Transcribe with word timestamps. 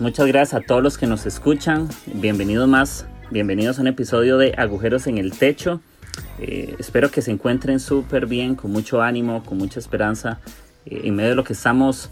Muchas 0.00 0.26
gracias 0.28 0.54
a 0.62 0.64
todos 0.64 0.82
los 0.82 0.96
que 0.96 1.06
nos 1.06 1.26
escuchan. 1.26 1.86
Bienvenidos 2.06 2.66
más, 2.66 3.06
bienvenidos 3.30 3.76
a 3.76 3.82
un 3.82 3.86
episodio 3.86 4.38
de 4.38 4.54
Agujeros 4.56 5.06
en 5.06 5.18
el 5.18 5.32
Techo. 5.32 5.82
Eh, 6.38 6.74
espero 6.78 7.10
que 7.10 7.20
se 7.20 7.30
encuentren 7.30 7.80
súper 7.80 8.24
bien, 8.24 8.54
con 8.54 8.72
mucho 8.72 9.02
ánimo, 9.02 9.44
con 9.44 9.58
mucha 9.58 9.78
esperanza 9.78 10.40
eh, 10.86 11.02
en 11.04 11.16
medio 11.16 11.28
de 11.28 11.36
lo 11.36 11.44
que 11.44 11.52
estamos 11.52 12.08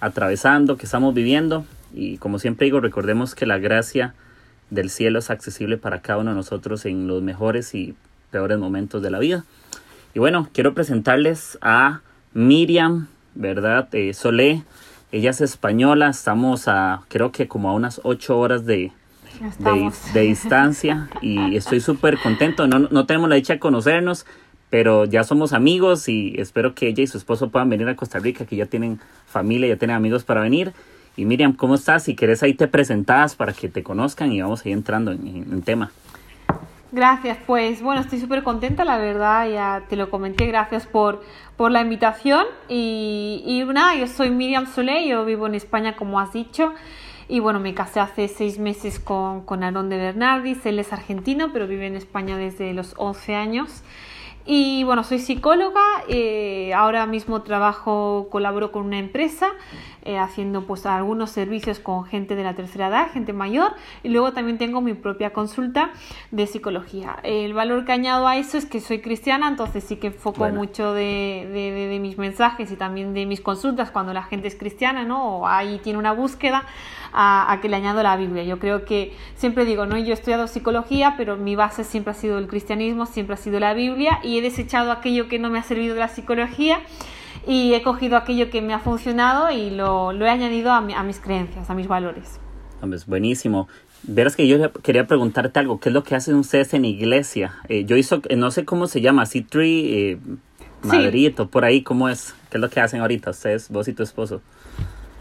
atravesando, 0.00 0.76
que 0.76 0.86
estamos 0.86 1.14
viviendo. 1.14 1.64
Y 1.94 2.16
como 2.16 2.40
siempre 2.40 2.64
digo, 2.64 2.80
recordemos 2.80 3.36
que 3.36 3.46
la 3.46 3.58
gracia 3.58 4.16
del 4.70 4.90
cielo 4.90 5.20
es 5.20 5.30
accesible 5.30 5.76
para 5.76 6.02
cada 6.02 6.18
uno 6.18 6.30
de 6.30 6.36
nosotros 6.36 6.86
en 6.86 7.06
los 7.06 7.22
mejores 7.22 7.72
y 7.72 7.94
peores 8.32 8.58
momentos 8.58 9.00
de 9.00 9.12
la 9.12 9.20
vida. 9.20 9.44
Y 10.12 10.18
bueno, 10.18 10.48
quiero 10.52 10.74
presentarles 10.74 11.56
a 11.60 12.00
Miriam, 12.34 13.06
¿verdad? 13.36 13.88
Eh, 13.92 14.12
Solé. 14.12 14.64
Ella 15.10 15.30
es 15.30 15.40
española, 15.40 16.10
estamos 16.10 16.68
a 16.68 17.02
creo 17.08 17.32
que 17.32 17.48
como 17.48 17.70
a 17.70 17.74
unas 17.74 18.00
ocho 18.04 18.38
horas 18.38 18.66
de, 18.66 18.92
de, 20.12 20.20
distancia 20.20 21.08
y 21.22 21.56
estoy 21.56 21.80
súper 21.80 22.18
contento. 22.18 22.66
No, 22.66 22.80
no 22.80 23.06
tenemos 23.06 23.28
la 23.30 23.36
dicha 23.36 23.54
de 23.54 23.58
conocernos, 23.58 24.26
pero 24.70 25.06
ya 25.06 25.24
somos 25.24 25.52
amigos 25.52 26.08
y 26.08 26.34
espero 26.38 26.74
que 26.74 26.88
ella 26.88 27.02
y 27.02 27.06
su 27.06 27.16
esposo 27.16 27.48
puedan 27.48 27.70
venir 27.70 27.88
a 27.88 27.96
Costa 27.96 28.18
Rica, 28.18 28.44
que 28.44 28.56
ya 28.56 28.66
tienen 28.66 29.00
familia, 29.26 29.68
ya 29.68 29.76
tienen 29.76 29.96
amigos 29.96 30.24
para 30.24 30.42
venir. 30.42 30.72
Y 31.16 31.24
Miriam, 31.24 31.54
¿cómo 31.54 31.74
estás? 31.74 32.04
Si 32.04 32.14
quieres 32.14 32.42
ahí 32.42 32.54
te 32.54 32.68
presentas 32.68 33.34
para 33.34 33.52
que 33.52 33.68
te 33.68 33.82
conozcan 33.82 34.30
y 34.30 34.42
vamos 34.42 34.64
ahí 34.64 34.72
entrando 34.72 35.12
en, 35.12 35.46
en 35.50 35.62
tema. 35.62 35.90
Gracias, 36.90 37.36
pues 37.46 37.82
bueno, 37.82 38.00
estoy 38.00 38.18
súper 38.18 38.42
contenta, 38.42 38.82
la 38.82 38.96
verdad, 38.96 39.46
ya 39.46 39.84
te 39.90 39.96
lo 39.96 40.08
comenté, 40.08 40.46
gracias 40.46 40.86
por, 40.86 41.22
por 41.58 41.70
la 41.70 41.82
invitación. 41.82 42.46
Y, 42.66 43.62
nada, 43.74 43.94
yo 43.94 44.06
soy 44.06 44.30
Miriam 44.30 44.66
Solé, 44.66 45.06
yo 45.06 45.22
vivo 45.26 45.46
en 45.46 45.54
España, 45.54 45.96
como 45.96 46.18
has 46.18 46.32
dicho. 46.32 46.72
Y 47.28 47.40
bueno, 47.40 47.60
me 47.60 47.74
casé 47.74 48.00
hace 48.00 48.26
seis 48.26 48.58
meses 48.58 48.98
con, 49.00 49.42
con 49.42 49.62
Aaron 49.64 49.90
de 49.90 49.98
Bernardis, 49.98 50.64
él 50.64 50.78
es 50.78 50.94
argentino, 50.94 51.52
pero 51.52 51.66
vive 51.66 51.86
en 51.86 51.94
España 51.94 52.38
desde 52.38 52.72
los 52.72 52.94
11 52.96 53.34
años. 53.34 53.82
Y 54.50 54.82
bueno, 54.84 55.04
soy 55.04 55.18
psicóloga, 55.18 55.82
eh, 56.08 56.72
ahora 56.72 57.04
mismo 57.04 57.42
trabajo, 57.42 58.28
colaboro 58.30 58.72
con 58.72 58.86
una 58.86 58.98
empresa 58.98 59.50
eh, 60.08 60.16
haciendo 60.16 60.64
pues 60.64 60.86
algunos 60.86 61.28
servicios 61.28 61.80
con 61.80 62.06
gente 62.06 62.34
de 62.34 62.42
la 62.42 62.54
tercera 62.54 62.86
edad, 62.86 63.10
gente 63.12 63.34
mayor, 63.34 63.74
y 64.02 64.08
luego 64.08 64.32
también 64.32 64.56
tengo 64.56 64.80
mi 64.80 64.94
propia 64.94 65.34
consulta 65.34 65.90
de 66.30 66.46
psicología. 66.46 67.18
El 67.24 67.52
valor 67.52 67.84
que 67.84 67.92
añado 67.92 68.26
a 68.26 68.38
eso 68.38 68.56
es 68.56 68.64
que 68.64 68.80
soy 68.80 69.02
cristiana, 69.02 69.48
entonces 69.48 69.84
sí 69.84 69.96
que 69.96 70.06
enfoco 70.06 70.48
mucho 70.48 70.94
de, 70.94 71.46
de, 71.52 71.88
de, 71.88 71.98
mis 71.98 72.16
mensajes 72.16 72.72
y 72.72 72.76
también 72.76 73.12
de 73.12 73.26
mis 73.26 73.42
consultas 73.42 73.90
cuando 73.90 74.14
la 74.14 74.22
gente 74.22 74.48
es 74.48 74.54
cristiana, 74.54 75.04
¿no? 75.04 75.40
O 75.40 75.46
ahí 75.46 75.78
tiene 75.82 75.98
una 75.98 76.12
búsqueda 76.12 76.64
a, 77.12 77.52
a, 77.52 77.60
que 77.60 77.68
le 77.68 77.76
añado 77.76 78.02
la 78.02 78.16
Biblia. 78.16 78.44
Yo 78.44 78.58
creo 78.58 78.86
que 78.86 79.14
siempre 79.34 79.66
digo, 79.66 79.84
no, 79.84 79.98
yo 79.98 80.12
he 80.12 80.14
estudiado 80.14 80.46
psicología, 80.46 81.16
pero 81.18 81.36
mi 81.36 81.54
base 81.54 81.84
siempre 81.84 82.12
ha 82.12 82.14
sido 82.14 82.38
el 82.38 82.46
cristianismo, 82.46 83.04
siempre 83.04 83.34
ha 83.34 83.36
sido 83.36 83.60
la 83.60 83.74
Biblia 83.74 84.20
y 84.22 84.37
he 84.38 84.42
desechado 84.42 84.92
aquello 84.92 85.28
que 85.28 85.38
no 85.38 85.50
me 85.50 85.58
ha 85.58 85.62
servido 85.62 85.94
de 85.94 86.00
la 86.00 86.08
psicología 86.08 86.80
y 87.46 87.74
he 87.74 87.82
cogido 87.82 88.16
aquello 88.16 88.50
que 88.50 88.62
me 88.62 88.74
ha 88.74 88.78
funcionado 88.78 89.50
y 89.50 89.70
lo, 89.70 90.12
lo 90.12 90.26
he 90.26 90.30
añadido 90.30 90.72
a, 90.72 90.80
mi, 90.80 90.94
a, 90.94 91.02
mis 91.02 91.20
creencias, 91.20 91.70
a 91.70 91.74
mis 91.74 91.88
valores. 91.88 92.38
Hombre, 92.80 92.96
es 92.96 93.06
buenísimo. 93.06 93.68
Verás 94.02 94.36
que 94.36 94.46
yo 94.46 94.72
quería 94.72 95.06
preguntarte 95.06 95.58
algo, 95.58 95.80
¿qué 95.80 95.88
es 95.88 95.92
lo 95.92 96.04
que 96.04 96.14
hacen 96.14 96.36
ustedes 96.36 96.72
en 96.74 96.84
iglesia? 96.84 97.56
Eh, 97.68 97.84
yo 97.84 97.96
hizo, 97.96 98.22
no 98.36 98.50
sé 98.50 98.64
cómo 98.64 98.86
se 98.86 99.00
llama, 99.00 99.24
C3, 99.24 99.60
eh, 99.60 100.18
Madrid 100.82 101.32
sí. 101.34 101.42
o 101.42 101.48
por 101.48 101.64
ahí, 101.64 101.82
¿cómo 101.82 102.08
es? 102.08 102.34
¿Qué 102.50 102.58
es 102.58 102.60
lo 102.60 102.70
que 102.70 102.80
hacen 102.80 103.00
ahorita 103.00 103.30
ustedes, 103.30 103.68
vos 103.68 103.88
y 103.88 103.92
tu 103.92 104.02
esposo? 104.02 104.40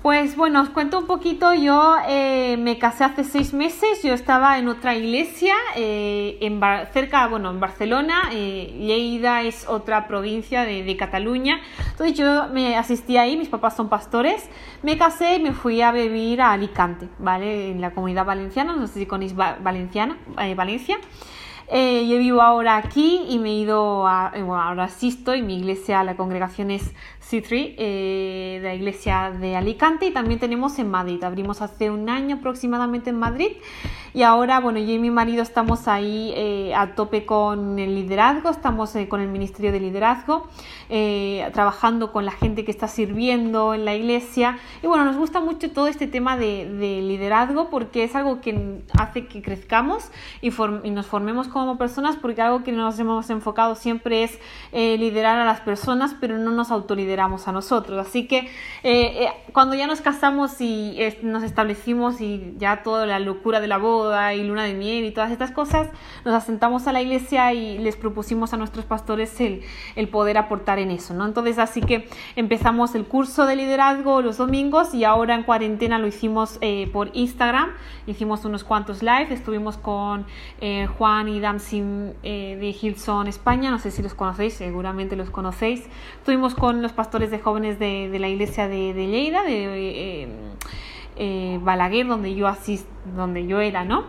Pues 0.03 0.35
bueno, 0.37 0.61
os 0.61 0.69
cuento 0.69 0.99
un 0.99 1.07
poquito. 1.07 1.53
Yo 1.53 1.95
eh, 2.07 2.55
me 2.57 2.77
casé 2.77 3.03
hace 3.03 3.23
seis 3.23 3.53
meses. 3.53 4.03
Yo 4.03 4.13
estaba 4.13 4.59
en 4.59 4.67
otra 4.67 4.95
iglesia, 4.95 5.55
eh, 5.75 6.37
en 6.41 6.61
cerca, 6.93 7.27
bueno, 7.27 7.49
en 7.49 7.59
Barcelona. 7.59 8.29
Eh, 8.31 8.75
Lleida 8.79 9.41
es 9.41 9.67
otra 9.67 10.07
provincia 10.07 10.63
de, 10.63 10.95
Cataluña. 10.97 11.59
Entonces 11.91 12.15
yo 12.15 12.47
me 12.49 12.77
asistí 12.77 13.17
ahí. 13.17 13.37
Mis 13.37 13.49
papás 13.49 13.75
son 13.75 13.89
pastores. 13.89 14.47
Me 14.83 14.97
casé 14.97 15.37
y 15.37 15.39
me 15.41 15.51
fui 15.51 15.81
a 15.81 15.91
vivir 15.91 16.41
a 16.41 16.51
Alicante, 16.51 17.09
¿vale? 17.17 17.71
En 17.71 17.81
la 17.81 17.91
comunidad 17.91 18.25
valenciana. 18.25 18.75
No 18.75 18.85
sé 18.87 18.99
si 18.99 19.05
conocéis 19.07 19.35
Valenciana, 19.35 20.17
Valencia. 20.55 20.97
Yo 21.69 22.17
vivo 22.19 22.41
ahora 22.41 22.77
aquí 22.77 23.25
y 23.27 23.39
me 23.39 23.49
he 23.49 23.55
ido 23.55 24.07
a, 24.07 24.29
bueno, 24.31 24.61
ahora 24.61 24.85
asisto 24.85 25.35
y 25.35 25.41
mi 25.41 25.57
iglesia, 25.57 26.03
la 26.03 26.15
congregación 26.15 26.71
es 26.71 26.93
C3, 27.29 27.75
eh, 27.77 28.59
de 28.61 28.67
la 28.67 28.75
iglesia 28.75 29.31
de 29.31 29.55
Alicante 29.55 30.05
y 30.05 30.11
también 30.11 30.39
tenemos 30.39 30.79
en 30.79 30.89
Madrid. 30.89 31.23
Abrimos 31.23 31.61
hace 31.61 31.91
un 31.91 32.09
año 32.09 32.37
aproximadamente 32.37 33.09
en 33.09 33.19
Madrid 33.19 33.51
y 34.17 34.23
ahora, 34.23 34.59
bueno, 34.59 34.79
yo 34.79 34.93
y 34.93 34.97
mi 34.97 35.11
marido 35.11 35.43
estamos 35.43 35.87
ahí 35.87 36.33
eh, 36.35 36.73
a 36.73 36.95
tope 36.95 37.25
con 37.25 37.77
el 37.77 37.93
liderazgo, 37.93 38.49
estamos 38.49 38.95
eh, 38.95 39.07
con 39.07 39.21
el 39.21 39.27
Ministerio 39.27 39.71
de 39.71 39.79
Liderazgo, 39.79 40.47
eh, 40.89 41.47
trabajando 41.53 42.11
con 42.11 42.25
la 42.25 42.31
gente 42.31 42.65
que 42.65 42.71
está 42.71 42.87
sirviendo 42.87 43.73
en 43.75 43.85
la 43.85 43.93
iglesia. 43.93 44.57
Y 44.81 44.87
bueno, 44.87 45.05
nos 45.05 45.17
gusta 45.17 45.39
mucho 45.39 45.69
todo 45.71 45.87
este 45.87 46.07
tema 46.07 46.37
de, 46.37 46.67
de 46.67 47.01
liderazgo 47.01 47.69
porque 47.69 48.03
es 48.03 48.15
algo 48.15 48.41
que 48.41 48.81
hace 48.97 49.27
que 49.27 49.41
crezcamos 49.41 50.09
y, 50.41 50.51
y, 50.83 50.89
nos 50.89 51.05
formemos 51.05 51.47
como 51.47 51.77
personas 51.77 52.15
porque 52.15 52.41
algo 52.41 52.63
que 52.63 52.71
nos 52.71 52.97
hemos 52.97 53.29
enfocado 53.29 53.75
siempre 53.75 54.23
es 54.23 54.39
eh, 54.71 54.97
liderar 54.97 55.37
a 55.39 55.45
las 55.45 55.61
personas, 55.61 56.15
pero 56.19 56.37
no 56.37 56.51
nos 56.51 56.71
autolideramos 56.71 57.16
a 57.19 57.51
nosotros. 57.51 58.05
Así 58.05 58.27
que 58.27 58.49
eh, 58.83 59.29
cuando 59.53 59.75
ya 59.75 59.87
nos 59.87 60.01
casamos 60.01 60.61
y 60.61 60.97
nos 61.21 61.43
establecimos 61.43 62.21
y 62.21 62.53
ya 62.57 62.83
toda 62.83 63.05
la 63.05 63.19
locura 63.19 63.59
de 63.59 63.67
la 63.67 63.77
boda, 63.77 64.33
y 64.33 64.43
luna 64.43 64.63
de 64.63 64.73
miel 64.73 65.05
y 65.05 65.11
todas 65.11 65.31
estas 65.31 65.51
cosas, 65.51 65.89
nos 66.25 66.33
asentamos 66.33 66.87
a 66.87 66.93
la 66.93 67.01
iglesia 67.01 67.53
y 67.53 67.77
les 67.79 67.95
propusimos 67.95 68.53
a 68.53 68.57
nuestros 68.57 68.85
pastores 68.85 69.39
el, 69.41 69.61
el 69.95 70.07
poder 70.09 70.37
aportar 70.37 70.79
en 70.79 70.91
eso, 70.91 71.13
¿no? 71.13 71.25
Entonces 71.25 71.57
así 71.59 71.81
que 71.81 72.07
empezamos 72.35 72.95
el 72.95 73.05
curso 73.05 73.45
de 73.45 73.55
liderazgo 73.55 74.21
los 74.21 74.37
domingos 74.37 74.93
y 74.93 75.03
ahora 75.03 75.35
en 75.35 75.43
cuarentena 75.43 75.99
lo 75.99 76.07
hicimos 76.07 76.57
eh, 76.61 76.89
por 76.91 77.09
Instagram, 77.13 77.71
hicimos 78.05 78.45
unos 78.45 78.63
cuantos 78.63 79.01
live, 79.01 79.27
estuvimos 79.31 79.77
con 79.77 80.25
eh, 80.61 80.87
Juan 80.97 81.27
y 81.27 81.39
Damsin 81.39 82.13
eh, 82.23 82.57
de 82.59 82.75
Hilson 82.79 83.27
España, 83.27 83.71
no 83.71 83.79
sé 83.79 83.91
si 83.91 84.01
los 84.01 84.13
conocéis, 84.13 84.53
seguramente 84.53 85.15
los 85.15 85.29
conocéis, 85.29 85.85
estuvimos 86.17 86.53
con 86.53 86.81
los 86.81 86.91
pastores 86.91 87.06
de 87.11 87.39
jóvenes 87.39 87.79
de, 87.79 88.15
la 88.19 88.27
iglesia 88.27 88.67
de, 88.67 88.93
de 88.93 89.07
Lleida, 89.07 89.43
de 89.43 90.27
eh, 91.15 91.59
Balaguer, 91.61 92.07
donde 92.07 92.35
yo 92.35 92.47
asist, 92.47 92.87
donde 93.15 93.47
yo 93.47 93.59
era, 93.59 93.83
¿no? 93.83 94.05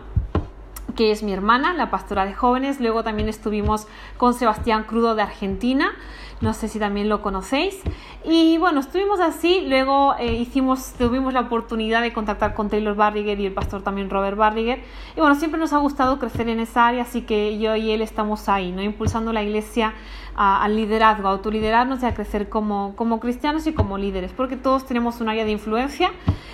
que 0.95 1.11
es 1.11 1.23
mi 1.23 1.31
hermana, 1.31 1.73
la 1.73 1.89
pastora 1.89 2.25
de 2.25 2.33
jóvenes. 2.33 2.81
Luego 2.81 3.03
también 3.03 3.29
estuvimos 3.29 3.87
con 4.17 4.33
Sebastián 4.33 4.83
Crudo 4.83 5.15
de 5.15 5.21
Argentina, 5.21 5.93
no 6.41 6.53
sé 6.53 6.67
si 6.67 6.79
también 6.79 7.09
lo 7.09 7.21
conocéis. 7.21 7.81
Y 8.23 8.57
bueno, 8.57 8.79
estuvimos 8.79 9.19
así, 9.19 9.65
luego 9.67 10.15
eh, 10.19 10.33
hicimos, 10.33 10.93
tuvimos 10.97 11.33
la 11.33 11.41
oportunidad 11.41 12.01
de 12.01 12.13
contactar 12.13 12.53
con 12.53 12.69
Taylor 12.69 12.95
Barriger 12.95 13.39
y 13.39 13.45
el 13.45 13.53
pastor 13.53 13.81
también 13.81 14.09
Robert 14.09 14.37
Barriger. 14.37 14.81
Y 15.15 15.19
bueno, 15.19 15.35
siempre 15.35 15.59
nos 15.59 15.73
ha 15.73 15.77
gustado 15.77 16.19
crecer 16.19 16.49
en 16.49 16.59
esa 16.59 16.87
área, 16.87 17.03
así 17.03 17.21
que 17.21 17.57
yo 17.59 17.75
y 17.75 17.91
él 17.91 18.01
estamos 18.01 18.49
ahí, 18.49 18.71
¿no? 18.71 18.81
Impulsando 18.81 19.33
la 19.33 19.43
iglesia 19.43 19.93
al 20.35 20.75
liderazgo, 20.77 21.27
a 21.27 21.31
autoliderarnos 21.31 22.01
y 22.01 22.05
a 22.05 22.13
crecer 22.13 22.47
como, 22.47 22.95
como 22.95 23.19
cristianos 23.19 23.67
y 23.67 23.73
como 23.73 23.97
líderes, 23.97 24.31
porque 24.31 24.55
todos 24.55 24.85
tenemos 24.85 25.19
un 25.19 25.27
área 25.27 25.43
de 25.43 25.51
influencia 25.51 26.11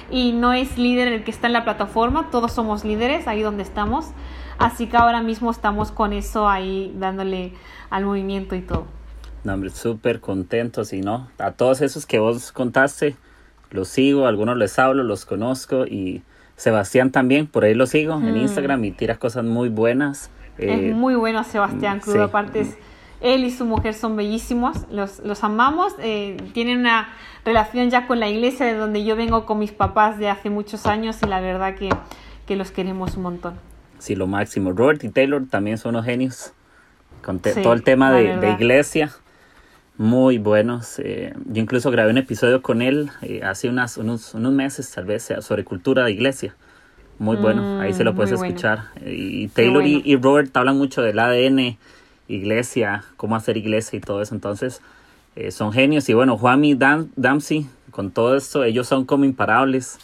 y 0.10 0.32
no 0.32 0.54
es 0.54 0.80
líder 0.80 1.08
el 1.10 1.24
que 1.24 1.30
está 1.30 1.46
en 1.46 1.54
la 1.54 1.64
plataforma, 1.64 2.32
todos 2.32 2.52
somos 2.52 2.84
líderes 2.84 3.28
ahí 3.28 3.44
donde 3.44 3.62
estamos. 3.62 4.12
Así 4.58 4.88
que 4.88 4.98
ahora 4.98 5.22
mismo 5.22 5.52
estamos 5.52 5.92
con 5.92 6.14
eso 6.14 6.48
ahí 6.48 6.94
dándole 6.98 7.54
al 7.90 8.06
movimiento 8.06 8.56
y 8.56 8.62
todo. 8.62 8.95
No, 9.46 9.54
hombre, 9.54 9.70
súper 9.70 10.20
contentos 10.20 10.92
y 10.92 11.02
no, 11.02 11.30
a 11.38 11.52
todos 11.52 11.82
esos 11.82 12.06
que 12.06 12.20
vos 12.20 12.52
contaste, 12.52 13.16
los 13.72 13.88
sigo, 13.88 14.28
algunos 14.28 14.58
les 14.58 14.78
hablo, 14.78 15.04
los 15.04 15.26
conozco 15.26 15.86
y 15.86 16.24
Sebastián 16.58 17.12
también, 17.12 17.48
por 17.48 17.64
ahí 17.64 17.74
lo 17.74 17.86
sigo 17.86 18.20
mm. 18.20 18.28
en 18.28 18.38
Instagram 18.38 18.84
y 18.84 18.92
tira 18.92 19.16
cosas 19.18 19.46
muy 19.46 19.70
buenas. 19.70 20.30
Es 20.58 20.70
eh, 20.70 20.94
muy 20.94 21.16
bueno 21.16 21.44
Sebastián 21.44 22.00
Crudo, 22.00 22.18
sí. 22.18 22.22
aparte 22.24 22.60
es, 22.62 22.78
él 23.22 23.44
y 23.46 23.52
su 23.52 23.66
mujer 23.66 23.94
son 23.94 24.18
bellísimos, 24.18 24.78
los, 24.92 25.20
los 25.20 25.44
amamos, 25.44 25.94
eh, 26.00 26.36
tienen 26.54 26.80
una 26.80 27.10
relación 27.46 27.90
ya 27.90 28.08
con 28.08 28.20
la 28.20 28.28
iglesia 28.28 28.66
de 28.66 28.76
donde 28.76 29.06
yo 29.06 29.16
vengo 29.16 29.46
con 29.46 29.60
mis 29.60 29.72
papás 29.72 30.18
de 30.18 30.30
hace 30.30 30.50
muchos 30.50 30.86
años 30.86 31.18
y 31.24 31.28
la 31.28 31.40
verdad 31.40 31.76
que 31.76 31.90
que 32.46 32.56
los 32.56 32.72
queremos 32.72 33.16
un 33.18 33.24
montón. 33.24 33.56
Sí, 34.00 34.16
lo 34.16 34.28
máximo. 34.28 34.72
Robert 34.72 35.04
y 35.04 35.10
Taylor 35.10 35.46
también 35.50 35.78
son 35.78 35.96
unos 35.96 36.06
genios 36.06 36.54
con 37.24 37.40
todo 37.40 37.74
el 37.74 37.84
tema 37.84 38.12
de, 38.12 38.38
de, 38.38 38.52
iglesia. 38.52 39.12
Muy 39.98 40.38
buenos. 40.38 41.00
Eh, 41.00 41.34
yo 41.46 41.62
incluso 41.62 41.90
grabé 41.90 42.12
un 42.12 42.18
episodio 42.18 42.62
con 42.62 42.82
él 42.82 43.12
eh, 43.22 43.42
hace 43.44 43.70
unas, 43.70 43.98
unos, 43.98 44.34
unos 44.34 44.52
meses, 44.52 44.92
tal 44.92 45.06
vez, 45.06 45.34
sobre 45.40 45.64
cultura 45.64 46.04
de 46.04 46.12
iglesia. 46.12 46.56
Muy 47.18 47.38
bueno, 47.38 47.80
ahí 47.80 47.94
se 47.94 48.04
lo 48.04 48.12
mm, 48.12 48.16
puedes 48.16 48.34
escuchar. 48.34 48.90
Y 49.06 49.48
Taylor 49.48 49.86
y, 49.86 50.16
Robert 50.18 50.56
hablan 50.58 50.78
mucho 50.78 51.02
del 51.02 51.18
ADN, 51.18 51.78
iglesia, 52.28 53.06
cómo 53.16 53.38
hacer 53.38 53.56
iglesia 53.56 53.96
y 53.96 54.02
todo 54.02 54.22
eso. 54.22 54.36
Entonces, 54.36 54.82
eh, 55.38 55.52
son 55.52 55.72
genios. 55.72 56.10
Y 56.10 56.14
bueno, 56.14 56.38
Juan 56.38 56.66
y 56.66 56.76
Dan, 56.76 57.12
Damsey, 57.16 57.68
con 57.92 58.12
todo 58.12 58.36
esto, 58.36 58.66
ellos 58.66 58.88
son 58.88 59.06
como 59.06 59.24
imparables. 59.24 59.98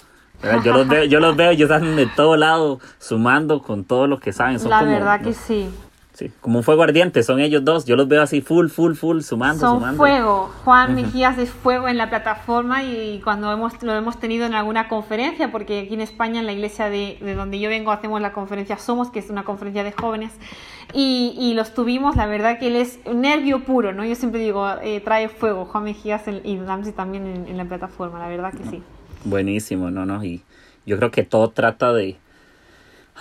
Yo 0.64 0.74
los 0.74 0.88
veo, 0.88 1.04
yo 1.04 1.20
los 1.20 1.36
veo, 1.36 1.52
ellos 1.52 1.70
están 1.70 1.98
de 1.98 2.08
todo 2.08 2.38
lado, 2.38 2.80
sumando 2.98 3.62
con 3.62 3.84
todo 3.84 4.08
lo 4.08 4.20
que 4.20 4.32
saben. 4.32 4.58
Son 4.58 4.72
La 4.72 4.84
verdad 4.84 5.22
que 5.22 5.34
sí 5.34 5.68
como 6.42 6.60
un 6.60 6.64
fuego 6.64 6.84
ardiente, 6.84 7.24
son 7.24 7.40
ellos 7.40 7.64
dos. 7.66 7.86
Yo 7.86 7.96
los 7.96 8.08
veo 8.08 8.22
así 8.22 8.42
full, 8.42 8.68
full, 8.68 8.94
full, 8.94 9.22
sumando, 9.22 9.60
son 9.60 9.96
fuego. 9.96 10.52
Juan 10.64 10.94
Mejías 10.94 11.38
es 11.38 11.50
fuego 11.50 11.88
en 11.88 11.98
la 11.98 12.10
plataforma 12.10 12.84
y 12.84 13.20
cuando 13.24 13.52
hemos, 13.52 13.82
lo 13.82 13.94
hemos 13.94 14.20
tenido 14.20 14.46
en 14.46 14.54
alguna 14.54 14.88
conferencia, 14.88 15.52
porque 15.52 15.80
aquí 15.82 15.94
en 15.94 16.02
España, 16.02 16.40
en 16.40 16.46
la 16.46 16.54
iglesia 16.54 16.90
de, 16.90 17.18
donde 17.36 17.60
yo 17.60 17.70
vengo, 17.70 17.92
hacemos 17.92 18.22
la 18.22 18.34
conferencia 18.34 18.78
Somos, 18.78 19.10
que 19.10 19.20
es 19.20 19.30
una 19.30 19.44
conferencia 19.44 19.84
de 19.84 19.92
jóvenes, 19.92 20.32
y, 20.94 21.36
y 21.40 21.54
los 21.54 21.74
tuvimos, 21.74 22.16
la 22.16 22.26
verdad 22.28 22.60
que 22.60 22.68
él 22.68 22.76
es 22.76 23.00
nervio 23.12 23.64
puro, 23.64 23.94
¿no? 23.94 24.04
Yo 24.06 24.16
siempre 24.16 24.42
digo, 24.42 24.68
eh, 24.82 25.02
trae 25.02 25.30
fuego, 25.30 25.66
Juan 25.66 25.86
Mejías 25.86 26.24
y 26.44 26.58
Damsi 26.58 26.92
también 26.92 27.26
en, 27.26 27.48
en 27.48 27.58
la 27.58 27.66
plataforma, 27.66 28.20
la 28.20 28.28
verdad 28.28 28.54
que 28.54 28.64
sí. 28.70 28.84
Buenísimo, 29.24 29.92
no, 29.92 30.06
no, 30.06 30.24
y 30.24 30.44
yo 30.86 30.98
creo 30.98 31.12
que 31.12 31.24
todo 31.24 31.50
trata 31.52 31.94
de 31.94 32.18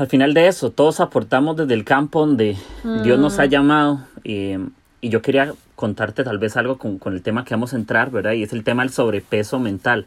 al 0.00 0.06
final 0.06 0.32
de 0.32 0.48
eso, 0.48 0.70
todos 0.70 0.98
aportamos 1.00 1.56
desde 1.56 1.74
el 1.74 1.84
campo 1.84 2.20
donde 2.20 2.56
Dios 3.02 3.18
nos 3.18 3.38
ha 3.38 3.44
mm. 3.44 3.50
llamado. 3.50 4.00
y 4.24 4.56
yo 5.02 5.20
quería 5.20 5.52
contarte 5.76 6.24
tal 6.24 6.38
vez 6.38 6.56
algo 6.56 6.78
con, 6.78 6.98
con, 6.98 7.12
el 7.12 7.22
tema 7.22 7.44
que 7.44 7.52
vamos 7.52 7.74
a 7.74 7.76
entrar, 7.76 8.10
¿verdad? 8.10 8.32
Y 8.32 8.42
es 8.42 8.54
el 8.54 8.64
tema 8.64 8.82
del 8.82 8.92
sobrepeso 8.92 9.58
mental. 9.58 10.06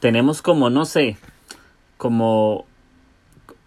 Tenemos 0.00 0.40
como, 0.40 0.70
no 0.70 0.86
sé, 0.86 1.18
como 1.98 2.64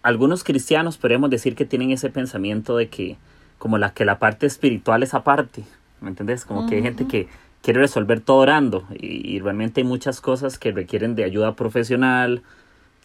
algunos 0.02 0.42
cristianos 0.42 0.98
podemos 0.98 1.30
decir 1.30 1.54
que 1.54 1.64
tienen 1.64 1.92
ese 1.92 2.10
pensamiento 2.10 2.76
de 2.76 2.88
que 2.88 3.16
como 3.58 3.78
la 3.78 3.92
que 3.92 4.04
la 4.04 4.18
parte 4.18 4.46
espiritual 4.46 5.04
es 5.04 5.14
aparte, 5.14 5.62
¿me 6.00 6.08
entendés? 6.08 6.44
Como 6.44 6.68
que 6.68 6.74
hay 6.74 6.82
gente 6.82 7.06
que 7.06 7.28
quiere 7.62 7.78
resolver 7.78 8.20
todo 8.20 8.38
orando 8.38 8.84
y, 8.98 9.36
y, 9.36 9.38
realmente 9.38 9.80
hay 9.80 9.86
muchas 9.86 10.20
cosas 10.20 10.58
que 10.58 10.72
requieren 10.72 11.14
de 11.14 11.22
ayuda 11.22 11.54
profesional, 11.54 12.42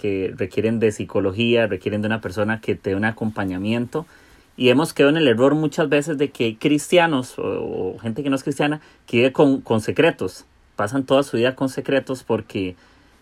que 0.04 0.34
requieren 0.36 0.82
de 0.82 0.92
psicología, 0.92 1.66
requieren 1.66 2.02
de 2.02 2.08
una 2.08 2.20
persona 2.20 2.60
que 2.60 2.76
te 2.76 2.90
dé 2.90 2.98
un 2.98 3.06
acompañamiento. 3.06 4.06
Y 4.58 4.68
hemos 4.68 4.92
quedado 4.92 5.12
en 5.12 5.16
el 5.16 5.30
error 5.30 5.56
muchas 5.56 5.88
veces 5.88 6.18
de 6.18 6.30
que 6.30 6.58
cristianos 6.58 7.36
o, 7.38 7.96
gente 8.02 8.22
que 8.22 8.30
no 8.30 8.36
es 8.36 8.44
cristiana 8.44 8.82
que 9.08 9.16
vive 9.16 9.32
con, 9.32 9.62
con, 9.62 9.80
secretos, 9.80 10.44
pasan 10.76 11.06
toda 11.06 11.24
su 11.24 11.38
vida 11.38 11.56
con 11.56 11.70
secretos 11.70 12.24
porque 12.24 12.76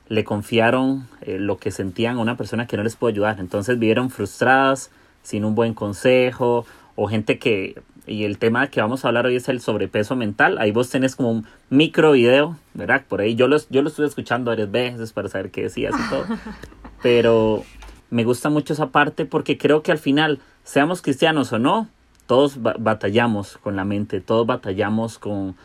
le 0.10 0.24
confiaron 0.24 1.08
eh, 1.22 1.38
lo 1.38 1.60
que 1.60 1.70
sentían 1.70 2.18
a 2.18 2.22
una 2.22 2.36
persona 2.36 2.66
que 2.66 2.78
no 2.78 2.84
les 2.84 2.96
puede 2.96 3.14
ayudar. 3.14 3.40
Entonces 3.40 3.78
vivieron 3.78 4.10
frustradas, 4.10 4.90
sin 5.22 5.46
un 5.46 5.54
buen 5.54 5.76
consejo, 5.76 6.66
o 6.96 7.08
gente 7.08 7.38
que 7.38 7.80
y 8.08 8.24
el 8.24 8.38
tema 8.38 8.68
que 8.68 8.82
vamos 8.82 9.06
a 9.06 9.10
hablar 9.10 9.26
hoy 9.26 9.36
es 9.36 9.48
el 9.50 9.62
sobrepeso 9.62 10.16
mental. 10.16 10.58
Ahí 10.58 10.72
vos 10.72 10.90
tenés 10.90 11.16
como 11.16 11.32
un 11.32 11.46
micro 11.70 12.14
video, 12.14 12.58
¿verdad? 12.74 13.04
Por 13.08 13.22
ahí 13.22 13.36
yo 13.36 13.48
lo, 13.48 13.58
yo 13.70 13.82
lo 13.82 13.90
estuve 13.90 14.08
escuchando 14.08 14.52
varias 14.52 14.72
veces 14.72 15.14
para 15.14 15.30
saber 15.30 15.52
qué 15.52 15.64
decías 15.64 15.94
y 15.96 16.10
todo. 16.10 16.26
Pero 17.04 17.64
me 18.10 18.24
gusta 18.24 18.50
mucho 18.50 18.74
esa 18.74 18.88
parte 18.90 19.26
porque 19.26 19.58
creo 19.58 19.84
que 19.84 19.92
al 19.92 19.98
final, 19.98 20.40
seamos 20.64 21.02
cristianos 21.02 21.54
o 21.54 21.60
no, 21.60 21.88
todos 22.28 22.62
batallamos 22.62 23.58
con 23.58 23.76
la 23.76 23.86
mente, 23.86 24.22
todos 24.22 24.48
batallamos 24.48 25.20
con 25.20 25.56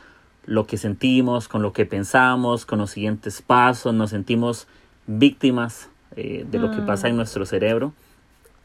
lo 0.46 0.66
que 0.66 0.76
sentimos, 0.76 1.48
con 1.48 1.62
lo 1.62 1.72
que 1.72 1.86
pensamos, 1.86 2.66
con 2.66 2.78
los 2.78 2.90
siguientes 2.90 3.42
pasos, 3.42 3.94
nos 3.94 4.10
sentimos 4.10 4.68
víctimas 5.06 5.88
eh, 6.16 6.46
de 6.48 6.58
lo 6.58 6.70
que 6.70 6.78
pasa 6.78 7.08
en 7.08 7.14
mm. 7.14 7.16
nuestro 7.16 7.46
cerebro. 7.46 7.92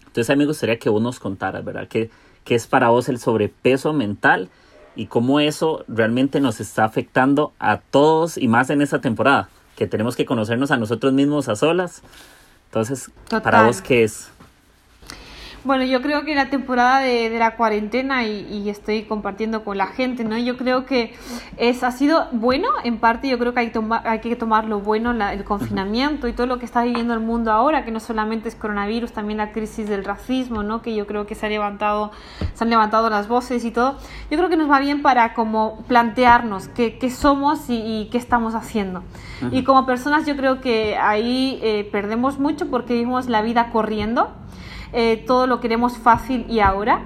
Entonces 0.01 0.29
a 0.29 0.35
mí 0.35 0.39
me 0.39 0.47
gustaría 0.47 0.77
que 0.77 0.89
vos 0.89 1.01
nos 1.01 1.19
contaras, 1.19 1.63
¿verdad? 1.63 1.87
Que 1.87 2.09
qué 2.43 2.55
es 2.55 2.67
para 2.67 2.89
vos 2.89 3.09
el 3.09 3.19
sobrepeso 3.19 3.93
mental 3.93 4.49
y 4.95 5.07
cómo 5.07 5.39
eso 5.39 5.85
realmente 5.87 6.39
nos 6.39 6.59
está 6.59 6.83
afectando 6.83 7.53
a 7.59 7.77
todos 7.77 8.37
y 8.37 8.47
más 8.47 8.69
en 8.69 8.81
esta 8.81 9.01
temporada, 9.01 9.49
que 9.75 9.87
tenemos 9.87 10.15
que 10.15 10.25
conocernos 10.25 10.71
a 10.71 10.77
nosotros 10.77 11.13
mismos 11.13 11.49
a 11.49 11.55
solas. 11.55 12.01
Entonces, 12.65 13.11
para 13.29 13.63
vos, 13.63 13.81
¿qué 13.81 14.03
es? 14.03 14.29
Bueno, 15.63 15.83
yo 15.83 16.01
creo 16.01 16.25
que 16.25 16.33
la 16.33 16.49
temporada 16.49 17.01
de, 17.01 17.29
la 17.37 17.55
cuarentena 17.55 18.23
y, 18.23 18.67
estoy 18.67 19.03
compartiendo 19.03 19.63
con 19.63 19.77
la 19.77 19.87
gente, 19.87 20.23
¿no? 20.23 20.35
Yo 20.37 20.57
creo 20.57 20.85
que 20.85 21.13
es, 21.57 21.83
ha 21.83 21.91
sido 21.91 22.27
bueno, 22.31 22.67
en 22.83 22.97
parte 22.97 23.27
yo 23.27 23.37
creo 23.37 23.53
que 23.53 23.59
hay, 23.59 23.71
hay 24.05 24.19
que 24.21 24.35
tomar 24.35 24.65
lo 24.65 24.79
bueno, 24.79 25.11
el 25.11 25.43
confinamiento 25.43 26.27
y 26.27 26.33
todo 26.33 26.47
lo 26.47 26.57
que 26.57 26.65
está 26.65 26.81
viviendo 26.83 27.13
el 27.13 27.19
mundo 27.19 27.51
ahora, 27.51 27.85
que 27.85 27.91
no 27.91 27.99
solamente 27.99 28.49
es 28.49 28.55
coronavirus, 28.55 29.11
también 29.11 29.37
la 29.37 29.51
crisis 29.51 29.87
del 29.87 30.03
racismo, 30.03 30.63
¿no? 30.63 30.81
Que 30.81 30.95
yo 30.95 31.05
creo 31.05 31.27
que 31.27 31.35
se, 31.35 31.45
ha 31.45 31.49
levantado, 31.49 32.11
se 32.55 32.63
han 32.63 32.71
levantado 32.71 33.11
las 33.11 33.27
voces 33.27 33.63
y 33.63 33.69
todo. 33.69 33.99
Yo 34.31 34.37
creo 34.37 34.49
que 34.49 34.57
nos 34.57 34.69
va 34.69 34.79
bien 34.79 35.03
para 35.03 35.35
como 35.35 35.83
plantearnos 35.87 36.69
qué, 36.69 36.97
qué 36.97 37.11
somos 37.11 37.65
y, 37.67 38.09
qué 38.11 38.17
estamos 38.17 38.55
haciendo. 38.55 39.03
Y 39.51 39.63
como 39.63 39.85
personas 39.85 40.25
yo 40.25 40.35
creo 40.35 40.59
que 40.59 40.97
ahí 40.97 41.59
eh, 41.61 41.87
perdemos 41.91 42.39
mucho 42.39 42.67
porque 42.69 42.93
vivimos 42.93 43.29
la 43.29 43.43
vida 43.43 43.69
corriendo 43.69 44.31
eh, 44.93 45.23
todo 45.25 45.47
lo 45.47 45.59
queremos 45.59 45.97
fácil 45.97 46.45
y 46.49 46.59
ahora. 46.59 47.03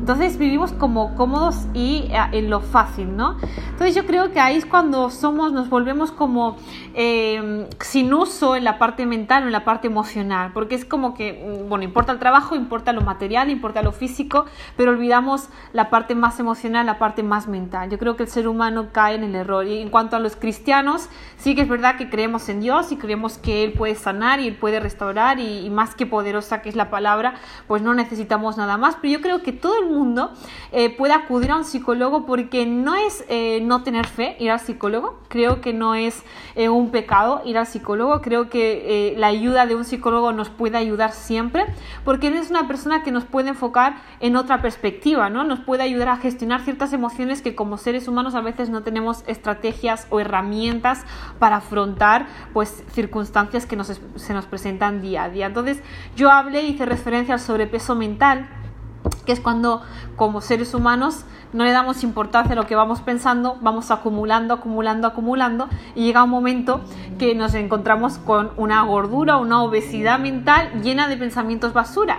Entonces 0.00 0.38
vivimos 0.38 0.72
como 0.72 1.14
cómodos 1.14 1.66
y 1.74 2.08
eh, 2.10 2.18
en 2.32 2.50
lo 2.50 2.60
fácil, 2.60 3.16
¿no? 3.16 3.36
Entonces 3.70 3.94
yo 3.94 4.06
creo 4.06 4.32
que 4.32 4.40
ahí 4.40 4.56
es 4.56 4.66
cuando 4.66 5.10
somos, 5.10 5.52
nos 5.52 5.68
volvemos 5.68 6.12
como 6.12 6.56
eh, 6.94 7.68
sin 7.80 8.12
uso 8.14 8.56
en 8.56 8.64
la 8.64 8.78
parte 8.78 9.06
mental 9.06 9.44
o 9.44 9.46
en 9.46 9.52
la 9.52 9.64
parte 9.64 9.86
emocional, 9.86 10.52
porque 10.52 10.74
es 10.74 10.84
como 10.84 11.14
que, 11.14 11.32
mm, 11.32 11.68
bueno, 11.68 11.84
importa 11.84 12.12
el 12.12 12.18
trabajo, 12.18 12.56
importa 12.56 12.92
lo 12.92 13.02
material, 13.02 13.50
importa 13.50 13.82
lo 13.82 13.92
físico, 13.92 14.46
pero 14.76 14.90
olvidamos 14.90 15.48
la 15.72 15.90
parte 15.90 16.14
más 16.14 16.40
emocional, 16.40 16.86
la 16.86 16.98
parte 16.98 17.22
más 17.22 17.48
mental. 17.48 17.90
Yo 17.90 17.98
creo 17.98 18.16
que 18.16 18.24
el 18.24 18.28
ser 18.28 18.48
humano 18.48 18.88
cae 18.92 19.14
en 19.14 19.24
el 19.24 19.34
error. 19.34 19.66
Y 19.66 19.78
en 19.78 19.90
cuanto 19.90 20.16
a 20.16 20.18
los 20.18 20.36
cristianos, 20.36 21.08
sí 21.36 21.54
que 21.54 21.62
es 21.62 21.68
verdad 21.68 21.96
que 21.96 22.10
creemos 22.10 22.48
en 22.48 22.60
Dios 22.60 22.92
y 22.92 22.96
creemos 22.96 23.38
que 23.38 23.64
Él 23.64 23.72
puede 23.72 23.94
sanar 23.94 24.40
y 24.40 24.48
Él 24.48 24.56
puede 24.56 24.80
restaurar 24.80 25.38
y, 25.38 25.68
más 25.70 25.94
que 25.94 26.06
poderosa 26.06 26.62
que 26.62 26.68
es 26.68 26.76
la 26.76 26.90
palabra, 26.90 27.34
pues 27.66 27.82
no 27.82 27.94
necesitamos 27.94 28.56
nada 28.56 28.76
más. 28.76 28.96
Pero 29.00 29.12
yo 29.12 29.20
creo 29.20 29.42
que 29.42 29.52
todo 29.52 29.78
el 29.78 29.87
mundo 29.88 30.32
eh, 30.72 30.90
puede 30.90 31.12
acudir 31.12 31.50
a 31.50 31.56
un 31.56 31.64
psicólogo 31.64 32.26
porque 32.26 32.66
no 32.66 32.94
es 32.94 33.24
eh, 33.28 33.60
no 33.62 33.82
tener 33.82 34.06
fe 34.06 34.36
ir 34.38 34.50
al 34.50 34.60
psicólogo, 34.60 35.18
creo 35.28 35.60
que 35.60 35.72
no 35.72 35.94
es 35.94 36.22
eh, 36.54 36.68
un 36.68 36.90
pecado 36.90 37.42
ir 37.44 37.58
al 37.58 37.66
psicólogo, 37.66 38.20
creo 38.20 38.48
que 38.50 39.14
la 39.16 39.28
ayuda 39.28 39.66
de 39.66 39.74
un 39.74 39.84
psicólogo 39.84 40.32
nos 40.32 40.50
puede 40.50 40.76
ayudar 40.76 41.12
siempre 41.12 41.66
porque 42.04 42.28
es 42.28 42.50
una 42.50 42.68
persona 42.68 43.02
que 43.02 43.10
nos 43.10 43.24
puede 43.24 43.50
enfocar 43.50 43.96
en 44.20 44.36
otra 44.36 44.62
perspectiva, 44.62 45.30
¿no? 45.30 45.44
nos 45.44 45.60
puede 45.60 45.82
ayudar 45.82 46.08
a 46.08 46.16
gestionar 46.16 46.62
ciertas 46.62 46.92
emociones 46.92 47.42
que 47.42 47.54
como 47.54 47.78
seres 47.78 48.08
humanos 48.08 48.34
a 48.34 48.40
veces 48.40 48.70
no 48.70 48.82
tenemos 48.82 49.24
estrategias 49.26 50.06
o 50.10 50.20
herramientas 50.20 51.04
para 51.38 51.56
afrontar 51.56 52.26
pues 52.52 52.84
circunstancias 52.92 53.66
que 53.66 53.76
nos, 53.76 54.00
se 54.16 54.34
nos 54.34 54.46
presentan 54.46 55.00
día 55.00 55.24
a 55.24 55.28
día. 55.30 55.46
Entonces 55.46 55.80
yo 56.16 56.30
hablé, 56.30 56.62
hice 56.62 56.86
referencia 56.86 57.34
al 57.34 57.40
sobrepeso 57.40 57.94
mental 57.94 58.48
que 59.24 59.32
es 59.32 59.40
cuando 59.40 59.82
como 60.16 60.40
seres 60.40 60.74
humanos 60.74 61.24
no 61.52 61.64
le 61.64 61.72
damos 61.72 62.02
importancia 62.02 62.52
a 62.52 62.56
lo 62.56 62.66
que 62.66 62.76
vamos 62.76 63.00
pensando, 63.00 63.56
vamos 63.60 63.90
acumulando, 63.90 64.54
acumulando, 64.54 65.06
acumulando 65.06 65.68
y 65.94 66.04
llega 66.04 66.24
un 66.24 66.30
momento 66.30 66.80
que 67.18 67.34
nos 67.34 67.54
encontramos 67.54 68.18
con 68.18 68.50
una 68.56 68.82
gordura, 68.82 69.36
una 69.36 69.62
obesidad 69.62 70.18
mental 70.18 70.82
llena 70.82 71.08
de 71.08 71.16
pensamientos 71.16 71.72
basura. 71.72 72.18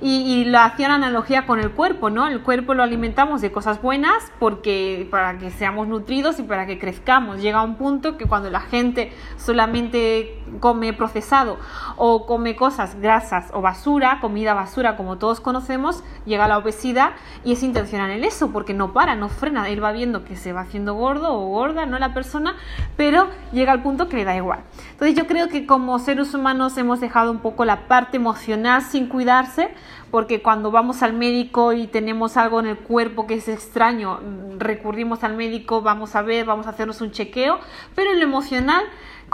Y, 0.00 0.44
lo 0.44 0.58
hacía 0.60 0.88
la 0.88 0.94
analogía 0.96 1.46
con 1.46 1.60
el 1.60 1.70
cuerpo, 1.70 2.10
¿no? 2.10 2.28
El 2.28 2.42
cuerpo 2.42 2.74
lo 2.74 2.82
alimentamos 2.82 3.40
de 3.40 3.50
cosas 3.50 3.80
buenas 3.80 4.32
porque 4.38 5.06
para 5.10 5.38
que 5.38 5.50
seamos 5.50 5.88
nutridos 5.88 6.38
y 6.38 6.42
para 6.42 6.66
que 6.66 6.78
crezcamos. 6.78 7.40
Llega 7.40 7.62
un 7.62 7.76
punto 7.76 8.16
que 8.16 8.26
cuando 8.26 8.50
la 8.50 8.60
gente 8.60 9.12
solamente 9.36 10.38
come 10.60 10.92
procesado 10.92 11.58
o 11.96 12.26
come 12.26 12.56
cosas 12.56 13.00
grasas 13.00 13.50
o 13.52 13.60
basura, 13.60 14.18
comida 14.20 14.54
basura 14.54 14.96
como 14.96 15.16
todos 15.16 15.40
conocemos, 15.40 16.02
llega 16.26 16.48
la 16.48 16.58
obesidad 16.58 17.12
y 17.44 17.52
es 17.52 17.62
intencional 17.62 18.10
en 18.10 18.24
eso 18.24 18.50
porque 18.50 18.74
no 18.74 18.92
para, 18.92 19.14
no 19.14 19.28
frena, 19.28 19.68
él 19.68 19.82
va 19.82 19.92
viendo 19.92 20.24
que 20.24 20.36
se 20.36 20.52
va 20.52 20.62
haciendo 20.62 20.94
gordo 20.94 21.32
o 21.32 21.48
gorda, 21.48 21.86
no 21.86 21.98
la 21.98 22.14
persona, 22.14 22.56
pero 22.96 23.28
llega 23.52 23.72
al 23.72 23.82
punto 23.82 24.08
que 24.08 24.16
le 24.16 24.24
da 24.24 24.36
igual. 24.36 24.60
Entonces 24.92 25.16
yo 25.16 25.26
creo 25.26 25.48
que 25.48 25.66
como 25.66 25.98
seres 25.98 26.34
humanos 26.34 26.76
hemos 26.76 27.00
dejado 27.00 27.30
un 27.30 27.38
poco 27.38 27.64
la 27.64 27.88
parte 27.88 28.16
emocional 28.16 28.82
sin 28.82 29.08
cuidarse 29.08 29.74
porque 30.10 30.42
cuando 30.42 30.70
vamos 30.70 31.02
al 31.02 31.12
médico 31.12 31.72
y 31.72 31.86
tenemos 31.86 32.36
algo 32.36 32.60
en 32.60 32.66
el 32.66 32.78
cuerpo 32.78 33.26
que 33.26 33.34
es 33.34 33.48
extraño, 33.48 34.20
recurrimos 34.58 35.24
al 35.24 35.36
médico, 35.36 35.82
vamos 35.82 36.14
a 36.14 36.22
ver, 36.22 36.44
vamos 36.44 36.66
a 36.66 36.70
hacernos 36.70 37.00
un 37.00 37.10
chequeo, 37.10 37.58
pero 37.94 38.12
en 38.12 38.20
lo 38.20 38.24
emocional 38.24 38.84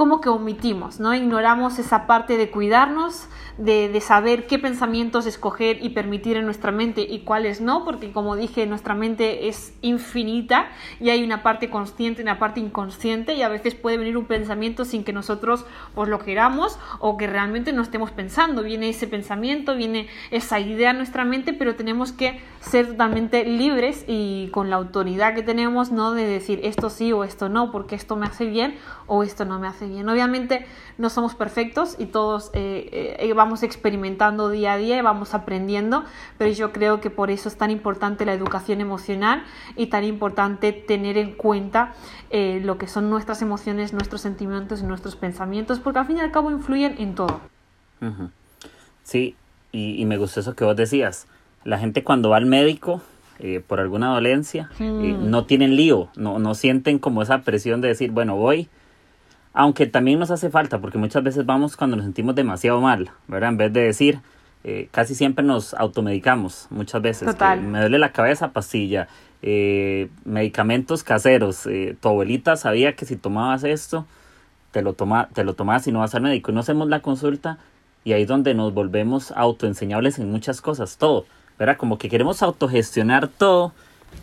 como 0.00 0.22
que 0.22 0.30
omitimos, 0.30 0.98
¿no? 0.98 1.14
Ignoramos 1.14 1.78
esa 1.78 2.06
parte 2.06 2.38
de 2.38 2.50
cuidarnos, 2.50 3.28
de, 3.58 4.00
saber 4.00 4.46
qué 4.46 4.58
pensamientos 4.58 5.26
escoger 5.26 5.84
y 5.84 5.90
permitir 5.90 6.38
en 6.38 6.46
nuestra 6.46 6.72
mente 6.72 7.02
y 7.02 7.20
cuáles 7.20 7.60
no, 7.60 7.84
porque 7.84 8.10
como 8.10 8.34
dije, 8.34 8.66
nuestra 8.66 8.94
mente 8.94 9.48
es 9.48 9.74
infinita 9.82 10.70
y 11.00 11.10
hay 11.10 11.22
una 11.22 11.42
parte 11.42 11.68
consciente 11.68 12.22
y 12.22 12.24
una 12.24 12.38
parte 12.38 12.60
inconsciente 12.60 13.34
y 13.34 13.42
a 13.42 13.50
veces 13.50 13.74
puede 13.74 13.98
venir 13.98 14.16
un 14.16 14.24
pensamiento 14.24 14.86
sin 14.86 15.04
que 15.04 15.12
nosotros 15.12 15.66
pues 15.94 16.08
lo 16.08 16.18
queramos 16.20 16.78
o 17.00 17.18
que 17.18 17.26
realmente 17.26 17.74
no 17.74 17.82
estemos 17.82 18.10
pensando. 18.10 18.62
Viene 18.62 18.88
ese 18.88 19.06
pensamiento, 19.06 19.76
viene 19.76 20.08
esa 20.30 20.60
idea 20.60 20.92
en 20.92 20.96
nuestra 20.96 21.26
mente, 21.26 21.52
pero 21.52 21.74
tenemos 21.74 22.12
que 22.12 22.40
ser 22.60 22.86
totalmente 22.86 23.44
libres 23.44 24.06
y 24.06 24.48
con 24.52 24.70
la 24.70 24.76
autoridad 24.76 25.34
que 25.34 25.42
tenemos, 25.42 25.92
no 25.92 26.12
de 26.12 26.24
decir 26.24 26.60
esto 26.62 26.88
sí 26.88 27.12
o 27.12 27.22
esto 27.22 27.50
no, 27.50 27.70
porque 27.70 27.96
esto 27.96 28.16
me 28.16 28.24
hace 28.24 28.46
bien 28.46 28.78
o 29.06 29.22
esto 29.22 29.44
no 29.44 29.58
me 29.58 29.68
hace 29.68 29.84
bien. 29.84 29.89
Obviamente 29.98 30.66
no 30.98 31.10
somos 31.10 31.34
perfectos 31.34 31.96
y 31.98 32.06
todos 32.06 32.50
eh, 32.52 33.16
eh, 33.18 33.32
vamos 33.32 33.62
experimentando 33.62 34.50
día 34.50 34.74
a 34.74 34.76
día 34.76 34.98
y 34.98 35.00
vamos 35.00 35.34
aprendiendo, 35.34 36.04
pero 36.38 36.52
yo 36.52 36.72
creo 36.72 37.00
que 37.00 37.10
por 37.10 37.30
eso 37.30 37.48
es 37.48 37.56
tan 37.56 37.70
importante 37.70 38.24
la 38.24 38.34
educación 38.34 38.80
emocional 38.80 39.42
y 39.76 39.86
tan 39.86 40.04
importante 40.04 40.72
tener 40.72 41.16
en 41.16 41.32
cuenta 41.32 41.94
eh, 42.30 42.60
lo 42.62 42.78
que 42.78 42.86
son 42.86 43.10
nuestras 43.10 43.42
emociones, 43.42 43.92
nuestros 43.92 44.20
sentimientos 44.20 44.80
y 44.80 44.84
nuestros 44.84 45.16
pensamientos, 45.16 45.80
porque 45.80 45.98
al 45.98 46.06
fin 46.06 46.18
y 46.18 46.20
al 46.20 46.30
cabo 46.30 46.50
influyen 46.50 46.94
en 46.98 47.14
todo. 47.14 47.40
Sí, 49.02 49.34
y, 49.72 50.04
me 50.06 50.16
gustó 50.16 50.40
eso 50.40 50.54
que 50.54 50.64
vos 50.64 50.76
decías. 50.76 51.26
La 51.64 51.78
gente 51.78 52.04
cuando 52.04 52.30
va 52.30 52.36
al 52.36 52.46
médico 52.46 53.02
por 53.66 53.80
alguna 53.80 54.12
dolencia, 54.12 54.70
mm. 54.78 55.30
no 55.30 55.46
tienen 55.46 55.76
lío, 55.76 56.08
no, 56.14 56.38
no 56.38 56.54
sienten 56.54 56.98
como 56.98 57.22
esa 57.22 57.40
presión 57.40 57.80
de 57.80 57.88
decir, 57.88 58.10
bueno, 58.10 58.36
voy, 58.36 58.68
aunque 59.52 59.86
también 59.86 60.18
nos 60.18 60.30
hace 60.30 60.50
falta, 60.50 60.80
porque 60.80 60.98
muchas 60.98 61.22
veces 61.22 61.44
vamos 61.44 61.76
cuando 61.76 61.96
nos 61.96 62.04
sentimos 62.04 62.34
demasiado 62.34 62.80
mal, 62.80 63.10
¿verdad? 63.26 63.50
En 63.50 63.56
vez 63.56 63.72
de 63.72 63.80
decir, 63.80 64.20
eh, 64.62 64.88
casi 64.90 65.14
siempre 65.14 65.44
nos 65.44 65.74
automedicamos, 65.74 66.66
muchas 66.70 67.02
veces. 67.02 67.36
me 67.62 67.80
duele 67.80 67.98
la 67.98 68.12
cabeza, 68.12 68.52
pastilla. 68.52 69.08
Eh, 69.42 70.08
medicamentos 70.24 71.02
caseros. 71.02 71.66
Eh, 71.66 71.96
tu 72.00 72.08
abuelita 72.08 72.56
sabía 72.56 72.94
que 72.94 73.06
si 73.06 73.16
tomabas 73.16 73.64
esto, 73.64 74.06
te 74.70 74.82
lo, 74.82 74.92
toma, 74.92 75.28
te 75.32 75.44
lo 75.44 75.54
tomabas 75.54 75.86
y 75.86 75.92
no 75.92 76.00
vas 76.00 76.14
al 76.14 76.22
médico. 76.22 76.50
Y 76.50 76.54
no 76.54 76.60
hacemos 76.60 76.88
la 76.88 77.00
consulta 77.00 77.58
y 78.04 78.12
ahí 78.12 78.22
es 78.22 78.28
donde 78.28 78.54
nos 78.54 78.74
volvemos 78.74 79.32
autoenseñables 79.32 80.18
en 80.18 80.30
muchas 80.30 80.60
cosas, 80.60 80.98
todo. 80.98 81.26
¿Verdad? 81.58 81.76
Como 81.76 81.98
que 81.98 82.08
queremos 82.08 82.42
autogestionar 82.42 83.28
todo, 83.28 83.72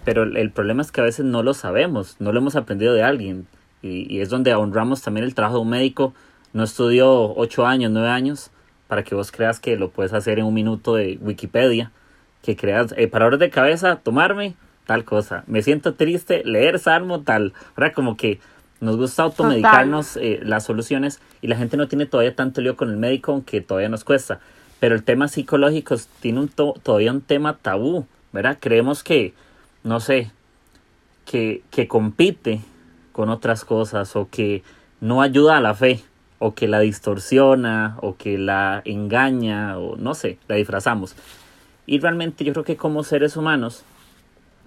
pero 0.03 0.23
el 0.23 0.51
problema 0.51 0.81
es 0.81 0.91
que 0.91 1.01
a 1.01 1.03
veces 1.03 1.25
no 1.25 1.43
lo 1.43 1.53
sabemos, 1.53 2.15
no 2.19 2.31
lo 2.31 2.39
hemos 2.39 2.55
aprendido 2.55 2.93
de 2.93 3.03
alguien 3.03 3.47
y, 3.81 4.19
es 4.19 4.29
donde 4.29 4.53
honramos 4.53 5.01
también 5.01 5.25
el 5.25 5.35
trabajo 5.35 5.57
de 5.57 5.61
un 5.61 5.69
médico. 5.69 6.13
No 6.53 6.63
estudió 6.63 7.35
ocho 7.35 7.65
años, 7.65 7.91
nueve 7.91 8.09
años, 8.09 8.51
para 8.87 9.03
que 9.03 9.15
vos 9.15 9.31
creas 9.31 9.59
que 9.59 9.77
lo 9.77 9.89
puedes 9.89 10.13
hacer 10.13 10.39
en 10.39 10.45
un 10.45 10.53
minuto 10.53 10.95
de 10.95 11.17
Wikipedia. 11.21 11.91
Que 12.41 12.55
creas, 12.55 12.93
eh, 12.97 13.07
para 13.07 13.29
de 13.29 13.49
cabeza, 13.49 13.97
tomarme 13.97 14.55
tal 14.85 15.03
cosa. 15.03 15.43
Me 15.47 15.61
siento 15.61 15.95
triste, 15.95 16.43
leer 16.45 16.79
salmo, 16.79 17.21
tal. 17.21 17.53
Ahora 17.75 17.93
como 17.93 18.15
que 18.15 18.39
nos 18.79 18.95
gusta 18.95 19.23
automedicarnos 19.23 20.17
eh, 20.17 20.39
las 20.43 20.63
soluciones 20.63 21.19
y 21.41 21.47
la 21.47 21.57
gente 21.57 21.77
no 21.77 21.87
tiene 21.87 22.05
todavía 22.05 22.35
tanto 22.35 22.61
lío 22.61 22.75
con 22.75 22.89
el 22.89 22.97
médico, 22.97 23.33
aunque 23.33 23.61
todavía 23.61 23.89
nos 23.89 24.03
cuesta. 24.03 24.39
Pero 24.79 24.95
el 24.95 25.03
tema 25.03 25.27
psicológico 25.27 25.95
tiene 26.19 26.39
un 26.39 26.47
todavía 26.47 27.11
un 27.11 27.21
tema 27.21 27.57
tabú, 27.57 28.05
¿verdad? 28.31 28.57
Creemos 28.59 29.03
que, 29.03 29.33
no 29.83 29.99
sé, 29.99 30.31
que, 31.25 31.63
que 31.71 31.87
compite 31.87 32.61
con 33.17 33.29
otras 33.29 33.65
cosas 33.65 34.15
o 34.15 34.29
que 34.29 34.61
no 35.01 35.23
ayuda 35.23 35.57
a 35.57 35.59
la 35.59 35.73
fe 35.73 36.01
o 36.37 36.53
que 36.53 36.67
la 36.67 36.81
distorsiona 36.81 37.97
o 38.03 38.15
que 38.15 38.37
la 38.37 38.83
engaña 38.85 39.79
o 39.79 39.95
no 39.95 40.13
sé, 40.13 40.37
la 40.47 40.55
disfrazamos. 40.55 41.15
Y 41.87 41.99
realmente 41.99 42.43
yo 42.45 42.53
creo 42.53 42.63
que 42.63 42.77
como 42.77 43.03
seres 43.03 43.35
humanos, 43.35 43.83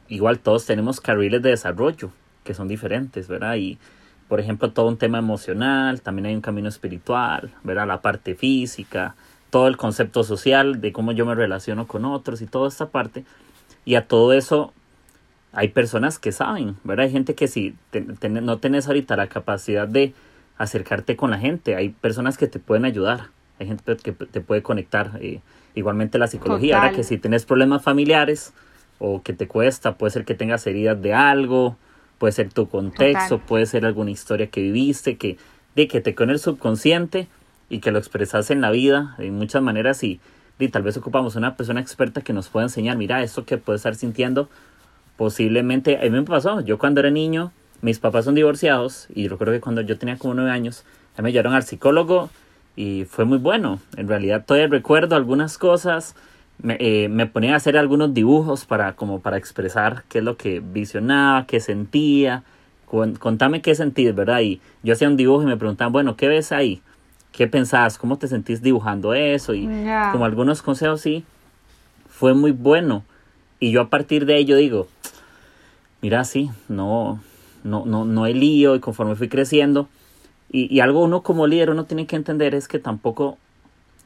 igual 0.08 0.40
todos 0.40 0.66
tenemos 0.66 1.00
carriles 1.00 1.42
de 1.42 1.50
desarrollo 1.50 2.10
que 2.42 2.52
son 2.52 2.66
diferentes, 2.66 3.28
¿verdad? 3.28 3.54
Y 3.54 3.78
por 4.26 4.40
ejemplo 4.40 4.72
todo 4.72 4.88
un 4.88 4.96
tema 4.96 5.18
emocional, 5.18 6.00
también 6.00 6.26
hay 6.26 6.34
un 6.34 6.40
camino 6.40 6.68
espiritual, 6.68 7.52
¿verdad? 7.62 7.86
La 7.86 8.02
parte 8.02 8.34
física, 8.34 9.14
todo 9.50 9.68
el 9.68 9.76
concepto 9.76 10.24
social 10.24 10.80
de 10.80 10.92
cómo 10.92 11.12
yo 11.12 11.24
me 11.24 11.36
relaciono 11.36 11.86
con 11.86 12.04
otros 12.04 12.42
y 12.42 12.48
toda 12.48 12.66
esta 12.66 12.88
parte. 12.88 13.24
Y 13.84 13.94
a 13.94 14.08
todo 14.08 14.32
eso 14.32 14.72
hay 15.52 15.68
personas 15.68 16.18
que 16.18 16.32
saben, 16.32 16.76
¿verdad? 16.84 17.06
Hay 17.06 17.12
gente 17.12 17.34
que 17.34 17.48
si 17.48 17.74
no 18.30 18.58
tenés 18.58 18.86
ahorita 18.86 19.16
la 19.16 19.26
capacidad 19.26 19.88
de 19.88 20.14
acercarte 20.58 21.16
con 21.16 21.30
la 21.30 21.38
gente, 21.38 21.74
hay 21.74 21.88
personas 21.88 22.38
que 22.38 22.46
te 22.46 22.58
pueden 22.58 22.84
ayudar, 22.84 23.28
hay 23.58 23.66
gente 23.66 23.96
que 23.96 24.12
te 24.12 24.40
puede 24.40 24.62
conectar. 24.62 25.18
Eh, 25.20 25.40
igualmente 25.74 26.18
la 26.18 26.26
psicología, 26.26 26.80
¿verdad? 26.80 26.96
Que 26.96 27.04
si 27.04 27.18
tienes 27.18 27.44
problemas 27.46 27.82
familiares 27.82 28.52
o 28.98 29.22
que 29.22 29.32
te 29.32 29.48
cuesta, 29.48 29.94
puede 29.94 30.12
ser 30.12 30.24
que 30.24 30.34
tengas 30.34 30.66
heridas 30.66 31.00
de 31.00 31.14
algo, 31.14 31.76
puede 32.18 32.32
ser 32.32 32.52
tu 32.52 32.68
contexto, 32.68 33.38
puede 33.38 33.66
ser 33.66 33.86
alguna 33.86 34.10
historia 34.10 34.48
que 34.48 34.60
viviste, 34.60 35.16
que, 35.16 35.38
de 35.74 35.88
que 35.88 36.00
te 36.00 36.14
con 36.14 36.30
el 36.30 36.38
subconsciente 36.38 37.28
y 37.68 37.80
que 37.80 37.92
lo 37.92 37.98
expresas 37.98 38.50
en 38.50 38.60
la 38.60 38.70
vida 38.70 39.14
de 39.18 39.30
muchas 39.30 39.62
maneras 39.62 40.02
y, 40.04 40.20
y 40.58 40.68
tal 40.68 40.82
vez 40.82 40.96
ocupamos 40.96 41.36
una 41.36 41.56
persona 41.56 41.80
experta 41.80 42.20
que 42.20 42.32
nos 42.32 42.48
pueda 42.48 42.66
enseñar, 42.66 42.96
mira, 42.96 43.22
esto 43.22 43.46
que 43.46 43.56
puedes 43.56 43.80
estar 43.80 43.94
sintiendo 43.94 44.48
posiblemente, 45.20 45.98
a 45.98 46.04
mí 46.04 46.08
me 46.08 46.22
pasó, 46.22 46.62
yo 46.62 46.78
cuando 46.78 47.00
era 47.00 47.10
niño, 47.10 47.52
mis 47.82 47.98
papás 47.98 48.24
son 48.24 48.34
divorciados 48.34 49.06
y 49.14 49.28
recuerdo 49.28 49.52
que 49.52 49.60
cuando 49.60 49.82
yo 49.82 49.98
tenía 49.98 50.16
como 50.16 50.32
nueve 50.32 50.50
años, 50.50 50.86
me 51.18 51.30
llevaron 51.30 51.52
al 51.52 51.62
psicólogo 51.62 52.30
y 52.74 53.04
fue 53.04 53.26
muy 53.26 53.36
bueno. 53.36 53.80
En 53.98 54.08
realidad 54.08 54.46
todavía 54.46 54.68
recuerdo 54.68 55.16
algunas 55.16 55.58
cosas, 55.58 56.16
me, 56.62 56.78
eh, 56.80 57.10
me 57.10 57.26
ponía 57.26 57.52
a 57.52 57.56
hacer 57.56 57.76
algunos 57.76 58.14
dibujos 58.14 58.64
para 58.64 58.94
como 58.94 59.20
para 59.20 59.36
expresar 59.36 60.04
qué 60.08 60.20
es 60.20 60.24
lo 60.24 60.38
que 60.38 60.60
visionaba, 60.60 61.44
qué 61.44 61.60
sentía, 61.60 62.42
contame 62.86 63.60
qué 63.60 63.74
sentís, 63.74 64.14
¿verdad? 64.14 64.40
Y 64.40 64.62
yo 64.82 64.94
hacía 64.94 65.06
un 65.06 65.18
dibujo 65.18 65.42
y 65.42 65.46
me 65.46 65.58
preguntaban, 65.58 65.92
bueno, 65.92 66.16
¿qué 66.16 66.28
ves 66.28 66.50
ahí? 66.50 66.80
¿Qué 67.30 67.46
pensás? 67.46 67.98
¿Cómo 67.98 68.16
te 68.16 68.26
sentís 68.26 68.62
dibujando 68.62 69.12
eso? 69.12 69.52
Y 69.52 69.68
como 70.12 70.24
algunos 70.24 70.62
consejos, 70.62 71.02
sí, 71.02 71.24
fue 72.08 72.32
muy 72.32 72.52
bueno. 72.52 73.04
Y 73.62 73.72
yo 73.72 73.82
a 73.82 73.90
partir 73.90 74.24
de 74.24 74.38
ello 74.38 74.56
digo, 74.56 74.88
mira, 76.02 76.24
sí, 76.24 76.50
no, 76.68 77.20
no, 77.64 77.84
no, 77.86 78.04
no 78.04 78.24
hay 78.24 78.34
lío 78.34 78.74
y 78.74 78.80
conforme 78.80 79.14
fui 79.14 79.28
creciendo. 79.28 79.88
Y, 80.50 80.74
y 80.74 80.80
algo 80.80 81.02
uno 81.02 81.22
como 81.22 81.46
líder 81.46 81.70
uno 81.70 81.84
tiene 81.84 82.06
que 82.06 82.16
entender 82.16 82.54
es 82.54 82.68
que 82.68 82.78
tampoco 82.78 83.38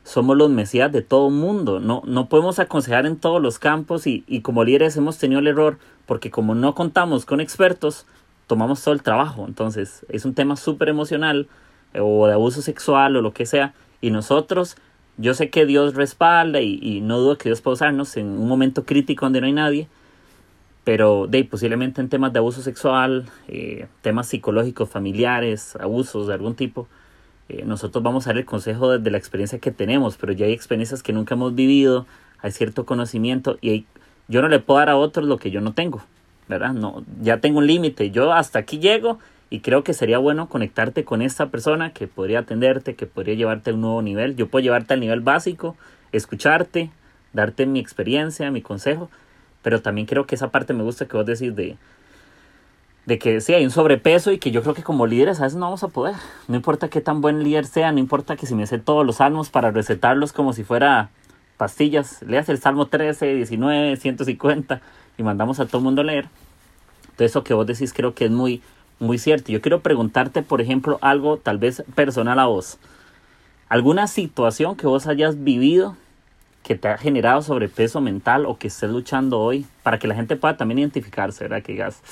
somos 0.04 0.36
los 0.36 0.50
mesías 0.50 0.92
de 0.92 1.02
todo 1.02 1.30
mundo. 1.30 1.80
No, 1.80 2.02
no 2.04 2.28
podemos 2.28 2.58
aconsejar 2.58 3.06
en 3.06 3.16
todos 3.16 3.40
los 3.40 3.58
campos 3.58 4.06
y, 4.06 4.24
y 4.26 4.40
como 4.40 4.64
líderes 4.64 4.96
hemos 4.96 5.18
tenido 5.18 5.40
el 5.40 5.46
error 5.46 5.78
porque 6.06 6.30
como 6.30 6.54
no 6.54 6.74
contamos 6.74 7.24
con 7.24 7.40
expertos, 7.40 8.06
tomamos 8.46 8.82
todo 8.82 8.94
el 8.94 9.02
trabajo. 9.02 9.46
Entonces 9.48 10.04
es 10.10 10.24
un 10.24 10.34
tema 10.34 10.56
súper 10.56 10.90
emocional 10.90 11.48
o 11.98 12.26
de 12.26 12.34
abuso 12.34 12.60
sexual 12.60 13.16
o 13.16 13.22
lo 13.22 13.32
que 13.32 13.46
sea. 13.46 13.72
Y 14.02 14.10
nosotros, 14.10 14.76
yo 15.16 15.32
sé 15.32 15.48
que 15.48 15.64
Dios 15.64 15.94
respalda 15.94 16.60
y, 16.60 16.78
y 16.82 17.00
no 17.00 17.18
dudo 17.18 17.38
que 17.38 17.48
Dios 17.48 17.62
pueda 17.62 17.74
usarnos 17.74 18.16
en 18.18 18.26
un 18.26 18.48
momento 18.48 18.84
crítico 18.84 19.24
donde 19.24 19.40
no 19.40 19.46
hay 19.46 19.52
nadie 19.54 19.88
pero 20.84 21.26
de 21.26 21.44
posiblemente 21.44 22.00
en 22.00 22.08
temas 22.08 22.32
de 22.32 22.38
abuso 22.38 22.62
sexual, 22.62 23.24
eh, 23.48 23.86
temas 24.02 24.28
psicológicos, 24.28 24.90
familiares, 24.90 25.76
abusos 25.76 26.28
de 26.28 26.34
algún 26.34 26.54
tipo, 26.54 26.86
eh, 27.48 27.64
nosotros 27.66 28.02
vamos 28.02 28.26
a 28.26 28.30
dar 28.30 28.38
el 28.38 28.44
consejo 28.44 28.90
desde 28.92 29.10
la 29.10 29.18
experiencia 29.18 29.58
que 29.58 29.70
tenemos, 29.70 30.16
pero 30.16 30.32
ya 30.32 30.46
hay 30.46 30.52
experiencias 30.52 31.02
que 31.02 31.12
nunca 31.12 31.34
hemos 31.34 31.54
vivido, 31.54 32.06
hay 32.40 32.52
cierto 32.52 32.84
conocimiento 32.84 33.58
y 33.60 33.86
yo 34.28 34.42
no 34.42 34.48
le 34.48 34.60
puedo 34.60 34.78
dar 34.78 34.90
a 34.90 34.96
otros 34.96 35.26
lo 35.26 35.38
que 35.38 35.50
yo 35.50 35.60
no 35.60 35.72
tengo, 35.72 36.02
¿verdad? 36.48 36.72
No, 36.72 37.02
ya 37.20 37.40
tengo 37.40 37.58
un 37.58 37.66
límite, 37.66 38.10
yo 38.10 38.32
hasta 38.32 38.58
aquí 38.58 38.78
llego 38.78 39.18
y 39.50 39.60
creo 39.60 39.84
que 39.84 39.94
sería 39.94 40.18
bueno 40.18 40.48
conectarte 40.48 41.04
con 41.04 41.22
esta 41.22 41.46
persona 41.46 41.92
que 41.92 42.08
podría 42.08 42.40
atenderte, 42.40 42.94
que 42.94 43.06
podría 43.06 43.34
llevarte 43.34 43.70
a 43.70 43.74
un 43.74 43.82
nuevo 43.82 44.02
nivel. 44.02 44.36
Yo 44.36 44.48
puedo 44.48 44.62
llevarte 44.62 44.94
al 44.94 45.00
nivel 45.00 45.20
básico, 45.20 45.76
escucharte, 46.12 46.90
darte 47.32 47.66
mi 47.66 47.78
experiencia, 47.78 48.50
mi 48.50 48.62
consejo, 48.62 49.10
pero 49.64 49.80
también 49.80 50.06
creo 50.06 50.26
que 50.26 50.34
esa 50.34 50.50
parte 50.50 50.74
me 50.74 50.82
gusta 50.82 51.08
que 51.08 51.16
vos 51.16 51.24
decís 51.24 51.56
de, 51.56 51.78
de 53.06 53.18
que 53.18 53.40
sí, 53.40 53.54
hay 53.54 53.64
un 53.64 53.70
sobrepeso 53.70 54.30
y 54.30 54.38
que 54.38 54.50
yo 54.50 54.62
creo 54.62 54.74
que 54.74 54.82
como 54.82 55.06
líderes 55.06 55.40
a 55.40 55.44
veces 55.44 55.58
no 55.58 55.64
vamos 55.64 55.82
a 55.82 55.88
poder. 55.88 56.14
No 56.48 56.54
importa 56.54 56.90
qué 56.90 57.00
tan 57.00 57.22
buen 57.22 57.42
líder 57.42 57.64
sea, 57.64 57.90
no 57.90 57.98
importa 57.98 58.36
que 58.36 58.46
si 58.46 58.54
me 58.54 58.66
sé 58.66 58.78
todos 58.78 59.06
los 59.06 59.16
salmos 59.16 59.48
para 59.48 59.70
recetarlos 59.70 60.34
como 60.34 60.52
si 60.52 60.64
fuera 60.64 61.08
pastillas, 61.56 62.20
leas 62.22 62.50
el 62.50 62.58
Salmo 62.58 62.86
13, 62.86 63.34
19, 63.36 63.96
150 63.96 64.82
y 65.16 65.22
mandamos 65.22 65.58
a 65.60 65.66
todo 65.66 65.78
el 65.78 65.84
mundo 65.84 66.02
a 66.02 66.04
leer. 66.04 66.28
Entonces 67.04 67.30
eso 67.30 67.42
que 67.42 67.54
vos 67.54 67.66
decís 67.66 67.94
creo 67.94 68.14
que 68.14 68.26
es 68.26 68.30
muy, 68.30 68.60
muy 68.98 69.16
cierto. 69.16 69.50
Yo 69.50 69.62
quiero 69.62 69.80
preguntarte, 69.80 70.42
por 70.42 70.60
ejemplo, 70.60 70.98
algo 71.00 71.38
tal 71.38 71.56
vez 71.56 71.82
personal 71.94 72.38
a 72.38 72.44
vos. 72.44 72.76
¿Alguna 73.70 74.08
situación 74.08 74.76
que 74.76 74.86
vos 74.86 75.06
hayas 75.06 75.42
vivido 75.42 75.96
que 76.64 76.74
te 76.74 76.88
ha 76.88 76.98
generado 76.98 77.42
sobrepeso 77.42 78.00
mental 78.00 78.46
o 78.46 78.58
que 78.58 78.68
estés 78.68 78.90
luchando 78.90 79.38
hoy 79.38 79.66
para 79.82 79.98
que 79.98 80.08
la 80.08 80.14
gente 80.14 80.34
pueda 80.34 80.56
también 80.56 80.78
identificarse, 80.78 81.44
¿verdad? 81.44 81.62
Que 81.62 81.72
digas, 81.72 82.02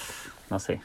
no 0.50 0.60
sé. 0.60 0.80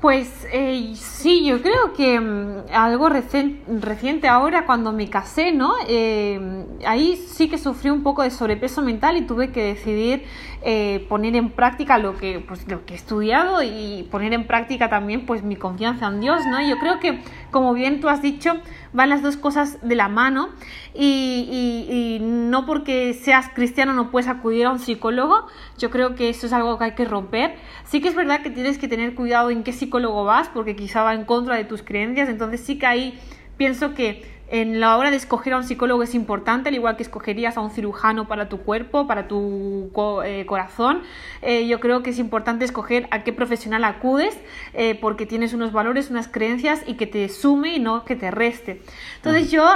Pues 0.00 0.46
eh, 0.52 0.92
sí, 0.96 1.44
yo 1.44 1.60
creo 1.62 1.92
que 1.94 2.20
mm, 2.20 2.66
algo 2.72 3.08
reciente 3.08 4.28
ahora 4.28 4.66
cuando 4.66 4.92
me 4.92 5.10
casé, 5.10 5.52
¿no? 5.52 5.74
Eh, 5.88 6.66
ahí 6.86 7.16
sí 7.16 7.48
que 7.48 7.58
sufrí 7.58 7.90
un 7.90 8.02
poco 8.02 8.22
de 8.22 8.30
sobrepeso 8.30 8.82
mental 8.82 9.16
y 9.16 9.26
tuve 9.26 9.50
que 9.50 9.62
decidir 9.62 10.24
eh, 10.66 11.04
poner 11.10 11.36
en 11.36 11.50
práctica 11.50 11.98
lo 11.98 12.16
que, 12.16 12.40
pues, 12.40 12.66
lo 12.68 12.86
que 12.86 12.94
he 12.94 12.96
estudiado 12.96 13.62
y 13.62 14.08
poner 14.10 14.32
en 14.32 14.46
práctica 14.46 14.88
también 14.88 15.26
pues 15.26 15.42
mi 15.42 15.56
confianza 15.56 16.06
en 16.06 16.22
Dios, 16.22 16.40
¿no? 16.46 16.66
Yo 16.66 16.78
creo 16.78 17.00
que, 17.00 17.20
como 17.50 17.74
bien 17.74 18.00
tú 18.00 18.08
has 18.08 18.22
dicho, 18.22 18.54
van 18.94 19.10
las 19.10 19.20
dos 19.20 19.36
cosas 19.36 19.86
de 19.86 19.94
la 19.94 20.08
mano 20.08 20.48
y, 20.94 22.18
no 22.22 22.64
porque 22.64 23.12
seas 23.12 23.50
cristiano 23.50 23.92
no 23.92 24.10
puedes 24.10 24.26
acudir 24.26 24.64
a 24.64 24.70
un 24.70 24.78
psicólogo, 24.78 25.48
yo 25.76 25.90
creo 25.90 26.14
que 26.14 26.30
eso 26.30 26.46
es 26.46 26.54
algo 26.54 26.78
que 26.78 26.84
hay 26.84 26.92
que 26.92 27.04
romper. 27.04 27.56
Sí 27.84 28.00
que 28.00 28.08
es 28.08 28.14
verdad 28.14 28.40
que 28.40 28.48
tienes 28.48 28.78
que 28.78 28.88
tener 28.88 29.14
cuidado 29.14 29.50
en 29.50 29.64
qué 29.64 29.72
psicólogo 29.74 30.24
vas 30.24 30.48
porque 30.48 30.74
quizá 30.76 31.02
va 31.02 31.12
en 31.12 31.26
contra 31.26 31.56
de 31.56 31.64
tus 31.64 31.82
creencias, 31.82 32.30
entonces 32.30 32.60
sí 32.60 32.78
que 32.78 32.86
ahí 32.86 33.20
pienso 33.58 33.92
que 33.92 34.33
en 34.48 34.78
la 34.78 34.96
hora 34.96 35.10
de 35.10 35.16
escoger 35.16 35.54
a 35.54 35.56
un 35.56 35.64
psicólogo 35.64 36.02
es 36.02 36.14
importante, 36.14 36.68
al 36.68 36.74
igual 36.74 36.96
que 36.96 37.02
escogerías 37.02 37.56
a 37.56 37.60
un 37.60 37.70
cirujano 37.70 38.28
para 38.28 38.48
tu 38.48 38.58
cuerpo, 38.58 39.06
para 39.06 39.26
tu 39.26 39.90
eh, 40.24 40.44
corazón. 40.46 41.02
Eh, 41.42 41.66
yo 41.66 41.80
creo 41.80 42.02
que 42.02 42.10
es 42.10 42.18
importante 42.18 42.64
escoger 42.64 43.08
a 43.10 43.24
qué 43.24 43.32
profesional 43.32 43.84
acudes, 43.84 44.36
eh, 44.74 44.98
porque 45.00 45.26
tienes 45.26 45.54
unos 45.54 45.72
valores, 45.72 46.10
unas 46.10 46.28
creencias 46.28 46.82
y 46.86 46.94
que 46.94 47.06
te 47.06 47.28
sume 47.28 47.76
y 47.76 47.80
no 47.80 48.04
que 48.04 48.16
te 48.16 48.30
reste. 48.30 48.82
Entonces 49.16 49.50
yo, 49.50 49.66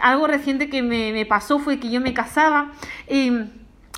algo 0.00 0.26
reciente 0.26 0.68
que 0.68 0.82
me, 0.82 1.12
me 1.12 1.24
pasó 1.26 1.58
fue 1.58 1.80
que 1.80 1.90
yo 1.90 2.00
me 2.00 2.12
casaba 2.12 2.72
y 3.08 3.32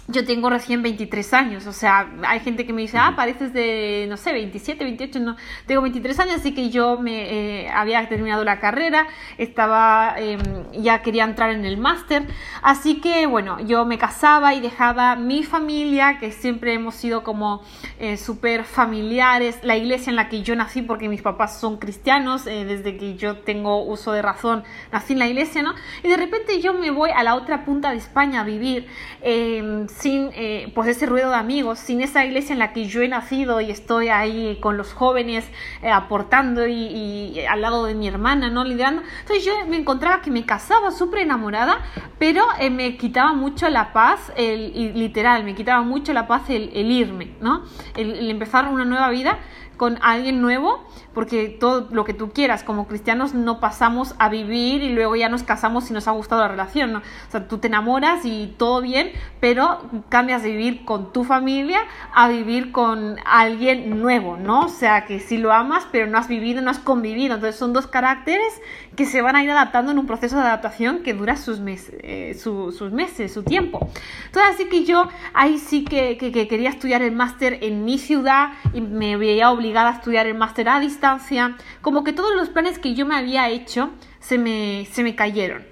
yo 0.08 0.24
tengo 0.24 0.50
recién 0.50 0.82
23 0.82 1.32
años, 1.34 1.66
o 1.66 1.72
sea, 1.72 2.08
hay 2.26 2.40
gente 2.40 2.64
que 2.64 2.72
me 2.72 2.82
dice, 2.82 2.96
ah, 2.98 3.14
pareces 3.16 3.52
de, 3.52 4.06
no 4.08 4.16
sé, 4.16 4.32
27, 4.32 4.84
28, 4.84 5.20
no, 5.20 5.36
tengo 5.66 5.82
23 5.82 6.20
años, 6.20 6.36
así 6.36 6.54
que 6.54 6.70
yo 6.70 6.98
me 6.98 7.64
eh, 7.64 7.68
había 7.70 8.08
terminado 8.08 8.44
la 8.44 8.60
carrera, 8.60 9.08
estaba, 9.36 10.14
em, 10.16 10.40
ya 10.72 11.02
quería 11.02 11.24
entrar 11.24 11.50
en 11.50 11.64
el 11.64 11.76
máster, 11.76 12.26
así 12.62 13.00
que, 13.00 13.26
bueno, 13.26 13.58
yo 13.60 13.84
me 13.84 13.98
casaba 13.98 14.54
y 14.54 14.60
dejaba 14.60 15.16
mi 15.16 15.42
familia, 15.42 16.18
que 16.20 16.30
siempre 16.30 16.72
hemos 16.72 16.94
sido 16.94 17.24
como 17.24 17.62
eh, 17.98 18.16
súper 18.16 18.64
familiares, 18.64 19.58
la 19.62 19.76
iglesia 19.76 20.10
en 20.10 20.16
la 20.16 20.28
que 20.28 20.42
yo 20.42 20.54
nací, 20.54 20.82
porque 20.82 21.08
mis 21.08 21.22
papás 21.22 21.58
son 21.58 21.78
cristianos, 21.78 22.46
eh, 22.46 22.64
desde 22.64 22.96
que 22.96 23.16
yo 23.16 23.38
tengo 23.38 23.84
uso 23.84 24.12
de 24.12 24.22
razón, 24.22 24.62
nací 24.92 25.14
en 25.14 25.18
la 25.18 25.26
iglesia, 25.26 25.62
¿no? 25.62 25.74
Y 26.04 26.08
de 26.08 26.16
repente 26.16 26.60
yo 26.60 26.74
me 26.74 26.90
voy 26.92 27.10
a 27.10 27.24
la 27.24 27.34
otra 27.34 27.64
punta 27.64 27.90
de 27.90 27.96
España 27.96 28.42
a 28.42 28.44
vivir, 28.44 28.86
em, 29.22 29.88
sin 29.98 30.30
eh, 30.34 30.70
pues 30.74 30.88
ese 30.88 31.06
ruido 31.06 31.30
de 31.30 31.36
amigos, 31.36 31.78
sin 31.78 32.02
esa 32.02 32.24
iglesia 32.24 32.52
en 32.52 32.58
la 32.58 32.72
que 32.72 32.86
yo 32.86 33.02
he 33.02 33.08
nacido 33.08 33.60
y 33.60 33.70
estoy 33.70 34.08
ahí 34.08 34.58
con 34.60 34.76
los 34.76 34.92
jóvenes 34.92 35.44
eh, 35.82 35.90
aportando 35.90 36.66
y, 36.66 37.40
al 37.48 37.62
lado 37.62 37.86
de 37.86 37.94
mi 37.94 38.06
hermana, 38.06 38.50
¿no? 38.50 38.64
Liderando. 38.64 39.02
Entonces 39.20 39.44
yo 39.44 39.52
me 39.66 39.76
encontraba 39.76 40.20
que 40.20 40.30
me 40.30 40.44
casaba 40.44 40.90
súper 40.90 41.20
enamorada, 41.20 41.78
pero 42.18 42.44
eh, 42.60 42.70
me 42.70 42.96
quitaba 42.96 43.32
mucho 43.32 43.68
la 43.68 43.92
paz, 43.92 44.32
el, 44.36 44.94
literal, 44.94 45.44
me 45.44 45.54
quitaba 45.54 45.82
mucho 45.82 46.12
la 46.12 46.26
paz 46.26 46.50
el, 46.50 46.70
irme, 46.90 47.32
¿no? 47.40 47.64
el 47.96 48.30
empezar 48.30 48.68
una 48.68 48.84
nueva 48.84 49.10
vida 49.10 49.38
con 49.76 49.98
alguien 50.02 50.40
nuevo, 50.40 50.84
porque 51.14 51.48
todo 51.48 51.88
lo 51.90 52.04
que 52.04 52.14
tú 52.14 52.30
quieras, 52.30 52.62
como 52.62 52.86
cristianos 52.86 53.34
no 53.34 53.60
pasamos 53.60 54.14
a 54.18 54.28
vivir 54.28 54.82
y 54.82 54.92
luego 54.92 55.16
ya 55.16 55.28
nos 55.28 55.42
casamos 55.42 55.84
si 55.84 55.92
nos 55.92 56.08
ha 56.08 56.10
gustado 56.10 56.42
la 56.42 56.48
relación, 56.48 56.92
¿no? 56.92 56.98
O 56.98 57.30
sea, 57.30 57.48
tú 57.48 57.58
te 57.58 57.68
enamoras 57.68 58.24
y 58.24 58.54
todo 58.58 58.80
bien, 58.80 59.12
pero 59.40 59.80
cambias 60.08 60.42
de 60.42 60.50
vivir 60.50 60.84
con 60.84 61.12
tu 61.12 61.24
familia 61.24 61.80
a 62.14 62.28
vivir 62.28 62.72
con 62.72 63.16
alguien 63.24 64.00
nuevo, 64.00 64.36
¿no? 64.36 64.66
O 64.66 64.68
sea, 64.68 65.04
que 65.04 65.20
sí 65.20 65.38
lo 65.38 65.52
amas, 65.52 65.86
pero 65.92 66.06
no 66.06 66.18
has 66.18 66.28
vivido, 66.28 66.62
no 66.62 66.70
has 66.70 66.78
convivido. 66.78 67.34
Entonces 67.34 67.58
son 67.58 67.72
dos 67.72 67.86
caracteres 67.86 68.60
que 68.96 69.04
se 69.04 69.22
van 69.22 69.36
a 69.36 69.44
ir 69.44 69.50
adaptando 69.50 69.92
en 69.92 69.98
un 69.98 70.06
proceso 70.06 70.36
de 70.36 70.42
adaptación 70.42 71.02
que 71.02 71.14
dura 71.14 71.36
sus 71.36 71.60
meses, 71.60 71.94
eh, 72.02 72.34
sus 72.34 72.92
meses, 72.92 73.32
su 73.32 73.42
tiempo. 73.42 73.90
Entonces, 74.26 74.54
así 74.54 74.68
que 74.68 74.84
yo 74.84 75.08
ahí 75.34 75.58
sí 75.58 75.84
que, 75.84 76.16
que, 76.16 76.32
que 76.32 76.48
quería 76.48 76.70
estudiar 76.70 77.02
el 77.02 77.12
máster 77.12 77.58
en 77.62 77.84
mi 77.84 77.98
ciudad 77.98 78.50
y 78.72 78.80
me 78.80 79.16
veía 79.16 79.50
obligada 79.50 79.65
obligada 79.66 79.90
a 79.90 79.92
estudiar 79.94 80.26
el 80.26 80.36
máster 80.36 80.68
a 80.68 80.78
distancia, 80.78 81.56
como 81.82 82.04
que 82.04 82.12
todos 82.12 82.34
los 82.36 82.48
planes 82.48 82.78
que 82.78 82.94
yo 82.94 83.04
me 83.04 83.16
había 83.16 83.48
hecho 83.48 83.90
se 84.20 84.38
me, 84.38 84.86
se 84.92 85.02
me 85.02 85.16
cayeron. 85.16 85.64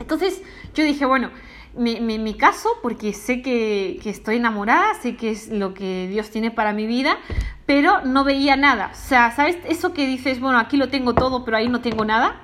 Entonces 0.00 0.42
yo 0.74 0.82
dije, 0.82 1.04
bueno, 1.04 1.30
me, 1.76 2.00
me, 2.00 2.36
caso 2.36 2.68
porque 2.82 3.12
sé 3.12 3.42
que, 3.42 3.98
que, 4.02 4.10
estoy 4.10 4.36
enamorada, 4.36 4.94
sé 4.94 5.16
que 5.16 5.30
es 5.30 5.48
lo 5.48 5.74
que 5.74 6.08
Dios 6.08 6.30
tiene 6.30 6.50
para 6.50 6.72
mi 6.72 6.86
vida, 6.86 7.18
pero 7.66 8.00
no 8.02 8.24
veía 8.24 8.56
nada. 8.56 8.90
O 8.92 8.96
sea, 8.96 9.30
¿sabes? 9.32 9.58
Eso 9.68 9.92
que 9.92 10.06
dices, 10.06 10.40
bueno, 10.40 10.58
aquí 10.58 10.76
lo 10.76 10.88
tengo 10.88 11.14
todo, 11.14 11.44
pero 11.44 11.56
ahí 11.56 11.68
no 11.68 11.80
tengo 11.80 12.04
nada. 12.04 12.40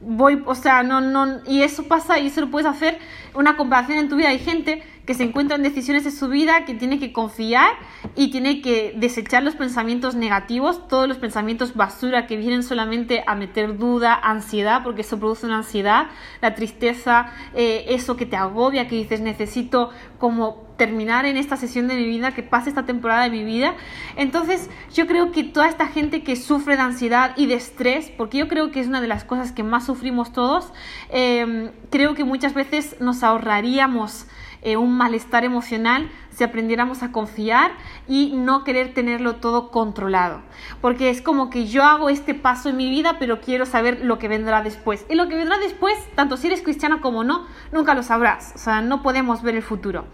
Voy, 0.00 0.42
o 0.46 0.54
sea, 0.54 0.82
no, 0.82 1.00
no, 1.00 1.40
y 1.46 1.62
eso 1.62 1.84
pasa 1.84 2.18
y 2.18 2.28
eso 2.28 2.40
lo 2.40 2.50
puedes 2.50 2.68
hacer 2.68 2.98
una 3.34 3.56
comparación 3.56 3.98
en 3.98 4.08
tu 4.08 4.16
vida. 4.16 4.28
Hay 4.28 4.38
gente 4.38 4.82
que 5.06 5.14
se 5.14 5.24
encuentra 5.24 5.56
en 5.56 5.62
decisiones 5.62 6.04
de 6.04 6.10
su 6.10 6.28
vida, 6.28 6.64
que 6.64 6.74
tiene 6.74 6.98
que 6.98 7.12
confiar 7.12 7.70
y 8.16 8.30
tiene 8.30 8.60
que 8.60 8.94
desechar 8.96 9.42
los 9.42 9.54
pensamientos 9.56 10.14
negativos, 10.14 10.86
todos 10.88 11.08
los 11.08 11.18
pensamientos 11.18 11.74
basura 11.74 12.26
que 12.26 12.36
vienen 12.36 12.62
solamente 12.62 13.24
a 13.26 13.34
meter 13.34 13.78
duda, 13.78 14.14
ansiedad, 14.14 14.82
porque 14.82 15.00
eso 15.02 15.18
produce 15.18 15.46
una 15.46 15.58
ansiedad, 15.58 16.06
la 16.40 16.54
tristeza, 16.54 17.32
eh, 17.54 17.86
eso 17.88 18.16
que 18.16 18.26
te 18.26 18.36
agobia, 18.36 18.88
que 18.88 18.96
dices 18.96 19.20
necesito 19.20 19.90
como 20.18 20.70
terminar 20.76 21.26
en 21.26 21.36
esta 21.36 21.56
sesión 21.56 21.88
de 21.88 21.94
mi 21.94 22.04
vida, 22.04 22.32
que 22.32 22.42
pase 22.42 22.70
esta 22.70 22.86
temporada 22.86 23.24
de 23.24 23.30
mi 23.30 23.44
vida. 23.44 23.74
Entonces 24.16 24.70
yo 24.94 25.06
creo 25.06 25.30
que 25.30 25.44
toda 25.44 25.68
esta 25.68 25.88
gente 25.88 26.22
que 26.22 26.36
sufre 26.36 26.76
de 26.76 26.82
ansiedad 26.82 27.32
y 27.36 27.46
de 27.46 27.54
estrés, 27.54 28.10
porque 28.16 28.38
yo 28.38 28.48
creo 28.48 28.70
que 28.70 28.80
es 28.80 28.86
una 28.86 29.00
de 29.02 29.08
las 29.08 29.24
cosas 29.24 29.52
que 29.52 29.62
más 29.62 29.84
sufrimos 29.84 30.32
todos, 30.32 30.72
eh, 31.10 31.70
creo 31.90 32.14
que 32.14 32.24
muchas 32.24 32.54
veces 32.54 32.96
nos 32.98 33.22
ahorraríamos 33.22 34.26
eh, 34.62 34.76
un 34.76 34.96
malestar 34.96 35.44
emocional 35.44 36.10
si 36.30 36.44
aprendiéramos 36.44 37.02
a 37.02 37.12
confiar 37.12 37.72
y 38.08 38.32
no 38.34 38.64
querer 38.64 38.94
tenerlo 38.94 39.36
todo 39.36 39.70
controlado. 39.70 40.42
Porque 40.80 41.10
es 41.10 41.22
como 41.22 41.50
que 41.50 41.66
yo 41.66 41.82
hago 41.82 42.08
este 42.08 42.34
paso 42.34 42.68
en 42.68 42.76
mi 42.76 42.88
vida, 42.88 43.16
pero 43.18 43.40
quiero 43.40 43.66
saber 43.66 44.00
lo 44.04 44.18
que 44.18 44.28
vendrá 44.28 44.62
después. 44.62 45.04
Y 45.08 45.14
lo 45.14 45.28
que 45.28 45.36
vendrá 45.36 45.58
después, 45.58 45.94
tanto 46.14 46.36
si 46.36 46.46
eres 46.46 46.62
cristiano 46.62 47.00
como 47.00 47.24
no, 47.24 47.46
nunca 47.72 47.94
lo 47.94 48.02
sabrás. 48.02 48.52
O 48.54 48.58
sea, 48.58 48.80
no 48.80 49.02
podemos 49.02 49.42
ver 49.42 49.56
el 49.56 49.62
futuro. 49.62 50.04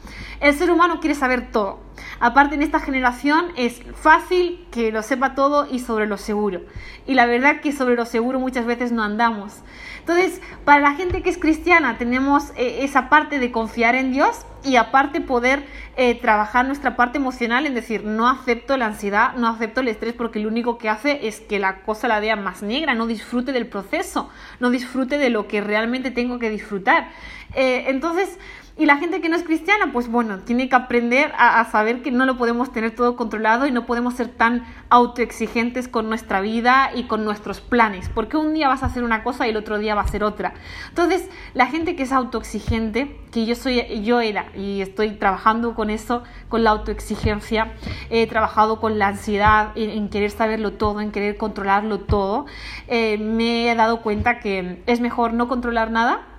El 0.41 0.55
ser 0.55 0.71
humano 0.71 1.01
quiere 1.01 1.15
saber 1.15 1.51
todo. 1.51 1.86
Aparte, 2.21 2.55
en 2.55 2.63
esta 2.63 2.81
generación 2.81 3.47
es 3.57 3.83
fácil 3.95 4.65
que 4.71 4.91
lo 4.91 5.03
sepa 5.03 5.35
todo 5.35 5.67
y 5.71 5.81
sobre 5.81 6.07
lo 6.07 6.17
seguro. 6.17 6.63
Y 7.07 7.15
la 7.15 7.27
verdad 7.27 7.61
que 7.61 7.73
sobre 7.73 7.95
lo 7.95 8.07
seguro 8.07 8.41
muchas 8.41 8.67
veces 8.67 8.93
no 8.93 9.03
andamos. 9.03 9.63
Entonces, 10.01 10.41
para 10.65 10.81
la 10.81 10.95
gente 10.95 11.23
que 11.23 11.31
es 11.31 11.39
cristiana, 11.39 11.99
tenemos 11.99 12.51
eh, 12.57 12.85
esa 12.85 13.09
parte 13.09 13.39
de 13.39 13.51
confiar 13.51 13.95
en 13.95 14.13
Dios 14.13 14.47
y 14.63 14.77
aparte 14.77 15.21
poder 15.21 15.65
eh, 15.97 16.15
trabajar 16.21 16.67
nuestra 16.67 16.97
parte 16.97 17.19
emocional 17.19 17.67
en 17.67 17.75
decir, 17.75 18.05
no 18.05 18.29
acepto 18.29 18.77
la 18.77 18.87
ansiedad, 18.87 19.35
no 19.35 19.49
acepto 19.49 19.81
el 19.81 19.89
estrés, 19.89 20.13
porque 20.13 20.41
lo 20.41 20.49
único 20.49 20.79
que 20.79 20.89
hace 20.89 21.27
es 21.27 21.41
que 21.41 21.59
la 21.59 21.83
cosa 21.83 22.09
la 22.09 22.21
vea 22.21 22.37
más 22.37 22.63
negra, 22.63 22.95
no 22.95 23.07
disfrute 23.07 23.53
del 23.53 23.67
proceso, 23.67 24.31
no 24.61 24.71
disfrute 24.71 25.19
de 25.19 25.31
lo 25.31 25.49
que 25.49 25.61
realmente 25.61 26.11
tengo 26.11 26.39
que 26.39 26.51
disfrutar. 26.51 27.09
Eh, 27.55 27.85
entonces, 27.89 28.39
y 28.79 28.85
la 28.85 28.99
gente 28.99 29.23
que 29.23 29.31
no 29.31 29.37
es 29.37 29.43
cristiana, 29.43 29.91
pues 29.91 30.09
bueno, 30.09 30.41
tiene 30.41 30.69
que 30.69 30.77
aprender 30.77 31.33
a, 31.39 31.65
saber 31.71 32.03
que 32.03 32.11
no 32.11 32.27
lo 32.27 32.37
podemos 32.37 32.73
tener 32.73 32.95
todo 32.95 33.17
controlado 33.17 33.67
y 33.67 33.71
no 33.71 33.87
podemos 33.87 34.15
ser 34.15 34.29
tan 34.29 34.67
autoexigentes 34.91 35.89
con 35.89 36.11
nuestra 36.11 36.43
vida 36.43 36.91
y 36.95 37.05
con 37.05 37.25
nuestros 37.25 37.63
planes, 37.63 38.11
porque 38.11 38.37
un 38.37 38.53
día 38.53 38.69
vas 38.69 38.83
a 38.83 38.87
hacer 38.87 39.03
una 39.03 39.23
cosa 39.23 39.47
y 39.47 39.51
el 39.51 39.57
otro 39.57 39.79
día 39.79 39.95
va 39.95 40.03
a 40.03 40.09
ser 40.09 40.23
otra. 40.23 40.53
Entonces, 40.91 41.31
la 41.55 41.69
gente 41.69 41.97
que 41.97 42.03
es 42.03 42.13
autoexigente, 42.13 43.19
que 43.33 43.47
yo 43.47 43.55
soy, 43.55 44.03
yo 44.03 44.21
era 44.21 44.47
y 44.55 44.83
estoy 44.83 45.13
trabajando 45.13 45.75
con 45.75 45.89
eso, 45.89 46.23
con 46.51 46.63
la 46.63 46.71
autoexigencia, 46.71 47.73
he 48.11 48.27
trabajado 48.27 48.79
con 48.79 48.99
la 48.99 49.09
ansiedad, 49.09 49.73
en, 49.75 50.11
querer 50.11 50.31
saberlo 50.31 50.75
todo, 50.75 51.01
en 51.01 51.13
querer 51.13 51.39
controlarlo 51.39 52.01
todo, 52.01 52.45
eh, 52.89 53.17
me 53.17 53.71
he 53.71 53.75
dado 53.75 54.03
cuenta 54.03 54.39
que 54.39 54.83
es 54.87 55.01
mejor 55.01 55.33
no 55.33 55.49
controlar 55.49 55.91
nada 55.91 56.36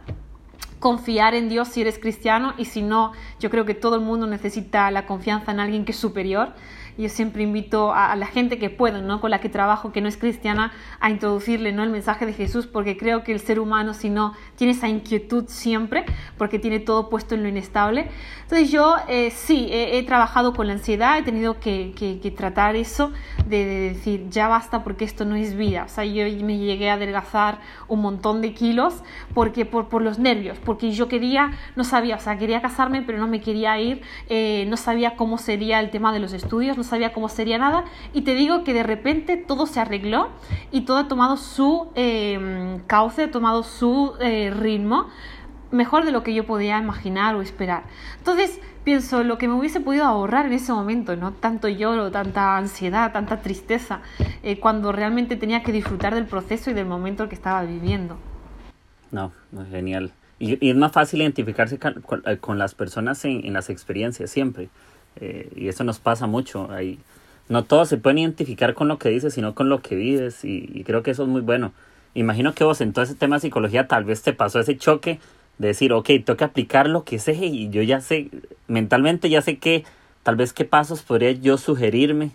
confiar 0.79 1.35
en 1.35 1.49
Dios 1.49 1.69
si 1.69 1.81
eres 1.81 1.99
cristiano 1.99 2.53
y 2.57 2.65
si 2.65 2.81
no, 2.81 3.13
yo 3.39 3.49
creo 3.49 3.65
que 3.65 3.73
todo 3.73 3.95
el 3.95 4.01
mundo 4.01 4.27
necesita 4.27 4.89
la 4.91 5.05
confianza 5.05 5.51
en 5.51 5.59
alguien 5.59 5.85
que 5.85 5.91
es 5.91 5.97
superior 5.97 6.53
yo 6.97 7.09
siempre 7.09 7.43
invito 7.43 7.93
a, 7.93 8.15
la 8.15 8.25
gente 8.25 8.57
que 8.57 8.69
puedo, 8.69 9.01
¿no? 9.01 9.21
con 9.21 9.29
la 9.29 9.39
que 9.39 9.49
trabajo, 9.49 9.91
que 9.91 10.01
no 10.01 10.07
es 10.07 10.17
cristiana, 10.17 10.71
a 10.99 11.11
introducirle 11.11 11.71
¿no? 11.71 11.83
el 11.83 11.89
mensaje 11.89 12.25
de 12.25 12.33
Jesús, 12.33 12.65
porque 12.65 12.97
creo 12.97 13.23
que 13.23 13.31
el 13.31 13.39
ser 13.39 13.59
humano, 13.59 13.93
si 13.93 14.09
no, 14.09 14.33
tiene 14.57 14.73
esa 14.73 14.89
inquietud 14.89 15.45
siempre, 15.47 16.03
porque 16.37 16.59
tiene 16.59 16.79
todo 16.79 17.09
puesto 17.09 17.35
en 17.35 17.43
lo 17.43 17.49
inestable. 17.49 18.09
Entonces 18.43 18.71
yo 18.71 18.95
eh, 19.07 19.31
sí, 19.31 19.67
he, 19.71 20.03
trabajado 20.03 20.53
con 20.53 20.67
la 20.67 20.73
ansiedad, 20.73 21.17
he 21.17 21.23
tenido 21.23 21.59
que, 21.59 22.33
tratar 22.35 22.75
eso, 22.75 23.11
de, 23.45 23.65
decir, 23.93 24.29
ya 24.29 24.47
basta 24.47 24.83
porque 24.83 25.05
esto 25.05 25.25
no 25.25 25.35
es 25.35 25.55
vida. 25.55 25.83
O 25.85 25.89
sea, 25.89 26.03
yo 26.05 26.23
me 26.43 26.57
llegué 26.57 26.89
a 26.89 26.93
adelgazar 26.93 27.59
un 27.87 28.01
montón 28.01 28.41
de 28.41 28.53
kilos 28.53 29.03
porque, 29.33 29.65
por, 29.65 29.89
por 29.89 30.01
los 30.01 30.17
nervios, 30.19 30.57
porque 30.63 30.91
yo 30.91 31.07
quería, 31.07 31.51
no 31.75 31.83
sabía, 31.83 32.15
o 32.15 32.19
sea, 32.19 32.37
quería 32.37 32.61
casarme, 32.61 33.01
pero 33.01 33.17
no 33.17 33.27
me 33.27 33.41
quería 33.41 33.79
ir, 33.79 34.01
eh, 34.29 34.65
no 34.69 34.77
sabía 34.77 35.15
cómo 35.15 35.37
sería 35.37 35.79
el 35.79 35.89
tema 35.89 36.11
de 36.11 36.19
los 36.19 36.33
estudios, 36.33 36.77
no 36.77 36.83
sabía 36.83 37.13
cómo 37.13 37.29
sería 37.29 37.57
nada 37.57 37.85
y 38.13 38.21
te 38.21 38.33
digo 38.33 38.63
que 38.63 38.73
de 38.73 38.83
repente 38.83 39.37
todo 39.37 39.65
se 39.65 39.79
arregló 39.79 40.29
y 40.71 40.81
todo 40.81 40.97
ha 40.97 41.07
tomado 41.07 41.37
su 41.37 41.89
eh, 41.95 42.79
cauce, 42.87 43.23
ha 43.23 43.31
tomado 43.31 43.63
su 43.63 44.13
eh, 44.19 44.46
ritmo 44.51 45.07
mejor 45.71 46.05
de 46.05 46.11
lo 46.11 46.23
que 46.23 46.33
yo 46.33 46.45
podía 46.45 46.77
imaginar 46.77 47.35
o 47.35 47.41
esperar. 47.41 47.83
Entonces, 48.17 48.59
pienso 48.83 49.23
lo 49.23 49.37
que 49.37 49.47
me 49.47 49.53
hubiese 49.53 49.79
podido 49.79 50.05
ahorrar 50.05 50.45
en 50.45 50.53
ese 50.53 50.71
momento, 50.71 51.15
¿no? 51.15 51.33
Tanto 51.33 51.67
lloro, 51.67 52.11
tanta 52.11 52.57
ansiedad, 52.57 53.11
tanta 53.11 53.41
tristeza, 53.41 54.01
eh, 54.43 54.59
cuando 54.59 54.91
realmente 54.91 55.35
tenía 55.35 55.63
que 55.63 55.71
disfrutar 55.71 56.15
del 56.15 56.25
proceso 56.25 56.71
y 56.71 56.73
del 56.73 56.85
momento 56.85 57.27
que 57.27 57.35
estaba 57.35 57.63
viviendo. 57.63 58.17
No, 59.11 59.31
genial. 59.69 60.11
Y, 60.39 60.69
es 60.69 60.75
más 60.75 60.91
fácil 60.91 61.21
identificarse 61.21 61.79
eh, 62.25 62.37
con, 62.37 62.59
las 62.59 62.75
personas 62.75 63.23
en, 63.25 63.51
las 63.53 63.69
experiencias 63.69 64.29
siempre. 64.29 64.69
Eh, 65.15 65.49
y 65.55 65.67
eso 65.67 65.83
nos 65.83 65.99
pasa 65.99 66.27
mucho. 66.27 66.71
Hay, 66.71 66.99
no 67.49 67.63
todos 67.63 67.89
se 67.89 67.97
pueden 67.97 68.19
identificar 68.19 68.73
con 68.73 68.87
lo 68.87 68.99
que 68.99 69.09
dices, 69.09 69.33
sino 69.33 69.55
con 69.55 69.69
lo 69.69 69.81
que 69.81 69.95
vives. 69.95 70.45
Y, 70.45 70.69
y 70.73 70.83
creo 70.83 71.03
que 71.03 71.11
eso 71.11 71.23
es 71.23 71.29
muy 71.29 71.41
bueno. 71.41 71.73
Imagino 72.13 72.53
que 72.53 72.63
vos 72.63 72.81
en 72.81 72.93
todo 72.93 73.03
ese 73.03 73.15
tema 73.15 73.35
de 73.37 73.41
psicología 73.41 73.87
tal 73.87 74.03
vez 74.03 74.21
te 74.21 74.33
pasó 74.33 74.59
ese 74.59 74.77
choque 74.77 75.19
de 75.57 75.67
decir, 75.69 75.93
ok, 75.93 76.07
tengo 76.25 76.37
que 76.37 76.43
aplicar 76.43 76.87
lo 76.87 77.03
que 77.03 77.19
sé 77.19 77.33
y 77.33 77.69
yo 77.69 77.81
ya 77.81 78.01
sé, 78.01 78.29
mentalmente 78.67 79.29
ya 79.29 79.41
sé 79.41 79.57
que 79.57 79.85
tal 80.23 80.35
vez 80.35 80.53
qué 80.53 80.65
pasos 80.65 81.01
podría 81.01 81.31
yo 81.31 81.57
sugerirme, 81.57 82.31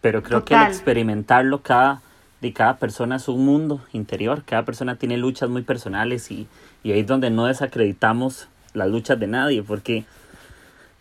pero 0.00 0.22
creo 0.22 0.44
que 0.44 0.54
al 0.54 0.68
experimentarlo 0.68 1.62
cada, 1.62 2.02
de 2.40 2.52
cada 2.52 2.76
persona 2.76 3.16
es 3.16 3.28
un 3.28 3.44
mundo 3.44 3.80
interior, 3.92 4.44
cada 4.44 4.64
persona 4.64 4.96
tiene 4.96 5.16
luchas 5.16 5.48
muy 5.48 5.62
personales 5.62 6.30
y, 6.30 6.46
y 6.82 6.92
ahí 6.92 7.00
es 7.00 7.06
donde 7.06 7.30
no 7.30 7.46
desacreditamos 7.46 8.48
las 8.74 8.88
luchas 8.88 9.18
de 9.18 9.26
nadie, 9.26 9.62
porque 9.62 10.04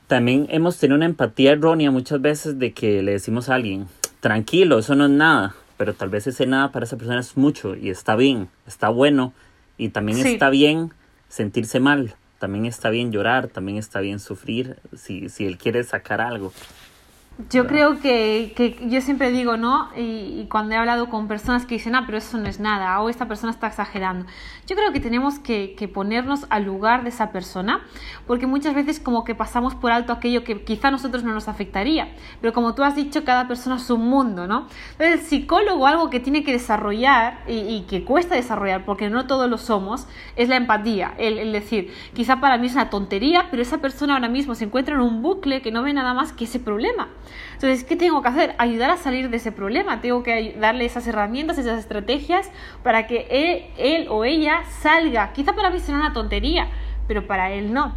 también 0.07 0.47
hemos 0.49 0.77
tenido 0.77 0.95
una 0.95 1.05
empatía 1.05 1.51
errónea 1.51 1.91
muchas 1.91 2.21
veces 2.21 2.57
de 2.57 2.73
que 2.73 3.03
le 3.03 3.13
decimos 3.13 3.49
a 3.49 3.55
alguien, 3.55 3.87
tranquilo, 4.21 4.79
eso 4.79 4.95
no 4.95 5.05
es 5.05 5.11
nada, 5.11 5.55
pero 5.83 5.95
tal 5.95 6.07
vez 6.07 6.27
ese 6.27 6.45
nada 6.47 6.71
para 6.71 6.85
esa 6.85 6.95
persona 6.95 7.19
es 7.19 7.35
mucho 7.35 7.75
y 7.75 7.89
está 7.89 8.15
bien, 8.15 8.47
está 8.65 8.87
bueno 8.87 9.33
y 9.77 9.89
también 9.89 10.25
está 10.25 10.49
bien 10.49 10.93
sentirse 11.27 11.81
mal. 11.81 12.15
También 12.39 12.65
está 12.65 12.89
bien 12.89 13.11
llorar, 13.11 13.49
también 13.49 13.77
está 13.77 13.99
bien 13.99 14.21
sufrir 14.21 14.77
si, 14.95 15.27
si 15.27 15.45
él 15.45 15.57
quiere 15.57 15.83
sacar 15.83 16.21
algo. 16.21 16.53
Yo 17.49 17.65
creo 17.65 17.99
que, 17.99 18.53
que, 18.55 18.77
yo 18.89 19.01
siempre 19.01 19.31
digo, 19.31 19.57
¿no? 19.57 19.89
Y, 19.97 20.45
cuando 20.51 20.75
he 20.75 20.77
hablado 20.77 21.09
con 21.09 21.27
personas 21.27 21.65
que 21.65 21.73
dicen, 21.75 21.95
ah, 21.95 22.03
pero 22.05 22.19
eso 22.19 22.37
no 22.37 22.47
es 22.47 22.59
nada, 22.59 23.01
o 23.01 23.09
esta 23.09 23.27
persona 23.27 23.51
está 23.51 23.65
exagerando. 23.65 24.27
Yo 24.67 24.75
creo 24.75 24.93
que 24.93 24.99
tenemos 24.99 25.39
que, 25.39 25.73
que, 25.75 25.87
ponernos 25.87 26.45
al 26.51 26.63
lugar 26.63 27.01
de 27.01 27.09
esa 27.09 27.31
persona, 27.31 27.81
porque 28.27 28.45
muchas 28.45 28.75
veces 28.75 28.99
como 28.99 29.23
que 29.23 29.33
pasamos 29.33 29.73
por 29.73 29.91
alto 29.91 30.13
aquello 30.13 30.43
que 30.43 30.63
quizá 30.63 30.89
a 30.89 30.91
nosotros 30.91 31.23
no 31.23 31.33
nos 31.33 31.47
afectaría, 31.47 32.13
pero 32.39 32.53
como 32.53 32.75
tú 32.75 32.83
has 32.83 32.95
dicho, 32.95 33.23
cada 33.25 33.47
persona 33.47 33.77
es 33.77 33.89
un 33.89 34.07
mundo, 34.07 34.45
¿no? 34.45 34.67
Entonces 34.91 35.13
el 35.13 35.19
psicólogo 35.21 35.87
algo 35.87 36.11
que 36.11 36.19
tiene 36.19 36.43
que 36.43 36.51
desarrollar 36.51 37.39
y, 37.47 37.53
y 37.53 37.85
que 37.89 38.03
cuesta 38.05 38.35
desarrollar, 38.35 38.85
porque 38.85 39.09
no 39.09 39.25
todos 39.25 39.49
lo 39.49 39.57
somos, 39.57 40.07
es 40.35 40.49
la 40.49 40.57
empatía, 40.57 41.15
el, 41.17 41.39
el 41.39 41.51
decir, 41.51 41.91
quizá 42.13 42.39
para 42.39 42.59
mí 42.59 42.67
es 42.67 42.73
una 42.73 42.91
tontería, 42.91 43.47
pero 43.49 43.63
esa 43.63 43.79
persona 43.79 44.13
ahora 44.13 44.29
mismo 44.29 44.53
se 44.53 44.65
encuentra 44.65 44.93
en 44.93 45.01
un 45.01 45.23
bucle 45.23 45.63
que 45.63 45.71
no 45.71 45.81
ve 45.81 45.93
nada 45.93 46.13
más 46.13 46.31
que 46.31 46.43
ese 46.43 46.59
problema. 46.59 47.07
Entonces, 47.53 47.83
¿qué 47.83 47.95
tengo 47.95 48.21
que 48.21 48.27
hacer? 48.27 48.55
Ayudar 48.57 48.89
a 48.89 48.97
salir 48.97 49.29
de 49.29 49.37
ese 49.37 49.51
problema. 49.51 50.01
Tengo 50.01 50.23
que 50.23 50.55
darle 50.59 50.85
esas 50.85 51.07
herramientas, 51.07 51.57
esas 51.57 51.79
estrategias 51.79 52.51
para 52.83 53.07
que 53.07 53.27
él, 53.29 53.65
él 53.77 54.07
o 54.09 54.25
ella 54.25 54.63
salga. 54.81 55.33
Quizá 55.33 55.53
para 55.53 55.69
mí 55.69 55.79
será 55.79 55.97
una 55.97 56.13
tontería, 56.13 56.69
pero 57.07 57.27
para 57.27 57.51
él 57.51 57.73
no. 57.73 57.93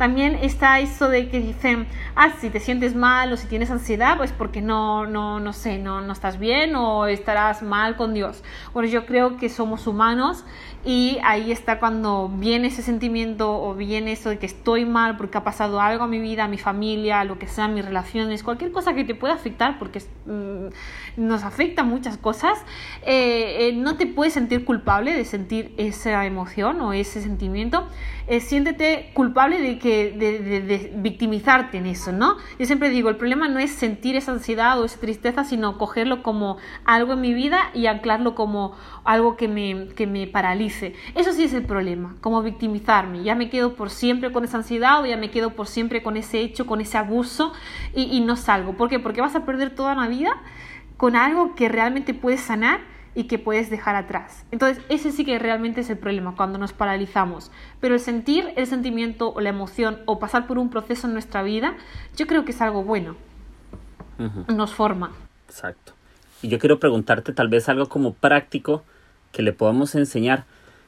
También 0.00 0.38
está 0.40 0.80
eso 0.80 1.10
de 1.10 1.28
que 1.28 1.40
dicen, 1.40 1.86
ah, 2.16 2.30
si 2.40 2.48
te 2.48 2.58
sientes 2.58 2.94
mal 2.94 3.30
o 3.34 3.36
si 3.36 3.46
tienes 3.48 3.70
ansiedad, 3.70 4.16
pues 4.16 4.32
porque 4.32 4.62
no, 4.62 5.04
no, 5.04 5.40
no 5.40 5.52
sé, 5.52 5.76
no, 5.76 6.00
no 6.00 6.14
estás 6.14 6.38
bien 6.38 6.74
o 6.74 7.06
estarás 7.06 7.62
mal 7.62 7.96
con 7.96 8.14
Dios. 8.14 8.42
Bueno, 8.72 8.88
yo 8.88 9.04
creo 9.04 9.36
que 9.36 9.50
somos 9.50 9.86
humanos 9.86 10.46
y 10.82 11.18
ahí 11.24 11.52
está 11.52 11.78
cuando 11.78 12.28
viene 12.28 12.68
ese 12.68 12.80
sentimiento 12.80 13.62
o 13.62 13.74
viene 13.74 14.12
eso 14.12 14.30
de 14.30 14.38
que 14.38 14.46
estoy 14.46 14.86
mal 14.86 15.18
porque 15.18 15.36
ha 15.36 15.44
pasado 15.44 15.78
algo 15.78 16.04
a 16.04 16.06
mi 16.06 16.20
vida, 16.20 16.44
a 16.44 16.48
mi 16.48 16.56
familia, 16.56 17.22
lo 17.24 17.38
que 17.38 17.46
sea, 17.46 17.68
mis 17.68 17.84
relaciones, 17.84 18.42
cualquier 18.42 18.72
cosa 18.72 18.94
que 18.94 19.04
te 19.04 19.14
pueda 19.14 19.34
afectar, 19.34 19.78
porque 19.78 20.02
mm, 20.24 20.68
nos 21.18 21.44
afecta 21.44 21.82
muchas 21.82 22.16
cosas, 22.16 22.58
eh, 23.02 23.68
eh, 23.68 23.72
no 23.74 23.96
te 23.98 24.06
puedes 24.06 24.32
sentir 24.32 24.64
culpable 24.64 25.12
de 25.12 25.26
sentir 25.26 25.74
esa 25.76 26.24
emoción 26.24 26.80
o 26.80 26.94
ese 26.94 27.20
sentimiento. 27.20 27.86
Eh, 28.26 28.38
siéntete 28.38 29.10
culpable 29.12 29.60
de 29.60 29.78
que 29.80 30.12
de, 30.12 30.92
victimizarte 30.96 31.78
en 31.78 31.86
eso, 31.86 32.12
¿no? 32.12 32.36
Yo 32.60 32.66
siempre 32.66 32.88
digo, 32.88 33.08
el 33.08 33.16
problema 33.16 33.48
no 33.48 33.58
es 33.58 33.72
sentir 33.72 34.14
esa 34.14 34.30
ansiedad 34.30 34.80
o 34.80 34.84
esa 34.84 35.00
tristeza, 35.00 35.42
sino 35.42 35.76
cogerlo 35.78 36.22
como 36.22 36.56
algo 36.84 37.14
en 37.14 37.22
mi 37.22 37.34
vida 37.34 37.70
y 37.74 37.86
anclarlo 37.86 38.36
como 38.36 38.76
algo 39.04 39.36
que 39.36 39.48
me, 39.48 39.88
que 39.96 40.06
me 40.06 40.28
paralice. 40.70 40.94
Eso 41.14 41.32
sí 41.32 41.44
es 41.44 41.52
el 41.52 41.64
problema, 41.64 42.16
como 42.20 42.42
victimizarme. 42.42 43.22
Ya 43.22 43.34
me 43.34 43.50
quedo 43.50 43.74
por 43.74 43.90
siempre 43.90 44.32
con 44.32 44.44
esa 44.44 44.58
ansiedad 44.58 45.02
o 45.02 45.06
ya 45.06 45.16
me 45.16 45.30
quedo 45.30 45.50
por 45.50 45.66
siempre 45.66 46.02
con 46.02 46.16
ese 46.16 46.40
hecho, 46.40 46.66
con 46.66 46.80
ese 46.80 46.98
abuso 46.98 47.52
y, 47.94 48.04
y 48.04 48.20
no 48.20 48.36
salgo. 48.36 48.74
¿Por 48.76 48.88
qué? 48.88 48.98
Porque 48.98 49.20
vas 49.20 49.34
a 49.34 49.44
perder 49.44 49.74
toda 49.74 49.92
una 49.92 50.08
vida 50.08 50.30
con 50.96 51.16
algo 51.16 51.54
que 51.54 51.68
realmente 51.68 52.14
puedes 52.14 52.40
sanar 52.40 52.80
y 53.14 53.24
que 53.24 53.38
puedes 53.38 53.70
dejar 53.70 53.96
atrás. 53.96 54.44
Entonces, 54.50 54.82
ese 54.88 55.10
sí 55.10 55.24
que 55.24 55.38
realmente 55.38 55.80
es 55.80 55.90
el 55.90 55.98
problema, 55.98 56.36
cuando 56.36 56.58
nos 56.58 56.72
paralizamos. 56.72 57.50
Pero 57.80 57.94
el 57.94 58.00
sentir 58.00 58.52
el 58.56 58.66
sentimiento 58.66 59.32
o 59.32 59.40
la 59.40 59.48
emoción 59.48 59.98
o 60.06 60.18
pasar 60.18 60.46
por 60.46 60.58
un 60.58 60.70
proceso 60.70 61.06
en 61.08 61.14
nuestra 61.14 61.42
vida, 61.42 61.74
yo 62.16 62.26
creo 62.26 62.44
que 62.44 62.52
es 62.52 62.60
algo 62.60 62.84
bueno. 62.84 63.16
Nos 64.54 64.74
forma. 64.74 65.12
Exacto. 65.48 65.94
Y 66.42 66.48
yo 66.48 66.58
quiero 66.58 66.78
preguntarte 66.78 67.32
tal 67.32 67.48
vez 67.48 67.70
algo 67.70 67.88
como 67.88 68.12
práctico 68.12 68.84
que 69.32 69.42
le 69.42 69.52
podamos 69.52 69.94
enseñar. 69.94 70.44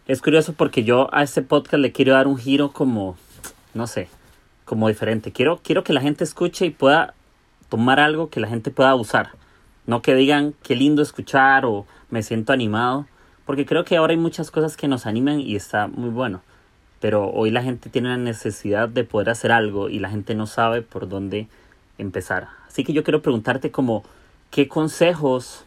Es 0.08 0.20
curioso 0.20 0.52
porque 0.54 0.82
yo 0.82 1.08
a 1.14 1.22
este 1.22 1.42
podcast 1.42 1.80
le 1.80 1.92
quiero 1.92 2.14
dar 2.14 2.26
un 2.26 2.36
giro 2.36 2.72
como, 2.72 3.16
no 3.72 3.86
sé, 3.86 4.08
como 4.64 4.88
diferente. 4.88 5.30
Quiero, 5.30 5.60
quiero 5.62 5.84
que 5.84 5.92
la 5.92 6.00
gente 6.00 6.24
escuche 6.24 6.66
y 6.66 6.70
pueda 6.70 7.14
tomar 7.68 8.00
algo 8.00 8.28
que 8.28 8.40
la 8.40 8.48
gente 8.48 8.72
pueda 8.72 8.96
usar. 8.96 9.30
No 9.86 10.02
que 10.02 10.16
digan 10.16 10.54
qué 10.64 10.74
lindo 10.74 11.02
escuchar 11.02 11.64
o 11.64 11.86
me 12.10 12.24
siento 12.24 12.52
animado, 12.52 13.06
porque 13.46 13.64
creo 13.64 13.84
que 13.84 13.96
ahora 13.96 14.10
hay 14.10 14.16
muchas 14.16 14.50
cosas 14.50 14.76
que 14.76 14.88
nos 14.88 15.06
animan 15.06 15.38
y 15.38 15.54
está 15.54 15.86
muy 15.86 16.10
bueno. 16.10 16.42
Pero 16.98 17.30
hoy 17.30 17.52
la 17.52 17.62
gente 17.62 17.88
tiene 17.88 18.08
la 18.08 18.16
necesidad 18.16 18.88
de 18.88 19.04
poder 19.04 19.30
hacer 19.30 19.52
algo 19.52 19.88
y 19.88 20.00
la 20.00 20.10
gente 20.10 20.34
no 20.34 20.48
sabe 20.48 20.82
por 20.82 21.08
dónde 21.08 21.46
empezar. 21.98 22.48
Así 22.66 22.82
que 22.82 22.92
yo 22.92 23.04
quiero 23.04 23.22
preguntarte 23.22 23.70
como 23.70 24.02
qué 24.50 24.66
consejos 24.66 25.64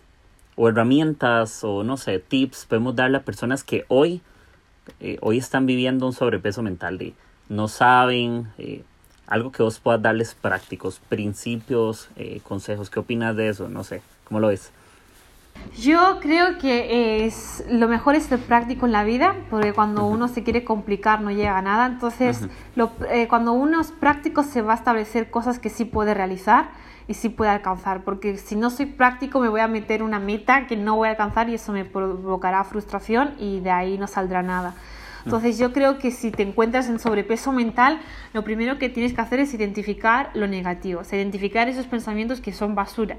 o 0.55 0.69
herramientas 0.69 1.63
o 1.63 1.83
no 1.83 1.97
sé, 1.97 2.19
tips 2.19 2.65
podemos 2.65 2.95
darle 2.95 3.17
a 3.17 3.23
personas 3.23 3.63
que 3.63 3.85
hoy, 3.87 4.21
eh, 4.99 5.17
hoy 5.21 5.37
están 5.37 5.65
viviendo 5.65 6.05
un 6.05 6.13
sobrepeso 6.13 6.61
mental 6.61 6.97
de 6.97 7.13
no 7.49 7.67
saben, 7.67 8.47
eh, 8.57 8.83
algo 9.27 9.51
que 9.51 9.63
vos 9.63 9.79
puedas 9.79 10.01
darles 10.01 10.35
prácticos, 10.35 10.99
principios, 11.09 12.09
eh, 12.15 12.41
consejos. 12.43 12.89
¿Qué 12.89 12.99
opinas 12.99 13.35
de 13.35 13.49
eso? 13.49 13.69
No 13.69 13.83
sé, 13.83 14.01
¿cómo 14.23 14.39
lo 14.39 14.47
ves? 14.47 14.71
Yo 15.77 16.19
creo 16.21 16.57
que 16.57 17.25
es 17.25 17.63
lo 17.69 17.89
mejor 17.89 18.15
es 18.15 18.23
ser 18.23 18.39
práctico 18.39 18.85
en 18.85 18.93
la 18.93 19.03
vida, 19.03 19.35
porque 19.49 19.73
cuando 19.73 20.05
uno 20.05 20.29
se 20.29 20.41
quiere 20.41 20.63
complicar 20.63 21.19
no 21.21 21.31
llega 21.31 21.57
a 21.57 21.61
nada. 21.61 21.85
Entonces, 21.85 22.47
eh, 23.09 23.27
cuando 23.27 23.51
uno 23.51 23.81
es 23.81 23.91
práctico 23.91 24.43
se 24.43 24.61
va 24.61 24.73
a 24.73 24.75
establecer 24.77 25.29
cosas 25.29 25.59
que 25.59 25.69
sí 25.69 25.83
puede 25.83 26.13
realizar 26.13 26.69
y 27.07 27.13
sí 27.13 27.29
puede 27.29 27.51
alcanzar, 27.51 28.03
porque 28.03 28.37
si 28.37 28.55
no 28.55 28.69
soy 28.69 28.85
práctico 28.85 29.39
me 29.39 29.49
voy 29.49 29.59
a 29.59 29.67
meter 29.67 30.01
una 30.01 30.17
meta 30.17 30.65
que 30.65 30.77
no 30.77 30.95
voy 30.95 31.09
a 31.09 31.11
alcanzar 31.11 31.49
y 31.49 31.55
eso 31.55 31.73
me 31.73 31.83
provocará 31.83 32.63
frustración 32.63 33.33
y 33.37 33.59
de 33.59 33.71
ahí 33.71 33.97
no 33.97 34.07
saldrá 34.07 34.41
nada. 34.41 34.75
Entonces 35.25 35.57
yo 35.57 35.73
creo 35.73 35.97
que 35.97 36.11
si 36.11 36.31
te 36.31 36.43
encuentras 36.43 36.87
en 36.87 36.99
sobrepeso 36.99 37.51
mental, 37.51 37.99
lo 38.33 38.43
primero 38.43 38.77
que 38.77 38.89
tienes 38.89 39.13
que 39.13 39.21
hacer 39.21 39.39
es 39.39 39.53
identificar 39.53 40.29
lo 40.35 40.47
negativo, 40.47 41.01
o 41.01 41.15
identificar 41.15 41.67
esos 41.67 41.87
pensamientos 41.87 42.41
que 42.41 42.53
son 42.53 42.75
basura. 42.75 43.17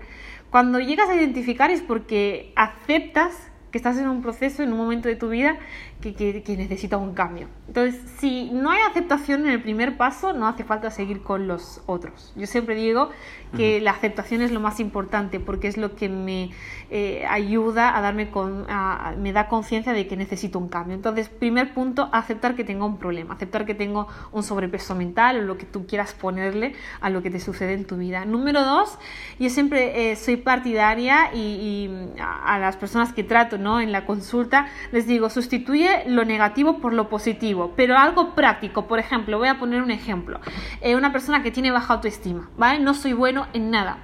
Cuando 0.51 0.79
llegas 0.79 1.11
a 1.11 1.17
identificar 1.17 1.71
es 1.71 1.83
porque 1.83 2.53
aceptas 2.55 3.51
que 3.73 3.79
estás 3.79 3.99
en 3.99 4.09
un 4.09 4.23
proceso, 4.23 4.63
en 4.63 4.73
un 4.73 4.79
momento 4.79 5.09
de 5.09 5.17
tu 5.17 5.29
vida 5.29 5.59
que, 6.01 6.15
que, 6.15 6.57
necesita 6.57 6.97
un 6.97 7.15
cambio. 7.15 7.49
Entonces, 7.67 8.01
si 8.19 8.51
no 8.51 8.71
hay 8.71 8.81
aceptación 8.83 9.47
en 9.47 9.53
el 9.53 9.63
primer 9.63 9.97
paso, 9.97 10.33
no 10.33 10.47
hace 10.47 10.65
falta 10.65 10.91
seguir 10.91 11.23
con 11.23 11.49
los 11.49 11.81
otros. 11.87 12.33
Yo 12.37 12.47
siempre 12.47 12.75
digo 12.75 13.11
que 13.57 13.81
la 13.81 13.93
aceptación 13.93 14.43
es 14.43 14.51
lo 14.51 14.61
más 14.61 14.81
importante 14.81 15.41
porque 15.41 15.69
es 15.69 15.77
lo 15.77 15.97
que 15.97 16.09
me 16.09 16.51
eh, 16.91 17.25
ayuda 17.29 17.97
a 17.97 18.01
darme 18.03 18.31
con, 18.31 18.67
me 19.19 19.33
da 19.33 19.49
conciencia 19.49 19.93
de 19.93 20.07
que 20.07 20.17
necesito 20.17 20.59
un 20.59 20.69
cambio. 20.69 20.95
Entonces, 20.95 21.29
primer 21.29 21.73
punto, 21.73 22.09
aceptar 22.13 22.55
que 22.55 22.65
tengo 22.65 22.87
un 22.87 22.99
problema, 22.99 23.35
aceptar 23.35 23.65
que 23.65 23.75
tengo 23.75 24.09
un 24.33 24.43
sobrepeso 24.43 24.95
mental 24.95 25.39
o 25.39 25.43
lo 25.43 25.59
que 25.59 25.67
tú 25.67 25.87
quieras 25.87 26.13
ponerle 26.15 26.75
a 27.01 27.11
lo 27.11 27.23
que 27.23 27.31
te 27.31 27.41
sucede 27.41 27.73
en 27.73 27.87
tu 27.87 27.97
vida. 27.97 28.25
Número 28.25 28.63
dos, 28.63 28.99
yo 29.39 29.49
siempre 29.49 30.11
eh, 30.11 30.17
soy 30.17 30.37
partidaria 30.37 31.35
y, 31.35 31.39
y, 31.39 32.21
a 32.21 32.59
las 32.59 32.77
personas 32.77 33.13
que 33.13 33.25
trato 33.25 33.59
¿no? 33.59 33.81
en 33.81 33.93
la 33.93 34.05
consulta 34.05 34.67
les 34.93 35.07
digo, 35.07 35.31
sustituye 35.31 35.86
lo 36.07 36.25
negativo 36.25 36.79
por 36.79 36.93
lo 36.93 37.09
positivo, 37.09 37.73
pero 37.77 37.97
algo 37.97 38.35
práctico. 38.35 38.87
Por 38.87 38.99
ejemplo, 38.99 39.39
voy 39.39 39.49
a 39.49 39.59
poner 39.59 39.83
un 39.83 39.91
ejemplo. 39.91 40.41
Eh, 40.81 40.97
una 40.97 41.13
persona 41.13 41.43
que 41.43 41.51
tiene 41.51 41.71
baja 41.71 41.95
autoestima, 41.95 42.51
¿vale? 42.57 42.81
No 42.81 42.95
soy 42.95 43.13
bueno 43.13 43.47
en 43.53 43.71
nada. 43.71 43.99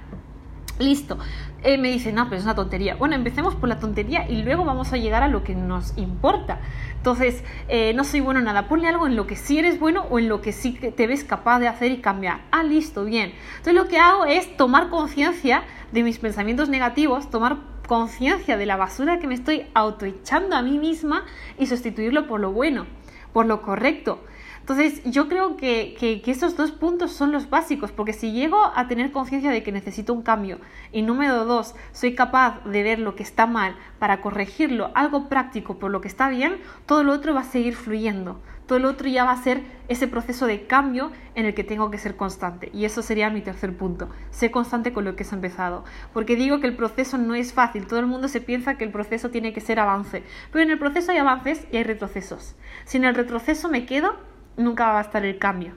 Listo. 0.79 1.17
Me 1.63 1.89
dice, 1.89 2.11
no, 2.11 2.25
pero 2.25 2.37
es 2.37 2.43
una 2.43 2.55
tontería. 2.55 2.95
Bueno, 2.95 3.15
empecemos 3.15 3.55
por 3.55 3.69
la 3.69 3.79
tontería 3.79 4.29
y 4.29 4.41
luego 4.43 4.65
vamos 4.65 4.91
a 4.91 4.97
llegar 4.97 5.23
a 5.23 5.29
lo 5.29 5.45
que 5.45 5.55
nos 5.55 5.97
importa. 5.97 6.59
Entonces, 6.97 7.41
eh, 7.69 7.93
no 7.93 8.03
soy 8.03 8.19
bueno 8.19 8.39
en 8.39 8.45
nada. 8.45 8.67
Ponle 8.67 8.89
algo 8.89 9.07
en 9.07 9.15
lo 9.15 9.27
que 9.27 9.37
sí 9.37 9.59
eres 9.59 9.79
bueno 9.79 10.05
o 10.09 10.19
en 10.19 10.27
lo 10.27 10.41
que 10.41 10.51
sí 10.51 10.73
te 10.73 11.07
ves 11.07 11.23
capaz 11.23 11.59
de 11.59 11.69
hacer 11.69 11.91
y 11.93 12.01
cambiar. 12.01 12.41
Ah, 12.51 12.63
listo, 12.63 13.05
bien. 13.05 13.31
Entonces, 13.57 13.75
lo 13.75 13.87
que 13.87 13.97
hago 13.97 14.25
es 14.25 14.57
tomar 14.57 14.89
conciencia 14.89 15.63
de 15.93 16.03
mis 16.03 16.19
pensamientos 16.19 16.67
negativos, 16.67 17.29
tomar 17.29 17.72
conciencia 17.87 18.57
de 18.57 18.65
la 18.65 18.77
basura 18.77 19.19
que 19.19 19.27
me 19.27 19.33
estoy 19.33 19.65
autoechando 19.73 20.55
a 20.55 20.61
mí 20.61 20.79
misma 20.79 21.25
y 21.57 21.67
sustituirlo 21.67 22.27
por 22.27 22.39
lo 22.39 22.51
bueno, 22.51 22.85
por 23.33 23.45
lo 23.45 23.61
correcto. 23.61 24.19
Entonces, 24.63 25.03
yo 25.03 25.27
creo 25.27 25.57
que, 25.57 25.93
que, 25.99 26.31
esos 26.31 26.55
dos 26.55 26.71
puntos 26.71 27.11
son 27.11 27.33
los 27.33 27.49
básicos, 27.49 27.91
porque 27.91 28.13
si 28.13 28.31
llego 28.31 28.71
a 28.73 28.87
tener 28.87 29.11
conciencia 29.11 29.51
de 29.51 29.61
que 29.61 29.73
necesito 29.73 30.13
un 30.13 30.21
cambio 30.21 30.59
y 30.93 31.01
número 31.01 31.43
dos, 31.43 31.75
soy 31.91 32.15
capaz 32.15 32.63
de 32.63 32.81
ver 32.81 32.99
lo 32.99 33.13
que 33.13 33.23
está 33.23 33.45
mal 33.45 33.75
para 33.99 34.21
corregirlo, 34.21 34.91
algo 34.95 35.27
práctico 35.27 35.79
por 35.79 35.91
lo 35.91 35.99
que 35.99 36.07
está 36.07 36.29
bien, 36.29 36.61
todo 36.85 37.03
lo 37.03 37.11
otro 37.11 37.33
va 37.33 37.41
a 37.41 37.43
seguir 37.43 37.75
fluyendo. 37.75 38.39
Todo 38.67 38.79
lo 38.79 38.89
otro 38.89 39.07
ya 39.09 39.25
va 39.25 39.31
a 39.31 39.43
ser 39.43 39.61
ese 39.89 40.07
proceso 40.07 40.47
de 40.47 40.65
cambio 40.65 41.11
en 41.35 41.45
el 41.45 41.53
que 41.53 41.63
tengo 41.63 41.91
que 41.91 41.97
ser 41.97 42.15
constante. 42.15 42.69
Y 42.73 42.85
eso 42.85 43.01
sería 43.01 43.29
mi 43.29 43.41
tercer 43.41 43.75
punto. 43.75 44.09
Sé 44.31 44.51
constante 44.51 44.93
con 44.93 45.03
lo 45.03 45.15
que 45.15 45.23
has 45.23 45.33
empezado. 45.33 45.83
Porque 46.13 46.35
digo 46.35 46.59
que 46.59 46.67
el 46.67 46.75
proceso 46.75 47.17
no 47.17 47.35
es 47.35 47.53
fácil. 47.53 47.87
Todo 47.87 47.99
el 47.99 48.07
mundo 48.07 48.27
se 48.27 48.41
piensa 48.41 48.75
que 48.75 48.85
el 48.85 48.91
proceso 48.91 49.29
tiene 49.29 49.53
que 49.53 49.61
ser 49.61 49.79
avance. 49.79 50.23
Pero 50.51 50.63
en 50.63 50.71
el 50.71 50.79
proceso 50.79 51.11
hay 51.11 51.17
avances 51.17 51.67
y 51.71 51.77
hay 51.77 51.83
retrocesos. 51.83 52.55
Si 52.85 52.97
en 52.97 53.05
el 53.05 53.15
retroceso 53.15 53.69
me 53.69 53.85
quedo, 53.85 54.15
nunca 54.57 54.91
va 54.91 54.99
a 54.99 55.01
estar 55.01 55.25
el 55.25 55.37
cambio. 55.37 55.73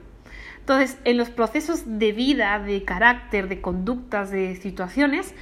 Entonces, 0.59 0.97
en 1.05 1.17
los 1.17 1.29
procesos 1.29 1.83
de 1.85 2.11
vida, 2.11 2.59
de 2.59 2.83
carácter, 2.83 3.47
de 3.47 3.61
conductas, 3.61 4.31
de 4.31 4.55
situaciones, 4.57 5.33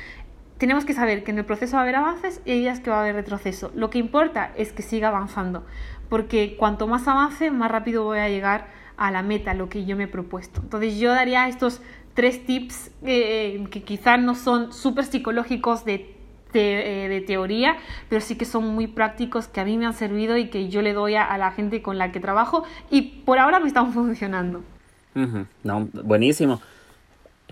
tenemos 0.57 0.85
que 0.85 0.93
saber 0.93 1.23
que 1.23 1.31
en 1.31 1.39
el 1.39 1.45
proceso 1.45 1.75
va 1.75 1.79
a 1.79 1.83
haber 1.83 1.95
avances 1.95 2.41
y 2.45 2.51
hay 2.51 2.59
días 2.59 2.79
que 2.79 2.89
va 2.89 2.97
a 2.97 3.01
haber 3.01 3.15
retroceso. 3.15 3.71
Lo 3.75 3.89
que 3.89 3.97
importa 3.97 4.51
es 4.55 4.71
que 4.71 4.83
siga 4.83 5.09
avanzando, 5.09 5.65
porque 6.09 6.55
cuanto 6.57 6.87
más 6.87 7.07
avance, 7.07 7.51
más 7.51 7.71
rápido 7.71 8.03
voy 8.03 8.19
a 8.19 8.29
llegar 8.29 8.67
a 8.97 9.11
la 9.11 9.21
meta, 9.21 9.53
lo 9.53 9.69
que 9.69 9.85
yo 9.85 9.95
me 9.95 10.05
he 10.05 10.07
propuesto. 10.07 10.61
Entonces 10.61 10.97
yo 10.97 11.11
daría 11.11 11.47
estos 11.47 11.81
tres 12.13 12.45
tips 12.45 12.91
eh, 13.03 13.65
que 13.71 13.83
quizás 13.83 14.19
no 14.19 14.35
son 14.35 14.71
súper 14.71 15.05
psicológicos 15.05 15.83
de 15.83 16.15
eh, 16.55 17.07
de, 17.09 17.19
teoría, 17.19 17.75
pero 18.07 18.21
sí 18.21 18.37
que 18.37 18.45
son 18.45 18.65
muy 18.75 18.87
prácticos 18.87 19.49
que 19.49 19.59
a 19.59 19.65
mí 19.65 19.77
me 19.77 19.85
han 19.85 19.93
servido 19.93 20.37
y 20.37 20.47
que 20.47 20.69
yo 20.69 20.81
le 20.81 20.93
doy 20.93 21.15
a, 21.15 21.37
la 21.37 21.51
gente 21.51 21.81
con 21.81 21.97
la 21.97 22.13
que 22.13 22.21
trabajo 22.21 22.63
y 22.89 23.01
por 23.25 23.39
ahora 23.39 23.59
me 23.59 23.67
están 23.67 23.91
funcionando. 23.93 24.63
No, 25.63 25.89
buenísimo. 25.91 26.61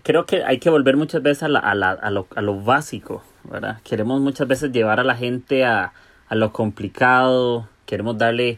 Creo 0.03 0.25
que 0.25 0.45
hay 0.45 0.59
que 0.59 0.69
volver 0.69 0.95
muchas 0.95 1.21
veces 1.21 1.43
a, 1.43 2.09
lo, 2.11 2.61
básico, 2.61 3.23
¿verdad? 3.43 3.81
Queremos 3.83 4.21
muchas 4.21 4.47
veces 4.47 4.71
llevar 4.71 5.01
a 5.01 5.03
la 5.03 5.15
gente 5.15 5.65
a, 5.65 5.91
lo 6.29 6.53
complicado, 6.53 7.67
queremos 7.93 8.17
darle 8.17 8.57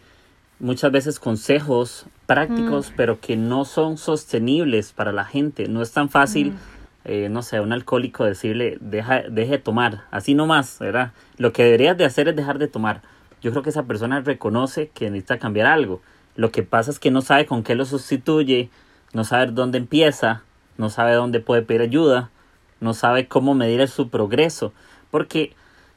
muchas 0.59 0.93
veces 0.93 1.19
consejos 1.19 2.05
prácticos, 2.25 2.89
mm. 2.89 2.93
pero 2.95 3.19
que 3.19 3.35
no 3.35 3.65
son 3.65 3.97
sostenibles 3.97 4.93
para 4.93 5.11
la 5.11 5.25
gente. 5.25 5.67
No 5.67 5.81
es 5.81 5.91
tan 5.91 6.07
fácil. 6.09 6.51
Mm. 6.51 6.57
Eh, 7.03 7.27
no 7.29 7.41
sé, 7.41 7.57
a 7.57 7.61
un 7.61 7.73
alcohólico 7.73 8.23
decirle, 8.23 8.77
deja, 8.79 9.23
deje 9.29 9.51
de 9.51 9.57
tomar, 9.57 10.05
así 10.09 10.35
nomás, 10.35 10.79
¿verdad? 10.79 11.11
Lo 11.37 11.51
que 11.51 11.65
deberías 11.65 11.97
de 11.97 12.05
hacer 12.05 12.29
es 12.29 12.35
dejar 12.37 12.59
de 12.59 12.69
tomar. 12.69 13.01
Yo 13.41 13.51
creo 13.51 13.61
que 13.61 13.71
esa 13.71 13.83
persona 13.83 14.21
reconoce 14.21 14.87
que 14.87 15.11
necesita 15.11 15.37
cambiar 15.37 15.67
algo. 15.67 16.01
Lo 16.37 16.49
que 16.51 16.63
pasa 16.63 16.91
es 16.91 16.97
que 16.97 17.11
no 17.11 17.21
sabe 17.21 17.45
con 17.45 17.61
qué 17.61 17.75
lo 17.75 17.83
sustituye, 17.83 18.69
no 19.11 19.25
sabe 19.25 19.51
dónde 19.51 19.79
empieza, 19.79 20.43
no 20.77 20.89
sabe 20.89 21.13
dónde 21.13 21.41
puede 21.41 21.61
pedir 21.61 21.81
ayuda, 21.81 22.31
no 22.79 22.93
sabe 22.93 23.27
cómo 23.27 23.53
medir 23.53 23.85
su 23.89 24.09
progreso, 24.09 24.71
porque 25.11 25.53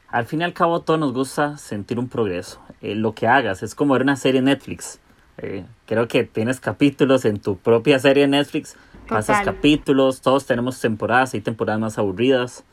al 0.09 0.25
fin 0.25 0.41
y 0.41 0.43
al 0.43 0.53
cabo 0.53 0.81
todos 0.81 0.99
nos 0.99 1.13
gusta 1.13 1.57
sentir 1.57 1.99
un 1.99 2.09
progreso. 2.09 2.59
Eh, 2.81 2.95
lo 2.95 3.13
que 3.13 3.27
hagas 3.27 3.63
es 3.63 3.75
como 3.75 3.93
ver 3.93 4.03
una 4.03 4.15
serie 4.15 4.41
Netflix. 4.41 4.99
Eh, 5.37 5.65
creo 5.85 6.07
que 6.07 6.23
tienes 6.23 6.59
capítulos 6.59 7.25
en 7.25 7.39
tu 7.39 7.57
propia 7.57 7.99
serie 7.99 8.27
Netflix 8.27 8.75
pasas 9.09 9.43
capítulos, 9.43 10.21
todos 10.21 10.45
tenemos 10.45 10.79
temporadas, 10.79 11.33
hay 11.33 11.41
temporadas 11.41 11.81
más 11.81 11.97
aburridas, 11.97 12.63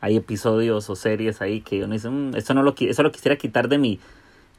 hay 0.00 0.16
episodios 0.16 0.88
o 0.88 0.96
series 0.96 1.42
ahí 1.42 1.60
que 1.60 1.84
uno 1.84 1.94
dice, 1.94 2.08
mm, 2.08 2.36
eso 2.36 2.54
no 2.54 2.62
lo, 2.62 2.74
eso 2.78 3.02
lo 3.02 3.12
quisiera 3.12 3.36
quitar 3.36 3.68
de 3.68 3.78
mi, 3.78 4.00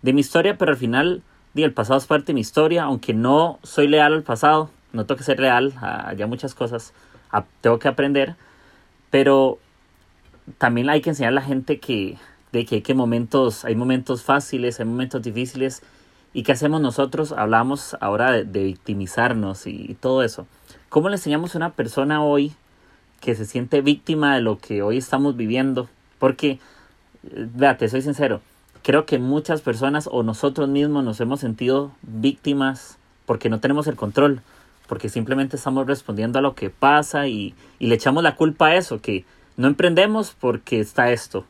de 0.01 0.13
mi 0.13 0.21
historia, 0.21 0.57
pero 0.57 0.71
al 0.71 0.77
final, 0.77 1.23
el 1.55 1.73
pasado 1.73 1.97
es 1.97 2.05
parte 2.05 2.27
de 2.27 2.33
mi 2.33 2.41
historia, 2.41 2.83
aunque 2.83 3.13
no 3.13 3.59
soy 3.63 3.87
leal 3.87 4.13
al 4.13 4.23
pasado, 4.23 4.69
no 4.91 5.05
tengo 5.05 5.17
que 5.17 5.23
ser 5.23 5.39
leal 5.39 5.73
a, 5.81 6.13
ya 6.13 6.27
muchas 6.27 6.53
cosas, 6.53 6.93
tengo 7.61 7.79
que 7.79 7.87
aprender, 7.87 8.35
pero 9.09 9.57
también 10.57 10.89
hay 10.89 11.01
que 11.01 11.09
enseñar 11.09 11.31
a 11.31 11.35
la 11.35 11.41
gente 11.41 11.79
que, 11.79 12.17
de 12.51 12.65
que 12.65 12.83
hay 12.85 12.95
momentos, 12.95 13.65
hay 13.65 13.75
momentos 13.75 14.23
fáciles, 14.23 14.79
hay 14.79 14.85
momentos 14.85 15.21
difíciles, 15.21 15.81
y 16.33 16.43
qué 16.43 16.53
hacemos 16.53 16.81
nosotros, 16.81 17.33
hablamos 17.33 17.97
ahora 17.99 18.31
de, 18.31 18.63
victimizarnos 18.63 19.67
y 19.67 19.97
todo 19.99 20.23
eso. 20.23 20.47
¿Cómo 20.91 21.07
le 21.07 21.15
enseñamos 21.15 21.55
a 21.55 21.57
una 21.57 21.69
persona 21.69 22.21
hoy 22.21 22.51
que 23.21 23.33
se 23.33 23.45
siente 23.45 23.79
víctima 23.79 24.35
de 24.35 24.41
lo 24.41 24.57
que 24.57 24.81
hoy 24.81 24.97
estamos 24.97 25.37
viviendo? 25.37 25.87
Porque, 26.19 26.59
te 27.77 27.87
soy 27.87 28.01
sincero, 28.01 28.41
creo 28.83 29.05
que 29.05 29.17
muchas 29.17 29.61
personas 29.61 30.09
o 30.11 30.21
nosotros 30.21 30.67
mismos 30.67 31.05
nos 31.05 31.21
hemos 31.21 31.39
sentido 31.39 31.93
víctimas 32.01 32.97
porque 33.25 33.49
no 33.49 33.61
tenemos 33.61 33.87
el 33.87 33.95
control, 33.95 34.41
porque 34.87 35.07
simplemente 35.07 35.55
estamos 35.55 35.87
respondiendo 35.87 36.39
a 36.39 36.41
lo 36.41 36.55
que 36.55 36.69
pasa 36.69 37.25
y, 37.25 37.55
le 37.79 37.95
echamos 37.95 38.21
la 38.21 38.35
culpa 38.35 38.67
a 38.67 38.75
eso, 38.75 38.99
que 38.99 39.23
no 39.55 39.67
emprendemos 39.67 40.35
porque 40.37 40.81
está 40.81 41.11
esto. 41.13 41.45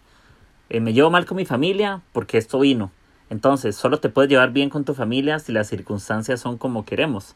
Eh, 0.72 0.80
me 0.80 0.94
llevo 0.94 1.12
mal 1.12 1.26
con 1.26 1.36
mi 1.38 1.46
familia 1.46 2.02
porque 2.14 2.38
esto 2.38 2.60
vino. 2.60 2.92
Entonces, 3.30 3.76
solo 3.76 4.00
te 4.00 4.10
puedes 4.10 4.32
llevar 4.32 4.52
bien 4.52 4.70
con 4.70 4.86
tu 4.86 4.94
familia 4.94 5.38
si 5.40 5.52
las 5.52 5.68
circunstancias 5.68 6.40
son 6.40 6.58
como 6.58 6.86
queremos. 6.86 7.36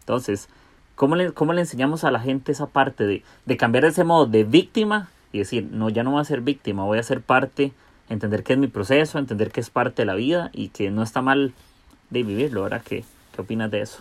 Entonces, 0.00 0.48
¿Cómo 0.94 1.16
le, 1.16 1.32
¿Cómo 1.32 1.52
le 1.52 1.62
enseñamos 1.62 2.04
a 2.04 2.10
la 2.10 2.20
gente 2.20 2.52
esa 2.52 2.66
parte 2.66 3.06
de, 3.06 3.22
de 3.46 3.56
cambiar 3.56 3.84
ese 3.84 4.04
modo 4.04 4.26
de 4.26 4.44
víctima 4.44 5.08
y 5.32 5.38
decir, 5.38 5.68
no, 5.70 5.88
ya 5.88 6.02
no 6.02 6.10
voy 6.10 6.20
a 6.20 6.24
ser 6.24 6.42
víctima, 6.42 6.84
voy 6.84 6.98
a 6.98 7.02
ser 7.02 7.22
parte, 7.22 7.72
entender 8.08 8.42
que 8.42 8.52
es 8.52 8.58
mi 8.58 8.66
proceso, 8.68 9.18
entender 9.18 9.50
que 9.50 9.60
es 9.60 9.70
parte 9.70 10.02
de 10.02 10.06
la 10.06 10.14
vida 10.14 10.50
y 10.52 10.68
que 10.68 10.90
no 10.90 11.02
está 11.02 11.22
mal 11.22 11.54
de 12.10 12.22
vivirlo. 12.22 12.62
¿Ahora 12.62 12.80
qué, 12.80 13.04
qué 13.34 13.40
opinas 13.40 13.70
de 13.70 13.80
eso? 13.80 14.00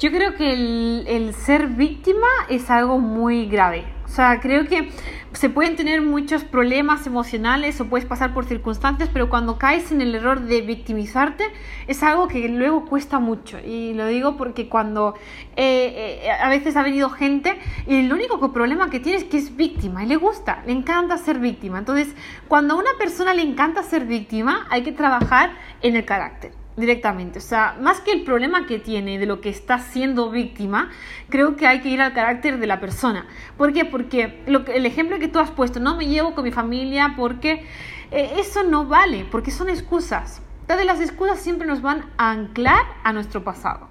Yo 0.00 0.10
creo 0.10 0.34
que 0.34 0.54
el, 0.54 1.04
el 1.06 1.34
ser 1.34 1.68
víctima 1.68 2.26
es 2.48 2.70
algo 2.70 2.98
muy 2.98 3.46
grave. 3.46 3.84
O 4.12 4.14
sea, 4.14 4.40
creo 4.40 4.66
que 4.66 4.90
se 5.32 5.48
pueden 5.48 5.74
tener 5.74 6.02
muchos 6.02 6.44
problemas 6.44 7.06
emocionales 7.06 7.80
o 7.80 7.86
puedes 7.86 8.06
pasar 8.06 8.34
por 8.34 8.44
circunstancias, 8.44 9.08
pero 9.10 9.30
cuando 9.30 9.56
caes 9.56 9.90
en 9.90 10.02
el 10.02 10.14
error 10.14 10.42
de 10.42 10.60
victimizarte 10.60 11.44
es 11.86 12.02
algo 12.02 12.28
que 12.28 12.46
luego 12.50 12.84
cuesta 12.84 13.20
mucho. 13.20 13.58
Y 13.58 13.94
lo 13.94 14.04
digo 14.04 14.36
porque 14.36 14.68
cuando 14.68 15.14
eh, 15.56 16.20
eh, 16.24 16.30
a 16.30 16.50
veces 16.50 16.76
ha 16.76 16.82
venido 16.82 17.08
gente 17.08 17.58
y 17.86 18.00
el 18.00 18.12
único 18.12 18.52
problema 18.52 18.90
que 18.90 19.00
tiene 19.00 19.16
es 19.16 19.24
que 19.24 19.38
es 19.38 19.56
víctima 19.56 20.04
y 20.04 20.08
le 20.08 20.16
gusta, 20.16 20.62
le 20.66 20.72
encanta 20.72 21.16
ser 21.16 21.38
víctima. 21.38 21.78
Entonces, 21.78 22.14
cuando 22.48 22.74
a 22.74 22.76
una 22.76 22.90
persona 22.98 23.32
le 23.32 23.40
encanta 23.40 23.82
ser 23.82 24.04
víctima, 24.04 24.66
hay 24.68 24.82
que 24.82 24.92
trabajar 24.92 25.52
en 25.80 25.96
el 25.96 26.04
carácter 26.04 26.61
directamente. 26.76 27.38
O 27.38 27.42
sea, 27.42 27.76
más 27.80 28.00
que 28.00 28.12
el 28.12 28.24
problema 28.24 28.66
que 28.66 28.78
tiene 28.78 29.18
de 29.18 29.26
lo 29.26 29.40
que 29.40 29.48
está 29.48 29.78
siendo 29.78 30.30
víctima, 30.30 30.90
creo 31.28 31.56
que 31.56 31.66
hay 31.66 31.80
que 31.80 31.88
ir 31.88 32.00
al 32.00 32.12
carácter 32.12 32.58
de 32.58 32.66
la 32.66 32.80
persona. 32.80 33.26
¿Por 33.56 33.72
qué? 33.72 33.84
Porque 33.84 34.42
lo 34.46 34.64
que, 34.64 34.76
el 34.76 34.86
ejemplo 34.86 35.18
que 35.18 35.28
tú 35.28 35.38
has 35.38 35.50
puesto, 35.50 35.80
no 35.80 35.96
me 35.96 36.06
llevo 36.06 36.34
con 36.34 36.44
mi 36.44 36.52
familia 36.52 37.14
porque 37.16 37.66
eh, 38.10 38.34
eso 38.38 38.62
no 38.62 38.86
vale, 38.86 39.26
porque 39.30 39.50
son 39.50 39.68
excusas. 39.68 40.42
Entonces 40.62 40.86
las 40.86 41.00
excusas 41.00 41.40
siempre 41.40 41.66
nos 41.66 41.82
van 41.82 42.06
a 42.16 42.30
anclar 42.30 42.84
a 43.04 43.12
nuestro 43.12 43.44
pasado. 43.44 43.88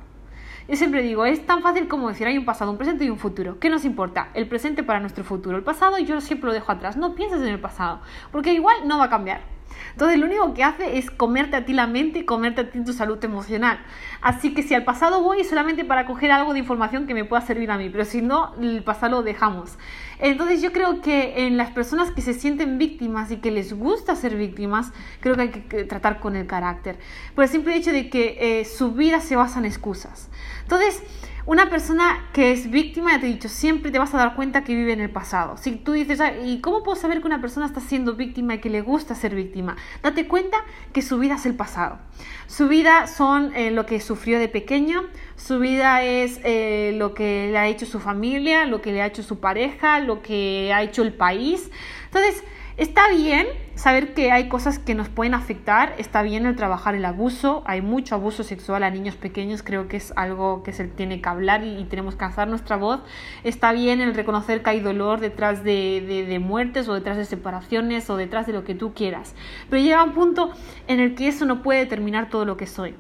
Yo 0.68 0.78
siempre 0.78 1.02
digo, 1.02 1.26
es 1.26 1.46
tan 1.46 1.62
fácil 1.62 1.88
como 1.88 2.08
decir, 2.08 2.28
hay 2.28 2.38
un 2.38 2.46
pasado, 2.46 2.72
un 2.72 2.78
presente 2.78 3.04
y 3.04 3.10
un 3.10 3.18
futuro. 3.18 3.60
¿Qué 3.60 3.70
nos 3.70 3.84
importa? 3.84 4.30
El 4.34 4.48
presente 4.48 4.84
para 4.84 5.00
nuestro 5.00 5.24
futuro. 5.24 5.58
El 5.58 5.64
pasado 5.64 5.98
yo 5.98 6.22
siempre 6.22 6.48
lo 6.48 6.54
dejo 6.54 6.72
atrás. 6.72 6.96
No 6.96 7.14
pienses 7.14 7.42
en 7.42 7.50
el 7.50 7.60
pasado, 7.60 8.00
porque 8.32 8.54
igual 8.54 8.88
no 8.88 8.98
va 8.98 9.06
a 9.06 9.10
cambiar. 9.10 9.42
Entonces 9.92 10.20
lo 10.20 10.26
único 10.26 10.54
que 10.54 10.64
hace 10.64 10.98
es 10.98 11.12
comerte 11.12 11.56
a 11.56 11.66
ti 11.66 11.74
la 11.74 11.88
mente 11.88 12.20
y 12.20 12.26
comerte 12.26 12.62
a 12.62 12.70
ti 12.70 12.84
tu 12.84 12.94
salud 12.94 13.24
emocional. 13.24 13.80
Así 14.22 14.54
que 14.54 14.62
si 14.62 14.76
al 14.76 14.84
pasado 14.84 15.22
voy 15.22 15.44
solamente 15.44 15.84
para 15.84 16.06
coger 16.06 16.32
algo 16.32 16.54
de 16.54 16.60
información 16.60 17.08
que 17.08 17.14
me 17.14 17.26
pueda 17.26 17.42
servir 17.42 17.72
a 17.72 17.78
mí, 17.78 17.90
pero 17.90 18.06
si 18.06 18.22
no, 18.22 18.54
el 18.62 18.84
pasado 18.84 19.18
lo 19.18 19.24
dejamos. 19.24 19.78
Entonces 20.20 20.62
yo 20.62 20.72
creo 20.72 21.02
que 21.02 21.48
en 21.48 21.58
las 21.58 21.72
personas 21.72 22.12
que 22.12 22.22
se 22.22 22.36
sienten 22.36 22.78
víctimas 22.78 23.32
y 23.32 23.38
que 23.38 23.50
les 23.50 23.74
gusta 23.74 24.16
ser 24.16 24.36
víctimas, 24.36 24.92
creo 25.20 25.36
que 25.36 25.42
hay 25.42 25.50
que 25.50 25.84
tratar 25.86 26.20
con 26.20 26.36
el 26.36 26.46
carácter. 26.46 27.00
Por 27.34 27.46
el 27.46 27.50
simple 27.50 27.76
hecho 27.76 27.92
de 27.92 28.10
que 28.10 28.38
eh, 28.40 28.66
su 28.66 28.92
vida 28.92 29.22
se 29.22 29.36
basa 29.36 29.58
en 29.58 29.66
excusas. 29.66 30.30
Entonces, 30.62 31.02
una 31.48 31.72
persona 31.72 32.30
que 32.34 32.52
es 32.52 32.70
víctima, 32.70 33.14
ya 33.14 33.20
te 33.20 33.26
he 33.26 33.30
dicho, 33.30 33.50
siempre 33.50 33.90
te 33.90 33.98
vas 33.98 34.14
a 34.14 34.18
dar 34.18 34.36
cuenta 34.36 34.64
que 34.64 34.76
vive 34.76 34.94
en 34.94 35.02
el 35.02 35.10
pasado. 35.10 35.58
Si 35.58 35.72
tú 35.72 35.94
dices, 35.94 36.22
¿y 36.46 36.62
cómo 36.62 36.84
puedo 36.84 36.96
saber 36.96 37.20
que 37.20 37.28
una 37.28 37.42
persona 37.42 37.66
está 37.66 37.82
siendo 37.82 38.14
víctima 38.14 38.54
y 38.54 38.60
que 38.60 38.70
le 38.70 38.82
gusta 38.82 39.16
ser 39.16 39.34
víctima? 39.34 39.76
Date 40.04 40.28
cuenta 40.28 40.58
que 40.94 41.02
su 41.02 41.18
vida 41.18 41.36
es 41.36 41.46
el 41.48 41.56
pasado. 41.56 41.98
Su 42.46 42.68
vida 42.68 43.08
son 43.08 43.56
eh, 43.56 43.72
lo 43.72 43.88
que 43.88 44.00
sufrió 44.12 44.40
de 44.40 44.50
pequeño, 44.50 45.04
su 45.38 45.60
vida 45.60 46.04
es 46.04 46.42
eh, 46.44 46.94
lo 46.98 47.14
que 47.14 47.48
le 47.50 47.58
ha 47.58 47.68
hecho 47.68 47.86
su 47.86 48.02
familia, 48.02 48.66
lo 48.66 48.82
que 48.82 48.92
le 48.92 49.02
ha 49.02 49.06
hecho 49.06 49.24
su 49.24 49.40
pareja, 49.40 50.02
lo 50.02 50.22
que 50.22 50.72
ha 50.74 50.84
hecho 50.84 51.02
el 51.02 51.14
país. 51.14 51.72
Entonces, 52.06 52.44
Está 52.78 53.10
bien 53.10 53.46
saber 53.76 54.16
que 54.16 54.32
hay 54.32 54.50
cosas 54.50 54.80
que 54.80 54.96
nos 54.96 55.08
pueden 55.08 55.36
afectar, 55.36 55.94
está 56.00 56.24
bien 56.24 56.48
el 56.48 56.56
trabajar 56.56 56.96
el 56.96 57.06
abuso, 57.06 57.64
hay 57.68 57.82
mucho 57.82 58.16
abuso 58.16 58.44
sexual 58.44 58.82
a 58.82 58.90
niños 58.90 59.16
pequeños, 59.16 59.62
creo 59.62 59.88
que 59.88 59.98
es 59.98 60.14
algo 60.16 60.64
que 60.64 60.74
se 60.74 60.86
tiene 60.88 61.22
que 61.22 61.30
hablar 61.30 61.64
y, 61.64 61.84
tenemos 61.84 62.16
que 62.16 62.26
alzar 62.26 62.48
nuestra 62.48 62.78
voz, 62.78 63.02
está 63.44 63.72
bien 63.72 64.02
el 64.02 64.16
reconocer 64.16 64.64
que 64.64 64.72
hay 64.72 64.80
dolor 64.80 65.20
detrás 65.20 65.64
de, 65.64 66.26
de 66.28 66.40
muertes 66.40 66.88
o 66.88 66.96
detrás 66.96 67.18
de 67.18 67.26
separaciones 67.26 68.10
o 68.10 68.18
detrás 68.18 68.48
de 68.48 68.54
lo 68.54 68.64
que 68.64 68.74
tú 68.74 68.96
quieras, 68.96 69.36
pero 69.70 69.80
llega 69.84 70.04
un 70.04 70.14
punto 70.14 70.52
en 70.88 71.00
el 71.00 71.14
que 71.14 71.28
eso 71.28 71.46
no 71.46 71.62
puede 71.62 71.82
determinar 71.82 72.30
todo 72.30 72.46
lo 72.46 72.58
que 72.58 72.66
soy. 72.66 72.96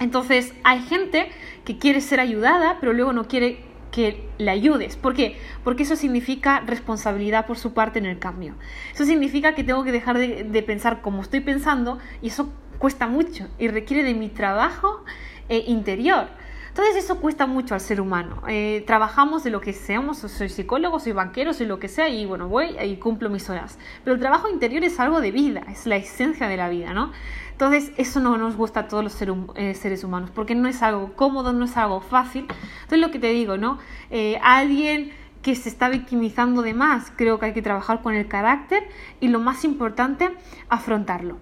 Entonces 0.00 0.52
hay 0.64 0.82
gente 0.82 1.30
que 1.64 1.78
quiere 1.78 2.00
ser 2.00 2.20
ayudada, 2.20 2.78
pero 2.80 2.92
luego 2.92 3.12
no 3.12 3.26
quiere 3.28 3.60
que 3.94 4.28
le 4.38 4.50
ayudes. 4.50 4.96
¿Por 4.96 5.14
qué? 5.14 5.38
Porque 5.62 5.84
eso 5.84 5.94
significa 5.94 6.60
responsabilidad 6.60 7.46
por 7.46 7.56
su 7.58 7.74
parte 7.74 8.00
en 8.00 8.06
el 8.06 8.18
cambio. 8.18 8.56
Eso 8.92 9.04
significa 9.04 9.54
que 9.54 9.62
tengo 9.62 9.84
que 9.84 9.92
dejar 9.92 10.18
de, 10.18 10.62
pensar 10.62 11.00
como 11.00 11.22
estoy 11.22 11.40
pensando 11.40 11.98
y 12.20 12.28
eso 12.28 12.52
cuesta 12.78 13.06
mucho 13.06 13.46
y 13.56 13.68
requiere 13.68 14.02
de 14.02 14.14
mi 14.14 14.30
trabajo 14.30 15.04
eh, 15.48 15.62
interior. 15.68 16.26
Entonces 16.74 17.04
eso 17.04 17.20
cuesta 17.20 17.46
mucho 17.46 17.74
al 17.74 17.80
ser 17.80 18.00
humano. 18.00 18.42
Eh, 18.48 18.82
trabajamos 18.84 19.44
de 19.44 19.50
lo 19.50 19.60
que 19.60 19.72
seamos, 19.72 20.18
soy 20.18 20.48
psicólogo, 20.48 20.98
soy 20.98 21.12
banquero, 21.12 21.54
soy 21.54 21.66
lo 21.66 21.78
que 21.78 21.86
sea 21.86 22.08
y 22.08 22.26
bueno, 22.26 22.48
voy 22.48 22.76
y 22.76 22.96
cumplo 22.96 23.30
mis 23.30 23.48
horas. 23.48 23.78
Pero 24.02 24.14
el 24.14 24.20
trabajo 24.20 24.48
interior 24.50 24.82
es 24.82 24.98
algo 24.98 25.20
de 25.20 25.30
vida, 25.30 25.62
es 25.70 25.86
la 25.86 25.94
esencia 25.94 26.48
de 26.48 26.56
la 26.56 26.68
vida, 26.68 26.92
¿no? 26.92 27.12
Entonces, 27.54 27.92
eso 27.98 28.18
no 28.18 28.36
nos 28.36 28.56
gusta 28.56 28.80
a 28.80 28.88
todos 28.88 29.04
los 29.04 29.16
eh, 29.54 29.74
seres 29.74 30.02
humanos, 30.02 30.30
porque 30.34 30.56
no 30.56 30.66
es 30.66 30.82
algo 30.82 31.12
cómodo, 31.14 31.52
no 31.52 31.66
es 31.66 31.76
algo 31.76 32.00
fácil. 32.00 32.48
Entonces, 32.82 32.98
lo 32.98 33.12
que 33.12 33.20
te 33.20 33.28
digo, 33.28 33.56
¿no? 33.56 33.78
Eh, 34.10 34.40
alguien 34.42 35.12
que 35.40 35.54
se 35.54 35.68
está 35.68 35.88
victimizando 35.88 36.62
de 36.62 36.74
más, 36.74 37.12
creo 37.14 37.38
que 37.38 37.46
hay 37.46 37.52
que 37.52 37.62
trabajar 37.62 38.02
con 38.02 38.14
el 38.14 38.26
carácter 38.26 38.82
y 39.20 39.28
lo 39.28 39.38
más 39.38 39.64
importante, 39.64 40.32
afrontarlo. 40.68 41.38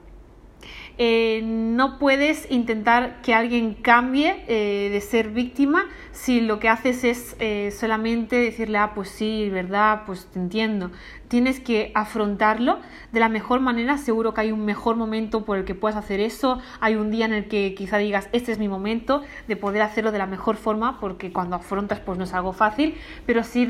Eh, 0.98 1.40
no 1.42 1.98
puedes 1.98 2.46
intentar 2.50 3.22
que 3.22 3.32
alguien 3.32 3.72
cambie 3.72 4.44
de 4.46 5.00
ser 5.00 5.30
víctima 5.30 5.86
si 6.10 6.42
lo 6.42 6.60
que 6.60 6.68
haces 6.68 7.04
es 7.04 7.74
solamente 7.74 8.36
decirle, 8.36 8.76
ah, 8.76 8.92
pues 8.94 9.08
sí, 9.08 9.48
verdad, 9.48 10.02
pues 10.04 10.26
te 10.26 10.38
entiendo. 10.38 10.90
Tienes 11.32 11.60
que 11.60 11.92
afrontarlo 11.94 12.78
de 13.10 13.18
la 13.18 13.30
mejor 13.30 13.60
manera. 13.60 13.96
Seguro 13.96 14.34
que 14.34 14.42
hay 14.42 14.52
un 14.52 14.66
mejor 14.66 14.96
momento 14.96 15.46
por 15.46 15.56
el 15.56 15.64
que 15.64 15.74
puedas 15.74 15.96
hacer 15.96 16.20
eso. 16.20 16.60
Hay 16.78 16.94
un 16.94 17.10
día 17.10 17.24
en 17.24 17.32
el 17.32 17.48
que 17.48 17.74
quizá 17.74 17.96
digas, 17.96 18.28
este 18.32 18.52
es 18.52 18.58
mi 18.58 18.68
momento 18.68 19.22
de 19.48 19.56
poder 19.56 19.80
hacerlo 19.80 20.12
de 20.12 20.18
la 20.18 20.26
mejor 20.26 20.56
forma, 20.56 21.00
porque 21.00 21.32
cuando 21.32 21.56
afrontas, 21.56 22.00
pues 22.00 22.18
no 22.18 22.24
es 22.24 22.34
algo 22.34 22.52
fácil, 22.52 22.96
pero 23.24 23.44
sí 23.44 23.66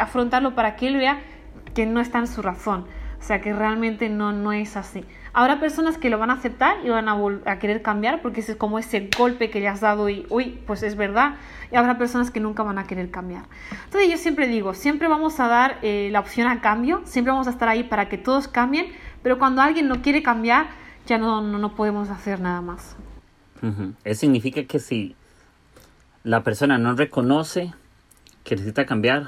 afrontarlo 0.00 0.54
para 0.54 0.74
que 0.76 0.86
él 0.86 0.96
vea 0.96 1.20
que 1.74 1.84
no 1.84 2.00
está 2.00 2.18
en 2.18 2.28
su 2.28 2.40
razón. 2.40 2.86
O 3.20 3.22
sea, 3.22 3.42
que 3.42 3.52
realmente 3.52 4.08
no, 4.08 4.32
no 4.32 4.52
es 4.52 4.78
así. 4.78 5.04
Habrá 5.38 5.60
personas 5.60 5.98
que 5.98 6.08
lo 6.08 6.16
van 6.16 6.30
a 6.30 6.32
aceptar 6.32 6.78
y 6.82 6.88
van 6.88 7.10
a, 7.10 7.58
querer 7.58 7.82
cambiar 7.82 8.22
porque 8.22 8.40
es 8.40 8.56
como 8.56 8.78
ese 8.78 9.10
golpe 9.18 9.50
que 9.50 9.60
le 9.60 9.68
has 9.68 9.82
dado 9.82 10.08
y, 10.08 10.24
uy, 10.30 10.58
pues 10.66 10.82
es 10.82 10.96
verdad. 10.96 11.34
Y 11.70 11.76
habrá 11.76 11.98
personas 11.98 12.30
que 12.30 12.40
nunca 12.40 12.62
van 12.62 12.78
a 12.78 12.86
querer 12.86 13.10
cambiar. 13.10 13.42
Entonces 13.84 14.10
yo 14.10 14.16
siempre 14.16 14.46
digo, 14.46 14.72
siempre 14.72 15.08
vamos 15.08 15.38
a 15.38 15.46
dar 15.46 15.78
eh, 15.82 16.08
la 16.10 16.20
opción 16.20 16.48
a 16.48 16.62
cambio, 16.62 17.02
siempre 17.04 17.32
vamos 17.32 17.48
a 17.48 17.50
estar 17.50 17.68
ahí 17.68 17.82
para 17.84 18.08
que 18.08 18.16
todos 18.16 18.48
cambien, 18.48 18.86
pero 19.22 19.38
cuando 19.38 19.60
alguien 19.60 19.88
no 19.88 20.00
quiere 20.00 20.22
cambiar, 20.22 20.68
ya 21.04 21.18
no, 21.18 21.42
no, 21.42 21.74
podemos 21.74 22.08
hacer 22.08 22.40
nada 22.40 22.62
más. 22.62 22.96
Eso 24.04 24.20
significa 24.20 24.64
que 24.64 24.78
si 24.78 25.16
la 26.24 26.44
persona 26.44 26.78
no 26.78 26.94
reconoce 26.94 27.74
que 28.42 28.54
necesita 28.54 28.86
cambiar, 28.86 29.26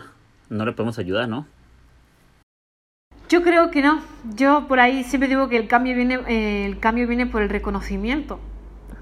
no 0.49 0.65
le 0.65 0.73
podemos 0.73 0.99
ayudar, 0.99 1.29
¿no? 1.29 1.47
Yo 3.29 3.43
creo 3.43 3.71
que 3.71 3.83
no. 3.83 4.01
Yo 4.35 4.67
por 4.69 4.81
ahí 4.81 5.05
siempre 5.05 5.29
digo 5.29 5.49
que 5.49 5.59
el 5.59 5.69
cambio 5.69 5.95
viene, 5.95 6.21
eh, 6.29 6.65
el 6.65 6.79
cambio 6.79 7.07
viene 7.07 7.27
por 7.27 7.43
el 7.43 7.51
reconocimiento. 7.51 8.41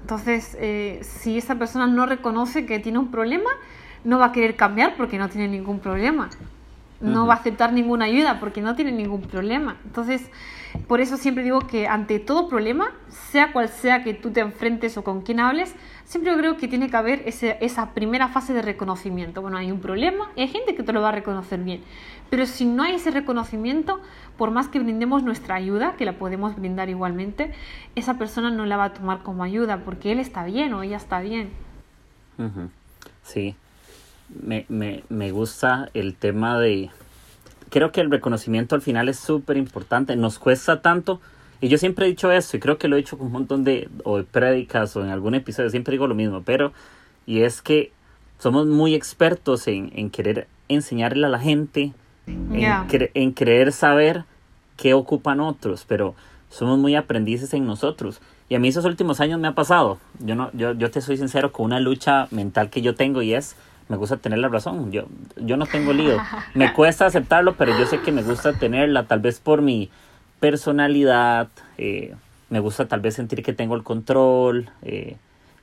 Entonces, 0.01 0.57
eh, 0.59 0.99
si 1.01 1.37
esa 1.37 1.55
persona 1.55 1.87
no 1.87 2.05
reconoce 2.05 2.65
que 2.65 2.79
tiene 2.79 2.99
un 2.99 3.09
problema, 3.09 3.49
no 4.03 4.19
va 4.19 4.27
a 4.27 4.31
querer 4.31 4.55
cambiar 4.55 4.95
porque 4.97 5.17
no 5.17 5.29
tiene 5.29 5.47
ningún 5.47 5.79
problema. 5.79 6.29
No 6.99 7.27
va 7.27 7.35
a 7.35 7.37
aceptar 7.37 7.71
ninguna 7.73 8.05
ayuda 8.05 8.39
porque 8.39 8.61
no 8.61 8.75
tiene 8.75 8.91
ningún 8.91 9.21
problema. 9.21 9.77
Entonces, 9.85 10.29
por 10.87 10.99
eso 10.99 11.15
siempre 11.15 11.43
digo 11.43 11.61
que 11.61 11.87
ante 11.87 12.19
todo 12.19 12.49
problema, 12.49 12.91
sea 13.31 13.53
cual 13.53 13.69
sea 13.69 14.03
que 14.03 14.13
tú 14.13 14.31
te 14.31 14.41
enfrentes 14.41 14.97
o 14.97 15.03
con 15.03 15.21
quien 15.21 15.39
hables, 15.39 15.73
siempre 16.07 16.35
creo 16.37 16.57
que 16.57 16.67
tiene 16.67 16.89
que 16.89 16.97
haber 16.97 17.23
esa 17.25 17.93
primera 17.93 18.29
fase 18.29 18.53
de 18.53 18.61
reconocimiento. 18.61 19.41
Bueno, 19.41 19.57
hay 19.57 19.71
un 19.71 19.81
problema 19.81 20.31
y 20.35 20.41
hay 20.41 20.47
gente 20.47 20.73
que 20.73 20.81
te 20.81 20.93
lo 20.93 21.01
va 21.01 21.09
a 21.09 21.11
reconocer 21.11 21.59
bien. 21.59 21.81
Pero 22.29 22.45
si 22.45 22.65
no 22.65 22.83
hay 22.83 22.95
ese 22.95 23.11
reconocimiento, 23.11 23.99
por 24.37 24.51
más 24.51 24.69
que 24.69 24.79
brindemos 24.79 25.23
nuestra 25.23 25.55
ayuda, 25.55 25.95
que 25.97 26.05
la 26.05 26.13
podemos 26.13 26.55
brindar 26.55 26.89
igualmente, 26.89 27.53
esa 27.95 28.17
persona 28.17 28.49
no 28.49 28.65
la 28.65 28.77
va 28.77 28.85
a 28.85 28.93
tomar 28.93 29.21
como 29.21 29.43
ayuda 29.43 29.83
porque 29.83 30.13
él 30.13 30.19
está 30.19 30.45
bien 30.45 30.73
o 30.73 30.81
ella 30.81 30.97
está 30.97 31.19
bien. 31.19 31.49
Sí, 33.23 33.55
me, 34.43 34.65
me, 34.69 35.03
me 35.09 35.31
gusta 35.31 35.89
el 35.93 36.15
tema 36.15 36.59
de... 36.59 36.89
Creo 37.69 37.91
que 37.91 37.99
el 37.99 38.09
reconocimiento 38.09 38.75
al 38.75 38.81
final 38.81 39.09
es 39.09 39.19
súper 39.19 39.57
importante, 39.57 40.15
nos 40.15 40.39
cuesta 40.39 40.81
tanto, 40.81 41.19
y 41.61 41.67
yo 41.67 41.77
siempre 41.77 42.05
he 42.05 42.09
dicho 42.09 42.31
eso, 42.31 42.57
y 42.57 42.59
creo 42.59 42.77
que 42.77 42.87
lo 42.87 42.95
he 42.95 42.99
dicho 42.99 43.17
con 43.17 43.27
un 43.27 43.33
montón 43.33 43.63
de, 43.63 43.89
o 44.03 44.17
de 44.17 44.23
prédicas 44.23 44.95
o 44.95 45.03
en 45.03 45.09
algún 45.09 45.35
episodio, 45.35 45.69
siempre 45.69 45.93
digo 45.93 46.07
lo 46.07 46.15
mismo, 46.15 46.41
pero, 46.43 46.73
y 47.25 47.41
es 47.41 47.61
que 47.61 47.91
somos 48.39 48.67
muy 48.67 48.93
expertos 48.93 49.67
en, 49.67 49.91
en 49.95 50.09
querer 50.09 50.47
enseñarle 50.69 51.25
a 51.25 51.29
la 51.29 51.39
gente 51.39 51.93
en, 52.27 53.31
creer 53.31 53.71
saber 53.71 54.25
qué 54.75 54.93
ocupan 54.93 55.39
otros, 55.39 55.85
pero 55.87 56.15
somos 56.49 56.77
muy 56.77 56.95
aprendices 56.95 57.53
en 57.53 57.65
nosotros. 57.65 58.21
Y 58.49 58.55
a 58.55 58.59
mí 58.59 58.69
esos 58.69 58.85
últimos 58.85 59.19
años 59.19 59.39
me 59.39 59.47
ha 59.47 59.53
pasado. 59.53 59.97
Yo, 60.19 60.35
no, 60.35 60.49
yo, 60.53 60.73
yo 60.73 60.91
te 60.91 61.01
soy 61.01 61.17
sincero 61.17 61.51
con 61.51 61.65
una 61.65 61.79
lucha 61.79 62.27
mental 62.31 62.69
que 62.69 62.81
yo 62.81 62.95
tengo 62.95 63.21
y 63.21 63.33
es, 63.33 63.55
me 63.89 63.97
gusta 63.97 64.17
tener 64.17 64.39
la 64.39 64.47
razón. 64.47 64.91
Yo, 64.91 65.05
yo 65.37 65.57
no 65.57 65.65
tengo 65.65 65.93
lío. 65.93 66.17
Me 66.53 66.73
cuesta 66.73 67.05
aceptarlo, 67.05 67.55
pero 67.55 67.77
yo 67.77 67.85
sé 67.85 67.99
que 68.01 68.11
me 68.11 68.21
gusta 68.21 68.53
tenerla, 68.53 69.03
tal 69.03 69.19
vez 69.19 69.39
por 69.39 69.61
mi 69.61 69.89
personalidad. 70.39 71.49
Eh, 71.77 72.15
me 72.49 72.59
gusta 72.59 72.87
tal 72.87 73.01
vez 73.01 73.15
sentir 73.15 73.43
que 73.43 73.53
tengo 73.53 73.75
el 73.75 73.83
control. 73.83 74.69
Eh, 74.81 75.17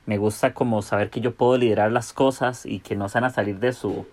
me 0.05 0.17
gusta 0.17 0.53
como 0.53 0.81
saber 0.81 1.09
que 1.09 1.21
yo 1.21 1.33
puedo 1.33 1.57
liderar 1.57 1.91
las 1.91 2.13
cosas 2.13 2.65
y 2.65 2.79
que 2.79 2.95
no 2.95 3.09
se 3.09 3.19
van 3.19 3.25
a 3.25 3.33
salir 3.33 3.59
de 3.59 3.73
su 3.73 4.05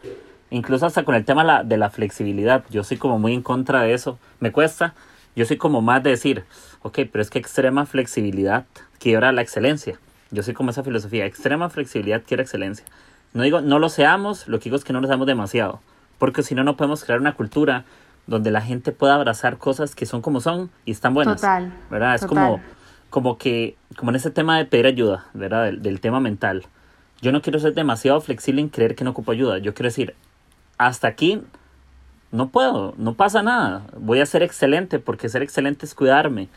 incluso 0.52 0.86
hasta 0.86 1.04
con 1.04 1.14
el 1.14 1.24
tema 1.24 1.64
de 1.64 1.76
la 1.78 1.90
flexibilidad, 1.90 2.64
yo 2.70 2.84
soy 2.84 2.98
como 2.98 3.18
muy 3.18 3.32
en 3.32 3.42
contra 3.42 3.80
de 3.80 3.94
eso, 3.94 4.18
me 4.38 4.52
cuesta, 4.52 4.94
yo 5.34 5.46
soy 5.46 5.56
como 5.56 5.80
más 5.80 6.02
de 6.02 6.10
decir, 6.10 6.44
ok, 6.82 7.00
pero 7.10 7.22
es 7.22 7.30
que 7.30 7.38
extrema 7.38 7.86
flexibilidad 7.86 8.66
quiebra 8.98 9.32
la 9.32 9.40
excelencia, 9.40 9.98
yo 10.30 10.42
soy 10.42 10.52
como 10.52 10.70
esa 10.70 10.84
filosofía, 10.84 11.24
extrema 11.24 11.70
flexibilidad 11.70 12.22
quiere 12.26 12.42
excelencia. 12.42 12.84
No 13.32 13.42
digo 13.42 13.62
no 13.62 13.78
lo 13.78 13.88
seamos, 13.88 14.46
lo 14.46 14.58
que 14.58 14.64
digo 14.64 14.76
es 14.76 14.84
que 14.84 14.92
no 14.92 15.00
lo 15.00 15.08
seamos 15.08 15.26
demasiado, 15.26 15.80
porque 16.18 16.42
si 16.42 16.54
no, 16.54 16.64
no 16.64 16.76
podemos 16.76 17.02
crear 17.02 17.18
una 17.18 17.32
cultura 17.32 17.84
donde 18.26 18.50
la 18.50 18.60
gente 18.60 18.92
pueda 18.92 19.14
abrazar 19.14 19.58
cosas 19.58 19.94
que 19.94 20.06
son 20.06 20.22
como 20.22 20.40
son 20.40 20.70
y 20.84 20.92
están 20.92 21.14
buenas. 21.14 21.40
Total. 21.40 21.72
¿Verdad? 21.90 22.14
Es 22.14 22.26
como 22.26 22.60
como 23.12 23.36
que, 23.36 23.76
como 23.98 24.10
en 24.10 24.16
ese 24.16 24.30
tema 24.30 24.56
de 24.56 24.64
pedir 24.64 24.86
ayuda, 24.86 25.26
¿verdad? 25.34 25.64
Del, 25.66 25.82
del, 25.82 26.00
tema 26.00 26.18
mental. 26.18 26.64
Yo 27.20 27.30
no 27.30 27.42
quiero 27.42 27.58
ser 27.58 27.74
demasiado 27.74 28.18
flexible 28.22 28.62
en 28.62 28.70
creer 28.70 28.94
que 28.94 29.04
no 29.04 29.10
ocupo 29.10 29.32
ayuda. 29.32 29.58
Yo 29.58 29.74
quiero 29.74 29.88
decir, 29.88 30.14
hasta 30.78 31.08
aquí 31.08 31.42
no 32.30 32.48
puedo, 32.48 32.94
no 32.96 33.12
pasa 33.12 33.42
nada. 33.42 33.82
Voy 33.98 34.20
a 34.20 34.26
ser 34.26 34.42
excelente 34.42 34.98
porque 34.98 35.28
ser 35.28 35.42
excelente 35.42 35.84
es 35.84 35.94
cuidarme. 35.94 36.48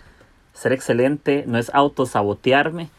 Ser 0.54 0.72
excelente 0.72 1.44
no 1.46 1.58
es 1.58 1.70
autosabotearme. 1.74 2.90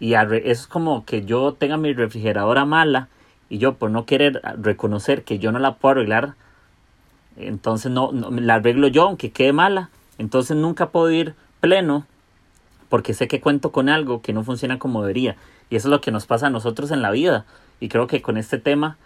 Y 0.00 0.14
es 0.14 0.66
como 0.66 1.04
que 1.04 1.24
yo 1.24 1.54
tenga 1.54 1.76
mi 1.76 1.92
refrigeradora 1.92 2.64
mala 2.64 3.06
y 3.48 3.58
yo 3.58 3.74
por 3.74 3.92
no 3.92 4.06
querer 4.06 4.42
reconocer 4.60 5.22
que 5.22 5.38
yo 5.38 5.52
no 5.52 5.60
la 5.60 5.76
puedo 5.76 5.92
arreglar, 5.92 6.34
entonces 7.38 7.90
no, 7.90 8.12
no 8.12 8.30
la 8.30 8.54
arreglo 8.54 8.88
yo 8.88 9.04
aunque 9.04 9.30
quede 9.30 9.52
mala. 9.52 9.90
Entonces 10.18 10.56
nunca 10.56 10.90
puedo 10.90 11.10
ir 11.10 11.34
pleno 11.60 12.06
porque 12.88 13.14
sé 13.14 13.28
que 13.28 13.40
cuento 13.40 13.70
con 13.72 13.88
algo 13.88 14.22
que 14.22 14.32
no 14.32 14.44
funciona 14.44 14.78
como 14.78 15.02
debería. 15.02 15.36
Y 15.70 15.76
eso 15.76 15.88
es 15.88 15.90
lo 15.90 16.00
que 16.00 16.10
nos 16.10 16.26
pasa 16.26 16.46
a 16.46 16.50
nosotros 16.50 16.90
en 16.90 17.02
la 17.02 17.10
vida. 17.10 17.44
Y 17.80 17.88
creo 17.88 18.06
que 18.06 18.22
con 18.22 18.36
este 18.36 18.58
tema 18.58 18.96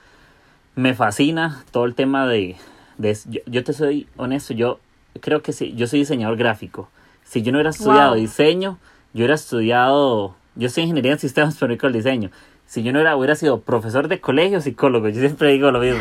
me 0.75 0.95
fascina 0.95 1.65
todo 1.71 1.85
el 1.85 1.95
tema 1.95 2.27
de... 2.27 2.57
de 2.99 3.17
yo, 3.47 3.65
te 3.65 3.73
soy 3.73 4.07
honesto, 4.17 4.55
yo 4.55 4.79
creo 5.21 5.43
que 5.43 5.53
sí, 5.53 5.75
yo 5.77 5.87
soy 5.87 6.01
diseñador 6.01 6.37
gráfico. 6.37 6.89
Si 7.25 7.43
yo 7.43 7.53
no 7.53 7.59
hubiera 7.59 7.71
estudiado 7.71 8.15
diseño, 8.15 8.79
yo 9.13 9.21
hubiera 9.21 9.35
estudiado 9.35 10.37
yo 10.55 10.69
soy 10.69 10.85
ingeniería 10.85 11.13
en 11.13 11.19
sistemas, 11.19 11.57
pero 11.59 11.75
no 11.75 11.89
el 11.89 11.95
diseño. 11.95 12.31
Si 12.73 12.83
yo 12.83 12.91
no 12.91 13.01
era, 13.01 13.15
hubiera 13.17 13.35
sido 13.35 13.61
profesor 13.61 14.09
de 14.09 14.23
colegio, 14.23 14.63
psicólogo, 14.63 15.07
yo 15.11 15.21
siempre 15.21 15.51
digo 15.51 15.71
lo 15.71 15.79
mismo. 15.79 16.01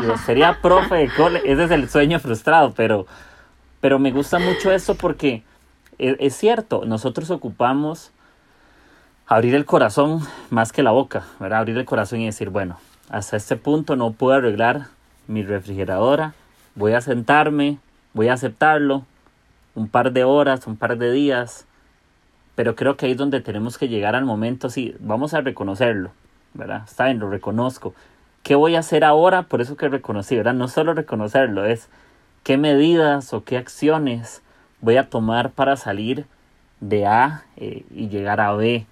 Digo, 0.00 0.16
sería 0.18 0.56
profe 0.62 0.94
de 0.94 1.08
colegio, 1.08 1.52
ese 1.52 1.64
es 1.64 1.70
el 1.72 1.88
sueño 1.88 2.20
frustrado, 2.20 2.72
pero, 2.76 3.08
pero 3.80 3.98
me 3.98 4.12
gusta 4.12 4.38
mucho 4.38 4.70
esto 4.70 4.94
porque 4.94 5.42
es, 5.98 6.14
es 6.20 6.36
cierto, 6.36 6.84
nosotros 6.86 7.28
ocupamos 7.32 8.12
abrir 9.26 9.56
el 9.56 9.64
corazón 9.64 10.20
más 10.48 10.70
que 10.70 10.84
la 10.84 10.92
boca, 10.92 11.24
¿verdad? 11.40 11.58
Abrir 11.58 11.76
el 11.76 11.86
corazón 11.86 12.20
y 12.20 12.26
decir, 12.26 12.50
bueno, 12.50 12.78
hasta 13.10 13.36
este 13.36 13.56
punto 13.56 13.96
no 13.96 14.12
puedo 14.12 14.36
arreglar 14.36 14.86
mi 15.26 15.42
refrigeradora, 15.42 16.34
voy 16.76 16.92
a 16.92 17.00
sentarme, 17.00 17.78
voy 18.12 18.28
a 18.28 18.34
aceptarlo, 18.34 19.04
un 19.74 19.88
par 19.88 20.12
de 20.12 20.22
horas, 20.22 20.68
un 20.68 20.76
par 20.76 20.96
de 20.98 21.10
días, 21.10 21.66
pero 22.54 22.76
creo 22.76 22.96
que 22.96 23.06
ahí 23.06 23.12
es 23.12 23.18
donde 23.18 23.40
tenemos 23.40 23.78
que 23.78 23.88
llegar 23.88 24.14
al 24.14 24.24
momento, 24.24 24.70
sí, 24.70 24.94
vamos 25.00 25.34
a 25.34 25.40
reconocerlo, 25.40 26.10
¿verdad? 26.54 26.82
Está 26.86 27.06
bien, 27.06 27.18
lo 27.18 27.30
reconozco. 27.30 27.94
¿Qué 28.42 28.54
voy 28.54 28.76
a 28.76 28.80
hacer 28.80 29.04
ahora? 29.04 29.44
Por 29.44 29.60
eso 29.60 29.76
que 29.76 29.88
reconocí, 29.88 30.36
¿verdad? 30.36 30.54
No 30.54 30.68
solo 30.68 30.94
reconocerlo, 30.94 31.64
es 31.64 31.88
qué 32.42 32.58
medidas 32.58 33.32
o 33.32 33.44
qué 33.44 33.56
acciones 33.56 34.42
voy 34.80 34.96
a 34.96 35.08
tomar 35.08 35.52
para 35.52 35.76
salir 35.76 36.26
de 36.80 37.06
A 37.06 37.44
eh, 37.56 37.84
y 37.94 38.08
llegar 38.08 38.40
a 38.40 38.52
B. 38.52 38.86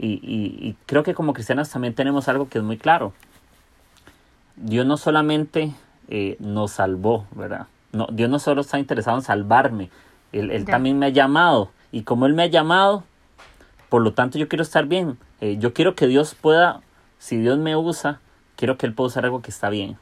Y, 0.00 0.20
y, 0.22 0.76
creo 0.86 1.02
que 1.02 1.14
como 1.14 1.32
cristianos 1.32 1.70
también 1.70 1.94
tenemos 1.94 2.28
algo 2.28 2.48
que 2.48 2.58
es 2.58 2.64
muy 2.64 2.76
claro. 2.76 3.12
Dios 4.54 4.86
no 4.86 4.96
solamente 4.96 5.72
eh, 6.08 6.36
nos 6.38 6.72
salvó, 6.72 7.26
¿verdad? 7.34 7.66
No, 7.92 8.06
Dios 8.12 8.30
no 8.30 8.38
solo 8.38 8.60
está 8.60 8.78
interesado 8.78 9.16
en 9.16 9.22
salvarme, 9.22 9.90
Él, 10.32 10.50
él 10.50 10.66
también 10.66 10.98
me 10.98 11.06
ha 11.06 11.10
llamado. 11.10 11.70
Y 11.92 12.02
como 12.02 12.26
Él 12.26 12.34
me 12.34 12.42
ha 12.42 12.46
llamado, 12.46 13.04
por 13.88 14.02
lo 14.02 14.12
tanto 14.12 14.38
yo 14.38 14.48
quiero 14.48 14.62
estar 14.62 14.86
bien. 14.86 15.18
Eh, 15.40 15.56
yo 15.58 15.72
quiero 15.72 15.94
que 15.94 16.06
Dios 16.06 16.34
pueda, 16.34 16.80
si 17.18 17.36
Dios 17.38 17.58
me 17.58 17.76
usa, 17.76 18.20
quiero 18.56 18.76
que 18.76 18.86
Él 18.86 18.94
pueda 18.94 19.08
usar 19.08 19.24
algo 19.24 19.42
que 19.42 19.50
está 19.50 19.70
bien. 19.70 19.96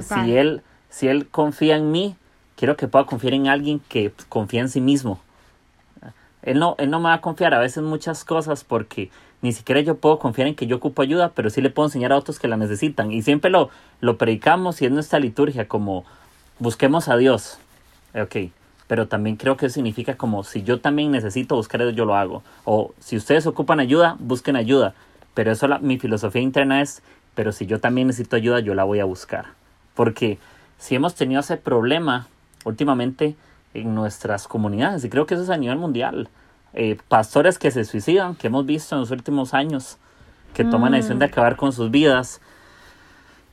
Si 0.00 0.36
él, 0.36 0.62
si 0.88 1.08
él 1.08 1.28
confía 1.28 1.76
en 1.76 1.90
mí, 1.90 2.16
quiero 2.56 2.76
que 2.76 2.88
pueda 2.88 3.06
confiar 3.06 3.34
en 3.34 3.48
alguien 3.48 3.80
que 3.88 4.12
confía 4.28 4.60
en 4.60 4.68
sí 4.68 4.80
mismo. 4.80 5.20
Él 6.42 6.58
no, 6.58 6.76
él 6.78 6.90
no 6.90 7.00
me 7.00 7.08
va 7.08 7.14
a 7.14 7.20
confiar 7.20 7.54
a 7.54 7.58
veces 7.58 7.82
muchas 7.82 8.24
cosas 8.24 8.64
porque 8.64 9.10
ni 9.40 9.52
siquiera 9.52 9.80
yo 9.80 9.96
puedo 9.96 10.18
confiar 10.18 10.46
en 10.48 10.54
que 10.54 10.66
yo 10.66 10.76
ocupo 10.76 11.02
ayuda, 11.02 11.32
pero 11.34 11.50
sí 11.50 11.60
le 11.60 11.70
puedo 11.70 11.88
enseñar 11.88 12.12
a 12.12 12.18
otros 12.18 12.38
que 12.38 12.48
la 12.48 12.56
necesitan. 12.56 13.12
Y 13.12 13.22
siempre 13.22 13.50
lo, 13.50 13.70
lo 14.00 14.18
predicamos 14.18 14.80
y 14.82 14.86
es 14.86 14.92
nuestra 14.92 15.18
liturgia 15.18 15.68
como 15.68 16.04
busquemos 16.58 17.08
a 17.08 17.16
Dios. 17.16 17.58
Ok, 18.14 18.50
pero 18.86 19.08
también 19.08 19.36
creo 19.36 19.56
que 19.56 19.70
significa 19.70 20.16
como 20.16 20.44
si 20.44 20.62
yo 20.62 20.80
también 20.80 21.10
necesito 21.10 21.56
buscar 21.56 21.80
Dios, 21.80 21.94
yo 21.94 22.04
lo 22.04 22.16
hago. 22.16 22.42
O 22.64 22.92
si 22.98 23.16
ustedes 23.16 23.46
ocupan 23.46 23.80
ayuda, 23.80 24.16
busquen 24.18 24.56
ayuda. 24.56 24.94
Pero 25.32 25.52
eso 25.52 25.66
la, 25.68 25.78
mi 25.78 25.98
filosofía 25.98 26.42
interna 26.42 26.82
es, 26.82 27.02
pero 27.34 27.52
si 27.52 27.66
yo 27.66 27.80
también 27.80 28.06
necesito 28.06 28.36
ayuda, 28.36 28.60
yo 28.60 28.74
la 28.74 28.84
voy 28.84 29.00
a 29.00 29.04
buscar. 29.04 29.46
Porque 29.94 30.38
si 30.78 30.94
hemos 30.94 31.14
tenido 31.14 31.40
ese 31.40 31.56
problema 31.56 32.28
últimamente 32.64 33.36
en 33.72 33.94
nuestras 33.94 34.46
comunidades, 34.46 35.04
y 35.04 35.08
creo 35.08 35.26
que 35.26 35.34
eso 35.34 35.42
es 35.42 35.50
a 35.50 35.56
nivel 35.56 35.78
mundial, 35.78 36.28
eh, 36.74 36.98
pastores 37.08 37.58
que 37.58 37.70
se 37.70 37.84
suicidan, 37.84 38.34
que 38.34 38.48
hemos 38.48 38.66
visto 38.66 38.94
en 38.94 39.00
los 39.00 39.10
últimos 39.10 39.54
años, 39.54 39.96
que 40.52 40.64
toman 40.64 40.92
la 40.92 40.98
decisión 40.98 41.18
de 41.18 41.26
mm. 41.26 41.30
acabar 41.30 41.56
con 41.56 41.72
sus 41.72 41.90
vidas. 41.90 42.40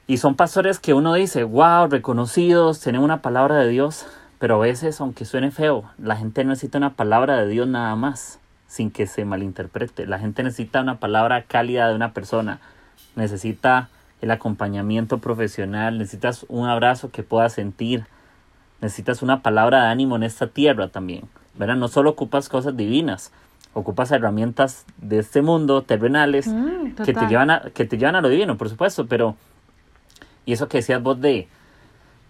Y 0.08 0.18
son 0.18 0.36
pastores 0.36 0.78
que 0.80 0.94
uno 0.94 1.14
dice, 1.14 1.44
wow, 1.44 1.88
reconocidos, 1.88 2.80
tienen 2.82 3.02
una 3.02 3.22
palabra 3.22 3.58
de 3.58 3.70
Dios, 3.70 4.06
pero 4.42 4.56
a 4.56 4.58
veces, 4.58 5.00
aunque 5.00 5.24
suene 5.24 5.52
feo, 5.52 5.84
la 6.00 6.16
gente 6.16 6.44
necesita 6.44 6.80
una 6.80 6.96
palabra 6.96 7.38
de 7.38 7.48
Dios 7.48 7.68
nada 7.68 7.96
más, 7.96 8.40
sin 8.66 8.90
que 8.90 9.06
se 9.06 9.24
malinterprete. 9.24 10.08
La 10.08 10.18
gente 10.18 10.42
necesita 10.42 10.82
una 10.82 10.98
palabra 10.98 11.44
cálida 11.44 11.88
de 11.88 11.94
una 11.94 12.12
persona, 12.12 12.60
necesita 13.16 13.90
el 14.20 14.32
acompañamiento 14.32 15.20
profesional, 15.20 16.00
necesitas 16.00 16.48
un 16.50 16.68
abrazo 16.68 17.12
que 17.12 17.22
puedas 17.22 17.54
sentir, 17.54 18.06
necesitas 18.82 19.22
una 19.22 19.44
palabra 19.44 19.84
de 19.84 19.90
ánimo 19.92 20.16
en 20.16 20.24
esta 20.24 20.48
tierra 20.48 20.88
también. 20.88 21.30
¿verdad? 21.54 21.76
No 21.76 21.88
solo 21.88 22.10
ocupas 22.10 22.50
cosas 22.50 22.76
divinas, 22.76 23.32
ocupas 23.76 24.10
herramientas 24.10 24.88
de 24.98 25.20
este 25.20 25.44
mundo, 25.44 25.84
terrenales, 25.84 26.48
mm, 26.48 26.96
que, 27.06 27.14
te 27.14 27.28
llevan 27.28 27.52
a, 27.52 27.62
que 27.76 27.86
te 27.86 27.96
llevan 27.96 28.16
a 28.16 28.22
lo 28.22 28.30
divino, 28.30 28.58
por 28.58 28.70
supuesto, 28.70 29.06
pero... 29.06 29.36
Y 30.48 30.54
eso 30.54 30.68
que 30.68 30.80
decías 30.80 31.04
vos 31.04 31.22
de, 31.22 31.48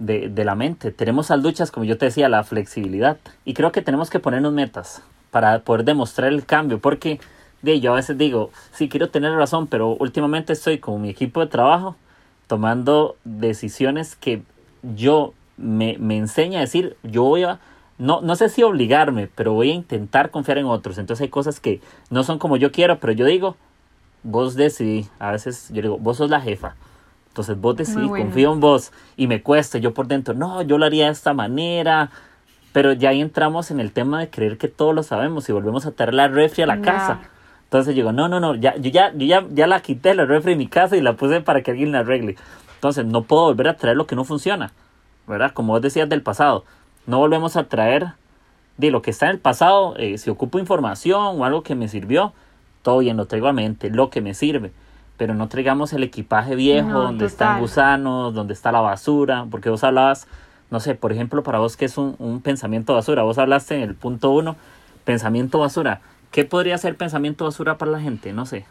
de, 0.02 0.30
de 0.30 0.46
la 0.46 0.56
mente, 0.56 0.92
tenemos 0.92 1.30
luchas, 1.30 1.72
como 1.72 1.86
yo 1.86 1.98
te 1.98 2.06
decía, 2.06 2.28
la 2.30 2.44
flexibilidad. 2.44 3.18
Y 3.46 3.54
creo 3.54 3.72
que 3.72 3.82
tenemos 3.82 4.10
que 4.10 4.20
ponernos 4.20 4.54
metas 4.54 5.02
para 5.30 5.60
poder 5.60 5.86
demostrar 5.86 6.32
el 6.32 6.46
cambio, 6.46 6.80
porque 6.80 7.20
de, 7.62 7.80
yo 7.80 7.94
a 7.94 7.96
veces 7.96 8.18
digo, 8.18 8.52
sí 8.74 8.90
quiero 8.90 9.10
tener 9.10 9.32
razón, 9.34 9.68
pero 9.68 9.96
últimamente 10.00 10.54
estoy 10.54 10.80
con 10.80 11.02
mi 11.02 11.10
equipo 11.10 11.40
de 11.40 11.48
trabajo 11.48 11.96
tomando 12.48 13.16
decisiones 13.24 14.16
que 14.16 14.44
yo 14.96 15.34
me, 15.58 15.98
me 16.00 16.18
enseña 16.18 16.60
a 16.60 16.62
decir, 16.62 16.98
yo 17.04 17.24
voy 17.24 17.44
a 17.44 17.60
no, 17.98 18.20
no 18.20 18.36
sé 18.36 18.50
si 18.50 18.64
obligarme, 18.64 19.30
pero 19.36 19.54
voy 19.54 19.70
a 19.70 19.76
intentar 19.76 20.32
confiar 20.32 20.58
en 20.58 20.66
otros. 20.66 20.98
Entonces 20.98 21.22
hay 21.22 21.30
cosas 21.30 21.60
que 21.60 21.82
no 22.10 22.24
son 22.24 22.40
como 22.40 22.58
yo 22.58 22.72
quiero, 22.72 23.00
pero 23.00 23.14
yo 23.14 23.28
digo, 23.28 23.56
vos 24.24 24.56
decidí. 24.56 25.08
A 25.20 25.32
veces 25.32 25.70
yo 25.72 25.84
digo, 25.84 25.98
vos 26.00 26.18
sos 26.18 26.32
la 26.32 26.42
jefa. 26.42 26.76
Entonces 27.32 27.60
vos 27.60 27.78
decidí, 27.78 28.10
confío 28.10 28.52
en 28.52 28.60
vos. 28.60 28.92
Y 29.16 29.28
me 29.28 29.42
cuesta, 29.42 29.78
yo 29.78 29.94
por 29.94 30.08
dentro, 30.08 30.34
no, 30.34 30.62
yo 30.62 30.78
lo 30.78 30.86
haría 30.86 31.06
de 31.06 31.12
esta 31.12 31.34
manera. 31.34 32.12
Pero 32.74 32.94
ya 32.94 33.10
ahí 33.10 33.22
entramos 33.22 33.72
en 33.72 33.80
el 33.80 33.92
tema 33.92 34.20
de 34.20 34.30
creer 34.30 34.58
que 34.58 34.68
todo 34.68 34.92
lo 34.94 35.02
sabemos 35.04 35.48
y 35.50 35.54
volvemos 35.54 35.86
a 35.86 35.92
traer 35.92 36.14
la 36.14 36.28
refri 36.28 36.64
a 36.64 36.68
la 36.68 36.82
casa. 36.82 37.20
Entonces 37.64 37.96
digo, 37.96 38.12
no, 38.12 38.28
no, 38.28 38.40
no, 38.40 38.56
ya, 38.56 38.76
yo 38.76 38.92
ya, 38.92 39.14
yo 39.14 39.26
ya, 39.26 39.46
ya 39.50 39.66
la 39.66 39.80
quité 39.80 40.14
la 40.14 40.26
refri 40.26 40.54
en 40.54 40.58
mi 40.58 40.68
casa 40.68 40.98
y 40.98 41.02
la 41.02 41.14
puse 41.14 41.42
para 41.42 41.62
que 41.64 41.72
alguien 41.72 41.92
la 41.92 42.00
arregle. 42.00 42.36
Entonces 42.76 43.06
no 43.06 43.24
puedo 43.24 43.44
volver 43.44 43.70
a 43.70 43.78
traer 43.78 43.96
lo 43.96 44.08
que 44.08 44.16
no 44.16 44.26
funciona. 44.26 44.72
¿Verdad? 45.28 45.52
Como 45.54 45.74
vos 45.74 45.82
decías 45.82 46.10
del 46.10 46.22
pasado 46.22 46.66
no 47.06 47.20
volvemos 47.20 47.56
a 47.58 47.64
traer 47.66 48.14
de 48.78 48.92
lo 48.92 49.02
que 49.02 49.12
está 49.12 49.28
en 49.28 49.34
el 49.34 49.40
pasado. 49.40 49.96
Eh, 49.98 50.18
si 50.18 50.30
ocupo 50.30 50.60
información 50.60 51.40
o 51.40 51.46
algo 51.46 51.64
que 51.64 51.76
me 51.76 51.88
sirvió, 51.88 52.34
todo 52.82 53.00
bien, 53.00 53.18
lo 53.18 53.26
traigo 53.26 53.48
a 53.48 53.54
mente, 53.54 53.90
lo 53.90 54.10
que 54.10 54.22
me 54.22 54.34
sirve. 54.34 54.72
Pero 55.22 55.36
no 55.36 55.50
traigamos 55.50 55.94
el 55.94 56.02
equipaje 56.02 56.56
viejo 56.56 57.00
donde 57.00 57.28
están 57.28 57.60
gusanos, 57.60 58.34
donde 58.34 58.54
está 58.54 58.72
la 58.72 58.82
basura, 58.82 59.46
porque 59.52 59.70
vos 59.70 59.84
hablabas, 59.84 60.26
no 60.72 60.80
sé, 60.80 60.96
por 60.96 61.12
ejemplo, 61.12 61.44
para 61.44 61.60
vos 61.60 61.78
que 61.78 61.86
es 61.86 62.00
un, 62.00 62.16
un 62.18 62.42
pensamiento 62.42 62.96
basura, 62.96 63.22
vos 63.22 63.38
hablaste 63.38 63.76
en 63.76 63.84
el 63.84 63.94
punto 63.94 64.32
uno, 64.32 64.56
pensamiento 65.04 65.60
basura. 65.60 66.02
¿Qué 66.32 66.44
podría 66.44 66.76
ser 66.80 66.98
pensamiento 66.98 67.46
basura 67.46 67.78
para 67.78 67.92
la 67.92 68.00
gente? 68.00 68.34
No 68.34 68.48
sé. 68.48 68.66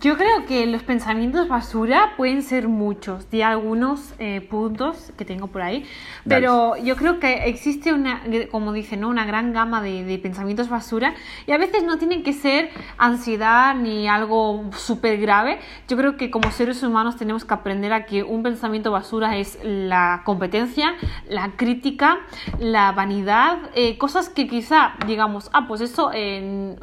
Yo 0.00 0.16
creo 0.16 0.46
que 0.46 0.66
los 0.66 0.82
pensamientos 0.82 1.48
basura 1.48 2.14
pueden 2.16 2.42
ser 2.42 2.66
muchos, 2.66 3.30
de 3.30 3.44
algunos 3.44 4.14
eh, 4.18 4.40
puntos 4.40 5.12
que 5.16 5.24
tengo 5.24 5.46
por 5.46 5.62
ahí, 5.62 5.84
pero 6.26 6.76
yo 6.76 6.96
creo 6.96 7.20
que 7.20 7.44
existe 7.44 7.92
una, 7.92 8.22
como 8.50 8.72
dice, 8.72 8.96
¿no? 8.96 9.08
una 9.08 9.24
gran 9.24 9.52
gama 9.52 9.80
de, 9.80 10.18
pensamientos 10.22 10.68
basura 10.68 11.14
y 11.46 11.52
a 11.52 11.58
veces 11.58 11.84
no 11.84 11.98
tienen 11.98 12.22
que 12.22 12.32
ser 12.32 12.70
ansiedad 12.98 13.74
ni 13.74 14.08
algo 14.08 14.70
súper 14.76 15.18
grave. 15.18 15.58
Yo 15.88 15.96
creo 15.96 16.16
que 16.16 16.30
como 16.30 16.50
seres 16.50 16.82
humanos 16.82 17.16
tenemos 17.16 17.44
que 17.44 17.54
aprender 17.54 17.92
a 17.92 18.06
que 18.06 18.22
un 18.22 18.42
pensamiento 18.42 18.90
basura 18.90 19.36
es 19.36 19.58
la 19.62 20.22
competencia, 20.24 20.94
la 21.28 21.52
crítica, 21.56 22.18
la 22.58 22.92
vanidad, 22.92 23.70
eh, 23.74 23.98
cosas 23.98 24.28
que 24.28 24.48
quizá 24.48 24.94
digamos, 25.06 25.50
ah, 25.52 25.66
pues 25.68 25.80
eso, 25.80 26.10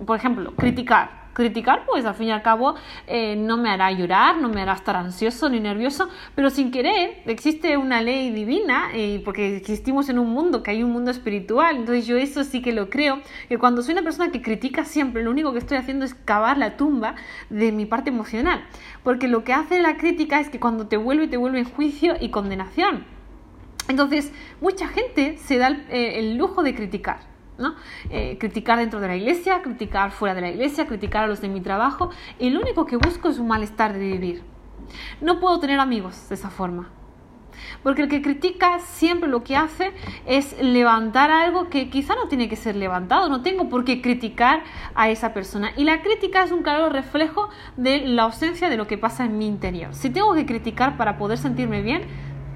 por 0.06 0.18
ejemplo, 0.18 0.54
criticar 0.56 1.29
criticar, 1.40 1.86
pues 1.86 2.06
al 2.06 2.16
fin 2.16 2.28
y 2.28 2.32
al 2.32 2.42
cabo 2.42 2.76
eh, 3.08 3.38
no 3.38 3.56
me 3.56 3.70
hará 3.70 3.90
llorar, 3.94 4.42
no 4.42 4.50
me 4.50 4.62
hará 4.62 4.74
estar 4.74 4.98
ansioso 4.98 5.48
ni 5.48 5.62
nervioso, 5.62 6.10
pero 6.36 6.50
sin 6.50 6.70
querer 6.70 7.22
existe 7.26 7.78
una 7.78 8.02
ley 8.02 8.32
divina, 8.32 8.90
eh, 8.94 9.22
porque 9.24 9.56
existimos 9.56 10.10
en 10.10 10.20
un 10.20 10.32
mundo, 10.32 10.64
que 10.64 10.72
hay 10.72 10.84
un 10.84 10.92
mundo 10.92 11.12
espiritual, 11.12 11.78
entonces 11.78 12.06
yo 12.06 12.18
eso 12.18 12.44
sí 12.44 12.62
que 12.62 12.74
lo 12.74 12.90
creo, 12.90 13.22
que 13.48 13.58
cuando 13.58 13.82
soy 13.82 13.94
una 13.94 14.04
persona 14.04 14.32
que 14.32 14.42
critica 14.42 14.84
siempre, 14.84 15.24
lo 15.24 15.32
único 15.32 15.54
que 15.54 15.60
estoy 15.60 15.78
haciendo 15.78 16.04
es 16.04 16.14
cavar 16.14 16.58
la 16.58 16.76
tumba 16.76 17.16
de 17.50 17.72
mi 17.72 17.86
parte 17.86 18.10
emocional, 18.10 18.66
porque 19.04 19.30
lo 19.30 19.46
que 19.46 19.54
hace 19.54 19.82
la 19.82 19.96
crítica 19.96 20.42
es 20.42 20.50
que 20.50 20.60
cuando 20.60 20.88
te 20.88 20.98
vuelve, 20.98 21.30
te 21.30 21.38
vuelve 21.38 21.60
en 21.60 21.66
juicio 21.66 22.16
y 22.20 22.32
condenación. 22.32 23.06
Entonces, 23.88 24.34
mucha 24.60 24.90
gente 24.90 25.38
se 25.38 25.58
da 25.58 25.68
el 25.68 25.86
eh, 25.90 26.36
lujo 26.36 26.64
de 26.64 26.76
criticar. 26.76 27.29
Eh, 28.10 28.38
criticar 28.40 28.80
dentro 28.80 29.00
de 29.00 29.08
la 29.08 29.16
iglesia, 29.16 29.62
criticar 29.62 30.12
fuera 30.12 30.36
de 30.36 30.42
la 30.42 30.50
iglesia, 30.50 30.88
criticar 30.88 31.24
a 31.24 31.28
los 31.28 31.42
de 31.42 31.50
mi 31.50 31.62
trabajo. 31.62 32.10
Y 32.40 32.50
lo 32.50 32.62
único 32.62 32.86
que 32.86 32.98
busco 32.98 33.30
es 33.30 33.40
un 33.40 33.48
malestar 33.48 33.94
de 33.94 34.00
vivir. 34.00 34.44
No 35.22 35.40
puedo 35.40 35.60
tener 35.60 35.80
amigos 35.80 36.30
de 36.30 36.36
esa 36.36 36.50
forma. 36.50 36.90
Porque 37.84 38.04
el 38.04 38.10
que 38.10 38.22
critica 38.22 38.80
siempre 38.80 39.30
lo 39.30 39.44
que 39.44 39.56
hace 39.56 39.92
es 40.26 40.56
levantar 40.62 41.32
algo 41.32 41.70
que 41.70 41.90
quizá 41.90 42.16
no 42.16 42.28
tiene 42.28 42.50
que 42.50 42.56
ser 42.56 42.76
levantado. 42.76 43.30
No 43.30 43.42
tengo 43.42 43.70
por 43.70 43.86
qué 43.86 44.02
criticar 44.02 44.64
a 44.96 45.10
esa 45.10 45.34
persona. 45.34 45.72
Y 45.78 45.84
la 45.84 46.02
crítica 46.02 46.44
es 46.44 46.52
un 46.52 46.64
claro 46.64 46.90
reflejo 46.90 47.50
de 47.78 48.06
la 48.08 48.24
ausencia 48.24 48.70
de 48.70 48.78
lo 48.78 48.88
que 48.88 48.98
pasa 48.98 49.26
en 49.26 49.38
mi 49.38 49.48
interior. 49.48 49.94
Si 49.94 50.10
tengo 50.10 50.34
que 50.34 50.46
criticar 50.46 50.98
para 50.98 51.18
poder 51.18 51.38
sentirme 51.38 51.82
bien, 51.82 52.04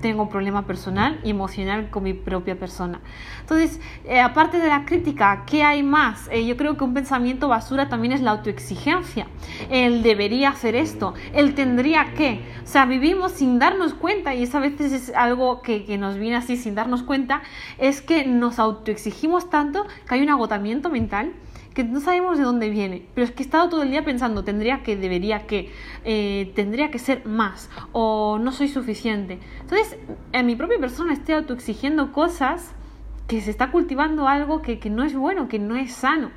tengo 0.04 0.24
un 0.24 0.30
problema 0.30 0.68
personal 0.68 1.22
y 1.24 1.30
emocional 1.30 1.90
con 1.90 2.04
mi 2.04 2.14
propia 2.14 2.60
persona. 2.60 3.00
Entonces, 3.40 3.80
eh, 4.04 4.20
aparte 4.20 4.60
de 4.60 4.68
la 4.68 4.84
crítica, 4.84 5.46
¿qué 5.48 5.64
hay 5.64 5.82
más? 5.82 6.28
Eh, 6.30 6.46
yo 6.46 6.58
creo 6.58 6.76
que 6.76 6.84
un 6.84 6.94
pensamiento 6.94 7.48
basura 7.48 7.88
también 7.88 8.12
es 8.12 8.22
la 8.22 8.32
autoexigencia. 8.32 9.28
Él 9.70 10.04
debería 10.04 10.50
hacer 10.50 10.76
esto, 10.76 11.14
él 11.34 11.56
tendría 11.56 12.14
que. 12.16 12.42
O 12.66 12.68
sea, 12.68 12.86
vivimos 12.86 13.32
sin 13.32 13.60
darnos 13.60 13.94
cuenta 13.94 14.36
y 14.36 14.44
eso 14.44 14.58
a 14.58 14.62
veces 14.62 14.92
es 14.92 15.16
algo 15.16 15.62
que, 15.62 15.86
que 15.86 15.98
nos 15.98 16.18
viene 16.18 16.36
así 16.36 16.58
sin 16.58 16.76
darnos 16.76 17.02
cuenta, 17.02 17.42
es 17.78 18.02
que 18.02 18.26
nos 18.26 18.60
autoexigimos 18.60 19.50
tanto 19.50 19.86
que 20.06 20.16
hay 20.16 20.22
un 20.22 20.30
agotamiento 20.30 20.90
mental 20.90 21.32
que 21.74 21.84
no 21.84 22.00
sabemos 22.00 22.38
de 22.38 22.44
dónde 22.44 22.70
viene, 22.70 23.06
pero 23.14 23.26
es 23.26 23.32
que 23.32 23.44
he 23.44 23.46
estado 23.46 23.70
todo 23.70 23.84
el 23.84 23.92
día 23.92 24.06
pensando, 24.06 24.44
tendría 24.44 24.84
que, 24.84 24.96
debería 24.96 25.48
que, 25.48 25.72
eh, 26.06 26.52
tendría 26.56 26.92
que 26.92 27.00
ser 27.00 27.26
más, 27.26 27.70
o 27.92 28.38
no 28.40 28.52
soy 28.52 28.68
suficiente. 28.68 29.40
Entonces, 29.62 29.98
en 30.32 30.46
mi 30.46 30.56
propia 30.56 30.80
persona 30.80 31.14
estoy 31.14 31.36
autoexigiendo 31.36 32.12
cosas 32.12 32.72
que 33.28 33.42
se 33.42 33.52
está 33.52 33.72
cultivando 33.72 34.28
algo 34.28 34.62
que, 34.62 34.80
que 34.80 34.90
no 34.90 35.04
es 35.04 35.16
bueno, 35.16 35.48
que 35.48 35.60
no 35.60 35.76
es 35.76 35.94
sano. 35.94 36.32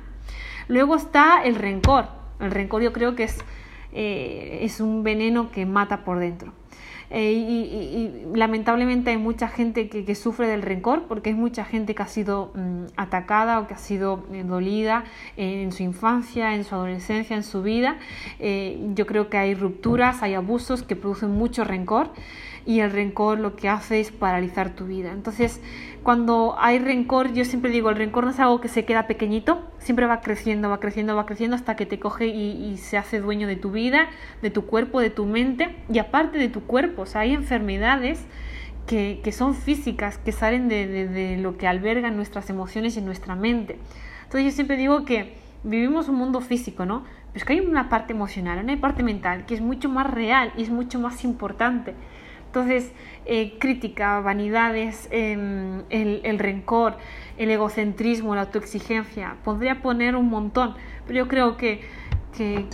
Luego 0.67 0.95
está 0.95 1.43
el 1.43 1.55
rencor. 1.55 2.07
El 2.39 2.51
rencor 2.51 2.81
yo 2.81 2.93
creo 2.93 3.15
que 3.15 3.23
es, 3.23 3.37
eh, 3.93 4.59
es 4.61 4.79
un 4.79 5.03
veneno 5.03 5.51
que 5.51 5.65
mata 5.65 6.03
por 6.03 6.19
dentro. 6.19 6.53
Eh, 7.09 7.31
y, 7.31 8.35
lamentablemente 8.35 9.11
hay 9.11 9.17
mucha 9.17 9.47
gente 9.47 9.87
que, 9.87 10.15
sufre 10.15 10.47
del 10.47 10.61
rencor 10.61 11.03
porque 11.03 11.29
hay 11.29 11.35
mucha 11.35 11.63
gente 11.63 11.95
que 11.95 12.03
ha 12.03 12.07
sido 12.07 12.51
mm, 12.53 12.85
atacada 12.97 13.59
o 13.59 13.67
que 13.67 13.73
ha 13.73 13.77
sido 13.77 14.25
eh, 14.33 14.43
dolida 14.43 15.05
en 15.37 15.71
su 15.71 15.83
infancia, 15.83 16.55
en 16.55 16.63
su 16.63 16.75
adolescencia, 16.75 17.35
en 17.35 17.43
su 17.43 17.61
vida. 17.61 17.97
Eh, 18.39 18.79
yo 18.93 19.05
creo 19.05 19.29
que 19.29 19.37
hay 19.37 19.55
rupturas, 19.55 20.21
hay 20.21 20.33
abusos 20.33 20.83
que 20.83 20.95
producen 20.95 21.31
mucho 21.31 21.63
rencor 21.63 22.09
y 22.67 22.81
el 22.81 22.91
rencor 22.91 23.39
lo 23.39 23.55
que 23.55 23.69
hace 23.69 24.01
es 24.01 24.11
paralizar 24.11 24.75
tu 24.75 24.85
vida. 24.85 25.13
Entonces, 25.13 25.61
cuando 26.03 26.55
hay 26.59 26.79
rencor, 26.79 27.33
yo 27.33 27.45
siempre 27.45 27.71
digo, 27.71 27.89
el 27.89 27.95
rencor 27.95 28.25
no 28.25 28.31
es 28.31 28.39
algo 28.39 28.59
que 28.59 28.67
se 28.67 28.83
queda 28.83 29.07
pequeñito, 29.07 29.61
siempre 29.79 30.05
va 30.05 30.19
creciendo, 30.19 30.69
va 30.69 30.79
creciendo, 30.79 31.15
va 31.15 31.25
creciendo 31.25 31.55
hasta 31.55 31.77
que 31.77 31.85
te 31.85 31.97
coge 31.97 32.27
y, 32.27 32.77
se 32.77 32.97
hace 32.97 33.19
dueño 33.19 33.47
de 33.47 33.55
tu 33.55 33.71
vida, 33.71 34.09
de 34.41 34.49
tu 34.49 34.65
cuerpo, 34.65 34.99
de 34.99 35.09
tu 35.09 35.25
mente 35.25 35.75
y 35.89 35.99
aparte 35.99 36.37
de 36.37 36.49
tu 36.49 36.61
cuerpo. 36.61 36.96
Sea, 37.05 37.21
hay 37.21 37.33
enfermedades 37.33 38.25
que, 38.87 39.31
son 39.31 39.53
físicas, 39.53 40.17
que 40.17 40.31
salen 40.31 40.69
de, 40.69 41.37
lo 41.39 41.57
que 41.57 41.67
albergan 41.67 42.15
nuestras 42.15 42.49
emociones 42.49 42.97
y 42.97 43.01
nuestra 43.01 43.35
mente. 43.35 43.77
Entonces 44.23 44.45
yo 44.45 44.51
siempre 44.51 44.77
digo 44.77 45.05
que 45.05 45.35
vivimos 45.63 46.07
un 46.09 46.15
mundo 46.15 46.41
físico, 46.41 46.85
¿no? 46.85 47.03
Pero 47.27 47.37
es 47.37 47.45
que 47.45 47.53
hay 47.53 47.59
una 47.59 47.89
parte 47.89 48.13
emocional, 48.13 48.63
una 48.63 48.79
parte 48.79 49.03
mental 49.03 49.45
que 49.45 49.53
es 49.53 49.61
mucho 49.61 49.89
más 49.89 50.09
real 50.09 50.53
y 50.57 50.63
es 50.63 50.69
mucho 50.69 50.99
más 50.99 51.23
importante. 51.23 51.93
Entonces, 52.47 52.91
eh, 53.25 53.57
crítica, 53.59 54.19
vanidades, 54.21 55.09
em, 55.11 55.83
el, 55.89 56.39
rencor, 56.39 56.97
el 57.37 57.51
egocentrismo, 57.51 58.35
la 58.35 58.41
autoexigencia, 58.41 59.35
podría 59.43 59.81
poner 59.81 60.15
un 60.15 60.29
montón, 60.29 60.73
pero 61.05 61.19
yo 61.19 61.27
creo 61.27 61.57
que, 61.57 61.81
que, 62.35 62.65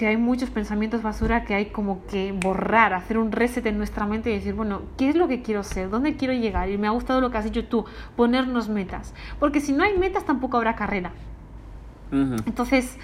hay 0.00 0.16
muchos 0.16 0.50
pensamientos 0.50 1.02
basura 1.02 1.44
que 1.44 1.54
hay 1.54 1.66
como 1.66 2.04
que 2.06 2.32
borrar, 2.32 2.94
hacer 2.94 3.18
un 3.18 3.32
reset 3.32 3.64
en 3.66 3.78
nuestra 3.78 4.06
mente 4.06 4.30
y 4.30 4.34
decir, 4.34 4.54
bueno, 4.54 4.82
¿qué 4.98 5.08
es 5.08 5.16
lo 5.16 5.28
que 5.28 5.42
quiero 5.42 5.62
ser? 5.62 5.88
¿Dónde 5.88 6.16
quiero 6.16 6.34
llegar? 6.34 6.68
Y 6.68 6.78
me 6.78 6.86
ha 6.86 6.90
gustado 6.90 7.20
lo 7.20 7.30
que 7.30 7.38
has 7.38 7.44
dicho 7.44 7.64
tú, 7.66 7.84
ponernos 8.16 8.68
metas, 8.68 9.14
porque 9.38 9.60
si 9.60 9.72
no 9.72 9.84
hay 9.84 9.96
metas 9.96 10.24
tampoco 10.24 10.56
habrá 10.56 10.74
carrera. 10.74 11.12
Entonces, 12.46 12.96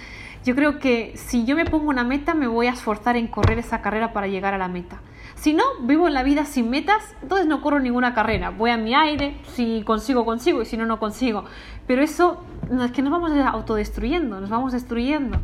yo 0.45 0.55
creo 0.55 0.79
que 0.79 1.13
si 1.15 1.43
yo 1.45 1.55
me 1.55 1.65
pongo 1.65 1.89
una 1.89 2.03
meta, 2.03 2.33
me 2.33 2.47
voy 2.47 2.67
a 2.67 2.71
esforzar 2.71 3.17
en 3.17 3.27
correr 3.27 3.59
esa 3.59 3.81
carrera 3.81 4.13
para 4.13 4.27
llegar 4.27 4.53
a 4.53 4.57
la 4.57 4.67
meta. 4.67 5.01
Si 5.35 5.53
no, 5.53 5.63
vivo 5.81 6.07
en 6.07 6.13
la 6.13 6.23
vida 6.23 6.45
sin 6.45 6.69
metas, 6.69 7.03
entonces 7.21 7.47
no 7.47 7.61
corro 7.61 7.79
ninguna 7.79 8.13
carrera. 8.13 8.51
Voy 8.51 8.69
a 8.69 8.77
mi 8.77 8.93
aire, 8.93 9.37
si 9.53 9.83
consigo, 9.83 10.23
consigo, 10.23 10.61
y 10.61 10.65
si 10.65 10.77
no, 10.77 10.85
no 10.85 10.99
consigo. 10.99 11.45
Pero 11.87 12.03
eso 12.03 12.43
es 12.83 12.91
que 12.91 13.01
nos 13.01 13.11
vamos 13.11 13.31
autodestruyendo, 13.31 14.39
nos 14.39 14.49
vamos 14.49 14.71
destruyendo. 14.71 15.39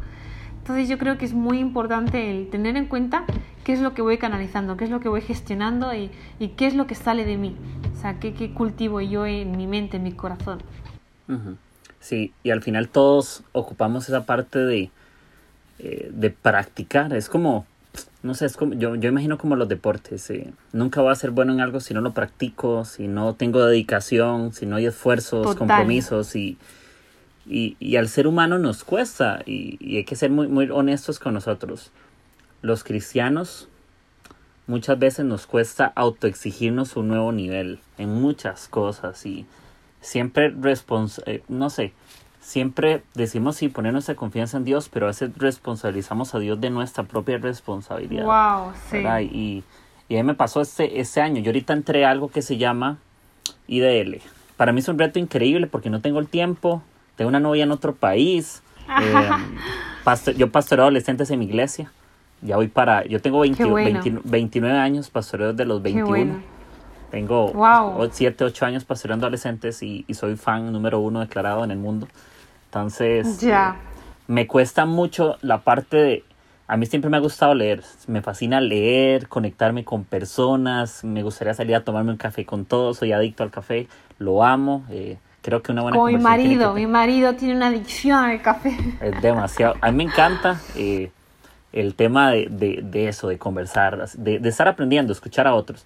Entonces 0.67 0.89
yo 0.89 0.97
creo 0.97 1.17
que 1.17 1.23
es 1.23 1.33
muy 1.33 1.59
importante 1.59 2.29
el 2.29 2.49
tener 2.49 2.75
en 2.75 2.87
cuenta 2.87 3.23
qué 3.63 3.71
es 3.71 3.79
lo 3.79 3.93
que 3.93 4.01
voy 4.01 4.17
canalizando, 4.17 4.75
qué 4.75 4.83
es 4.83 4.89
lo 4.89 4.99
que 4.99 5.07
voy 5.07 5.21
gestionando 5.21 5.93
y, 5.93 6.09
qué 6.57 6.67
es 6.67 6.75
lo 6.75 6.87
que 6.87 6.93
sale 6.93 7.23
de 7.23 7.37
mí. 7.37 7.55
O 7.95 8.01
sea, 8.01 8.19
qué, 8.19 8.33
qué 8.33 8.53
cultivo 8.53 8.99
yo 8.99 9.25
en 9.25 9.55
mi 9.55 9.65
mente, 9.65 9.95
en 9.95 10.03
mi 10.03 10.11
corazón. 10.11 10.61
Sí, 12.01 12.33
y 12.43 12.49
al 12.49 12.61
final 12.61 12.89
todos 12.89 13.43
ocupamos 13.53 14.09
esa 14.09 14.25
parte 14.25 14.59
de, 14.59 14.91
eh, 15.79 16.11
de 16.13 16.31
practicar. 16.31 17.13
Es 17.13 17.29
como 17.29 17.65
no 18.21 18.33
sé, 18.33 18.45
es 18.45 18.57
como, 18.57 18.73
yo, 18.73 18.95
yo 18.95 19.07
imagino 19.07 19.37
como 19.37 19.55
los 19.55 19.69
deportes. 19.69 20.29
Eh, 20.31 20.51
nunca 20.73 20.99
voy 20.99 21.13
a 21.13 21.15
ser 21.15 21.31
bueno 21.31 21.53
en 21.53 21.61
algo 21.61 21.79
si 21.79 21.93
no 21.93 22.01
lo 22.01 22.11
practico, 22.11 22.83
si 22.83 23.07
no 23.07 23.35
tengo 23.35 23.65
dedicación, 23.65 24.51
si 24.51 24.65
no 24.65 24.75
hay 24.75 24.87
esfuerzos, 24.87 25.55
compromisos 25.55 26.35
y, 26.35 26.57
y, 27.49 27.95
al 27.95 28.09
ser 28.09 28.27
humano 28.27 28.59
nos 28.59 28.83
cuesta 28.83 29.41
y, 29.45 29.97
hay 29.97 30.03
que 30.03 30.15
ser 30.15 30.31
muy, 30.31 30.47
muy 30.47 30.69
honestos 30.69 31.19
con 31.19 31.33
nosotros. 31.33 31.91
Los 32.61 32.83
cristianos 32.83 33.69
muchas 34.67 34.99
veces 34.99 35.25
nos 35.25 35.47
cuesta 35.47 35.91
autoexigirnos 35.95 36.97
un 36.97 37.07
nuevo 37.07 37.31
nivel 37.31 37.79
en 37.97 38.09
muchas 38.21 38.67
cosas 38.67 39.25
y 39.25 39.45
siempre 40.01 40.49
respons 40.49 41.21
eh, 41.25 41.41
no 41.47 41.69
sé, 41.69 41.93
siempre 42.41 43.03
decimos 43.13 43.57
sí 43.57 43.69
poner 43.69 43.93
nuestra 43.93 44.15
confianza 44.15 44.57
en 44.57 44.65
Dios, 44.65 44.89
pero 44.89 45.05
a 45.05 45.09
veces 45.09 45.31
responsabilizamos 45.37 46.35
a 46.35 46.39
Dios 46.39 46.59
de 46.59 46.69
nuestra 46.69 47.03
propia 47.03 47.37
responsabilidad. 47.37 48.25
Wow, 48.25 48.73
sí. 48.89 48.97
Y, 49.33 49.63
y 50.09 50.17
a 50.17 50.23
mí 50.23 50.27
me 50.27 50.33
pasó 50.33 50.61
este, 50.61 50.99
este 50.99 51.21
año. 51.21 51.41
Yo 51.41 51.49
ahorita 51.49 51.73
entré 51.73 52.05
a 52.05 52.11
algo 52.11 52.29
que 52.29 52.41
se 52.41 52.57
llama 52.57 52.97
IDL. 53.67 54.21
Para 54.55 54.71
mí 54.71 54.79
es 54.79 54.87
un 54.87 54.97
reto 54.97 55.19
increíble 55.19 55.67
porque 55.67 55.89
no 55.89 56.01
tengo 56.01 56.19
el 56.19 56.27
tiempo, 56.27 56.81
tengo 57.17 57.27
una 57.27 57.41
novia 57.41 57.63
en 57.63 57.71
otro 57.71 57.93
país. 57.93 58.63
Eh, 58.87 59.29
yo 60.37 60.49
pastoreo 60.49 60.85
adolescentes 60.85 61.29
en 61.31 61.39
mi 61.39 61.45
iglesia. 61.45 61.91
Ya 62.41 62.55
voy 62.55 62.69
para, 62.69 63.05
yo 63.05 63.19
tengo 63.19 63.41
29 63.41 64.77
años, 64.77 65.09
pastoreo 65.09 65.51
desde 65.51 65.65
los 65.65 65.81
21. 65.81 66.41
Tengo 67.11 67.51
7, 68.09 68.43
8 68.45 68.65
años 68.65 68.85
pastoreando 68.85 69.25
adolescentes 69.25 69.81
y, 69.81 70.05
y, 70.07 70.13
soy 70.13 70.35
fan 70.35 70.71
número 70.71 70.99
uno 70.99 71.19
declarado 71.19 71.63
en 71.63 71.71
el 71.71 71.77
mundo. 71.79 72.07
Entonces, 72.65 73.45
me 74.27 74.47
cuesta 74.47 74.85
mucho 74.85 75.37
la 75.41 75.59
parte 75.59 75.97
de... 75.97 76.23
A 76.67 76.75
mí 76.75 76.85
siempre 76.85 77.09
me 77.09 77.15
ha 77.15 77.21
gustado 77.21 77.55
leer, 77.55 77.81
me 78.07 78.21
fascina 78.21 78.59
leer, 78.59 79.29
conectarme 79.29 79.85
con 79.85 80.03
personas, 80.03 81.03
me 81.05 81.23
gustaría 81.23 81.53
salir 81.53 81.75
a 81.75 81.85
tomarme 81.85 82.11
un 82.11 82.17
café 82.17 82.45
con 82.45 82.65
todos, 82.65 82.97
soy 82.97 83.13
adicto 83.13 83.43
al 83.43 83.51
café, 83.51 83.87
lo 84.19 84.43
amo, 84.43 84.85
eh, 84.89 85.17
creo 85.47 85.61
que 85.61 85.71
una 85.71 85.81
buena 85.81 85.95
Como 85.95 86.07
mi 86.07 86.17
marido, 86.17 86.73
mi 86.73 86.87
marido 86.87 87.35
tiene 87.35 87.55
una 87.55 87.67
adicción 87.67 88.19
al 88.19 88.41
café. 88.41 88.77
Es 88.99 89.21
demasiado, 89.21 89.75
a 89.79 89.91
mí 89.91 90.03
me 90.03 90.11
encanta 90.11 90.59
eh, 90.75 91.09
el 91.71 91.95
tema 91.95 92.31
de, 92.31 92.47
de, 92.49 92.81
de, 92.83 93.07
eso, 93.07 93.29
de 93.29 93.37
conversar, 93.37 94.09
de, 94.09 94.39
de 94.39 94.49
estar 94.49 94.67
aprendiendo, 94.67 95.13
escuchar 95.13 95.47
a 95.47 95.55
otros. 95.55 95.85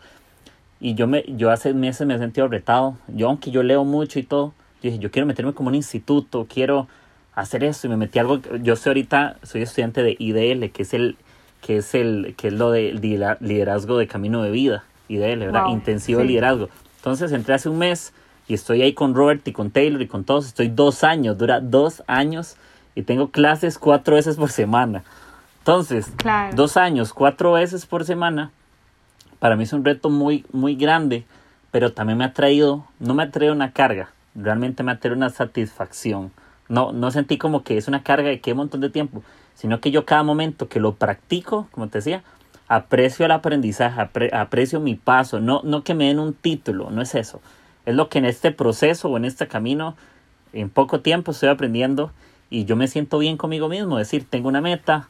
Y 0.80 0.96
yo, 0.96 1.06
me, 1.06 1.24
yo 1.28 1.52
hace 1.52 1.76
meses 1.76 2.08
me 2.08 2.16
he 2.16 2.18
sentido 2.18 2.48
retado, 2.48 2.98
yo 3.08 3.28
aunque 3.28 3.52
yo 3.52 3.62
leo 3.62 3.84
mucho 3.84 4.18
y 4.18 4.24
todo, 4.24 4.48
yo 4.82 4.90
dije, 4.90 4.98
yo 4.98 5.12
quiero 5.12 5.28
meterme 5.28 5.54
como 5.54 5.70
un 5.70 5.76
instituto, 5.76 6.48
quiero 6.52 6.88
hacer 7.36 7.64
eso 7.64 7.86
y 7.86 7.92
me 7.92 7.98
metí 7.98 8.18
algo, 8.18 8.40
yo 8.64 8.76
soy 8.76 8.90
ahorita, 8.90 9.38
soy 9.44 9.62
estudiante 9.62 10.02
de 10.02 10.16
IDL, 10.18 10.72
que 10.72 10.82
es 10.82 10.96
el, 10.96 11.18
que 11.62 11.78
es 11.78 11.94
el, 11.94 12.34
que 12.36 12.48
es 12.48 12.54
lo 12.54 12.72
de 12.72 12.94
liderazgo 13.40 14.00
de 14.00 14.08
camino 14.08 14.42
de 14.42 14.50
vida, 14.50 14.86
IDL, 15.08 15.38
¿verdad? 15.38 15.68
Intensivo 15.68 16.24
liderazgo. 16.24 16.70
Entonces 16.98 17.32
entré 17.32 17.54
hace 17.54 17.70
un 17.70 17.78
mes 17.78 18.12
y 18.52 18.54
estoy 18.54 18.82
ahí 18.82 18.92
con 18.92 19.16
Robert 19.16 19.48
y 19.48 19.54
con 19.54 19.72
Taylor 19.72 20.02
y 20.02 20.08
con 20.08 20.26
todos, 20.26 20.46
estoy 20.46 20.68
dos 20.68 21.06
años, 21.06 21.38
dura 21.38 21.62
dos 21.62 22.04
años 22.06 22.58
y 22.96 23.04
tengo 23.04 23.32
clases 23.32 23.80
cuatro 23.80 24.16
veces 24.16 24.36
por 24.36 24.52
semana. 24.52 25.06
Entonces, 25.60 26.12
dos 26.54 26.76
años, 26.76 27.14
cuatro 27.14 27.54
veces 27.54 27.86
por 27.86 28.04
semana, 28.04 28.52
para 29.40 29.56
mí 29.56 29.64
es 29.64 29.72
un 29.72 29.86
reto 29.86 30.10
muy, 30.10 30.44
muy 30.52 30.76
grande, 30.76 31.24
pero 31.72 31.94
también 31.94 32.18
me 32.18 32.26
ha 32.26 32.34
traído, 32.34 32.86
no 33.00 33.14
me 33.14 33.24
ha 33.24 33.32
traído 33.32 33.54
una 33.54 33.72
carga, 33.72 34.10
realmente 34.36 34.84
me 34.84 34.92
ha 34.92 35.00
traído 35.00 35.16
una 35.16 35.30
satisfacción. 35.30 36.34
No, 36.68 36.92
no 36.92 37.10
sentí 37.10 37.38
como 37.38 37.64
que 37.64 37.78
es 37.78 37.88
una 37.88 38.04
carga 38.04 38.28
de 38.28 38.42
que 38.42 38.52
un 38.52 38.58
montón 38.58 38.82
de 38.82 38.90
tiempo, 38.90 39.24
sino 39.56 39.80
que 39.80 39.92
yo 39.92 40.06
cada 40.06 40.24
momento 40.24 40.68
que 40.68 40.82
lo 40.82 40.96
practico, 40.96 41.70
como 41.72 41.88
te 41.88 42.00
decía, 42.00 42.22
aprecio 42.68 43.26
el 43.26 43.32
aprendizaje, 43.32 44.10
aprecio 44.34 44.82
mi 44.82 44.96
paso, 44.96 45.40
no, 45.40 45.62
no 45.64 45.86
que 45.86 45.94
me 45.94 46.08
den 46.08 46.20
un 46.20 46.34
título, 46.34 46.90
no 46.90 47.02
es 47.02 47.16
eso. 47.16 47.42
Es 47.86 47.96
lo 47.96 48.10
que 48.10 48.20
en 48.20 48.26
este 48.26 48.52
proceso 48.52 49.10
o 49.10 49.18
en 49.18 49.26
este 49.26 49.48
camino, 49.48 49.96
en 50.54 50.70
poco 50.70 51.02
tiempo 51.02 51.32
estoy 51.32 51.50
aprendiendo 51.50 52.12
y 52.50 52.66
yo 52.66 52.76
me 52.76 52.88
siento 52.88 53.18
bien 53.18 53.38
conmigo 53.38 53.70
mismo, 53.70 53.98
es 53.98 54.08
decir, 54.08 54.28
tengo 54.30 54.50
una 54.50 54.62
meta, 54.62 55.08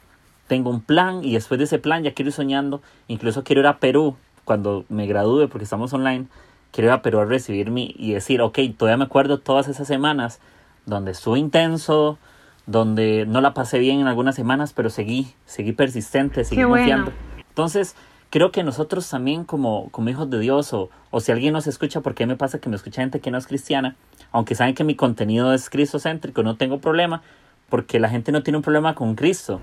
tengo 0.48 0.70
un 0.70 0.82
plan 0.82 1.24
y 1.24 1.34
después 1.34 1.58
de 1.58 1.66
ese 1.66 1.80
plan 1.80 2.04
ya 2.04 2.14
quiero 2.14 2.30
ir 2.30 2.34
soñando, 2.34 2.82
incluso 3.08 3.44
quiero 3.44 3.62
ir 3.62 3.68
a 3.68 3.80
Perú 3.80 4.16
cuando 4.46 4.86
me 4.90 5.08
gradúe 5.08 5.48
porque 5.48 5.64
estamos 5.64 5.94
online. 5.94 6.28
Quiero 6.72 6.90
ir 6.90 6.94
a 6.94 7.02
Perú 7.02 7.20
a 7.20 7.26
recibirme 7.26 7.94
y 7.96 8.14
decir, 8.14 8.42
ok, 8.42 8.60
todavía 8.78 8.98
me 8.98 9.04
acuerdo 9.04 9.40
todas 9.40 9.68
esas 9.68 9.88
semanas 9.88 10.40
donde 10.86 11.12
estuve 11.12 11.40
intenso, 11.40 12.18
donde 12.66 13.26
no 13.28 13.42
la 13.42 13.54
pasé 13.54 13.80
bien 13.80 14.00
en 14.00 14.08
algunas 14.08 14.36
semanas, 14.36 14.74
pero 14.74 14.90
seguí, 14.90 15.34
seguí 15.46 15.74
persistente, 15.74 16.44
seguí 16.44 16.64
confiando. 16.64 17.12
Entonces, 17.50 17.96
creo 18.32 18.52
que 18.52 18.64
nosotros 18.64 19.08
también 19.08 19.44
como, 19.44 19.90
como 19.92 20.10
hijos 20.10 20.28
de 20.32 20.40
Dios, 20.40 20.74
o, 20.74 20.90
o 21.12 21.20
si 21.20 21.32
alguien 21.32 21.54
nos 21.54 21.68
escucha, 21.68 22.02
porque 22.02 22.26
me 22.26 22.36
pasa 22.36 22.58
que 22.60 22.70
me 22.70 22.76
escucha 22.76 23.02
gente 23.04 23.20
que 23.20 23.30
no 23.30 23.38
es 23.38 23.46
cristiana, 23.46 23.96
aunque 24.32 24.56
saben 24.56 24.74
que 24.74 24.84
mi 24.84 24.96
contenido 24.96 25.54
es 25.54 25.70
cristocéntrico, 25.70 26.42
no 26.42 26.56
tengo 26.56 26.80
problema, 26.80 27.22
porque 27.70 28.00
la 28.00 28.10
gente 28.10 28.32
no 28.32 28.42
tiene 28.42 28.58
un 28.58 28.64
problema 28.64 28.96
con 28.96 29.14
Cristo. 29.16 29.62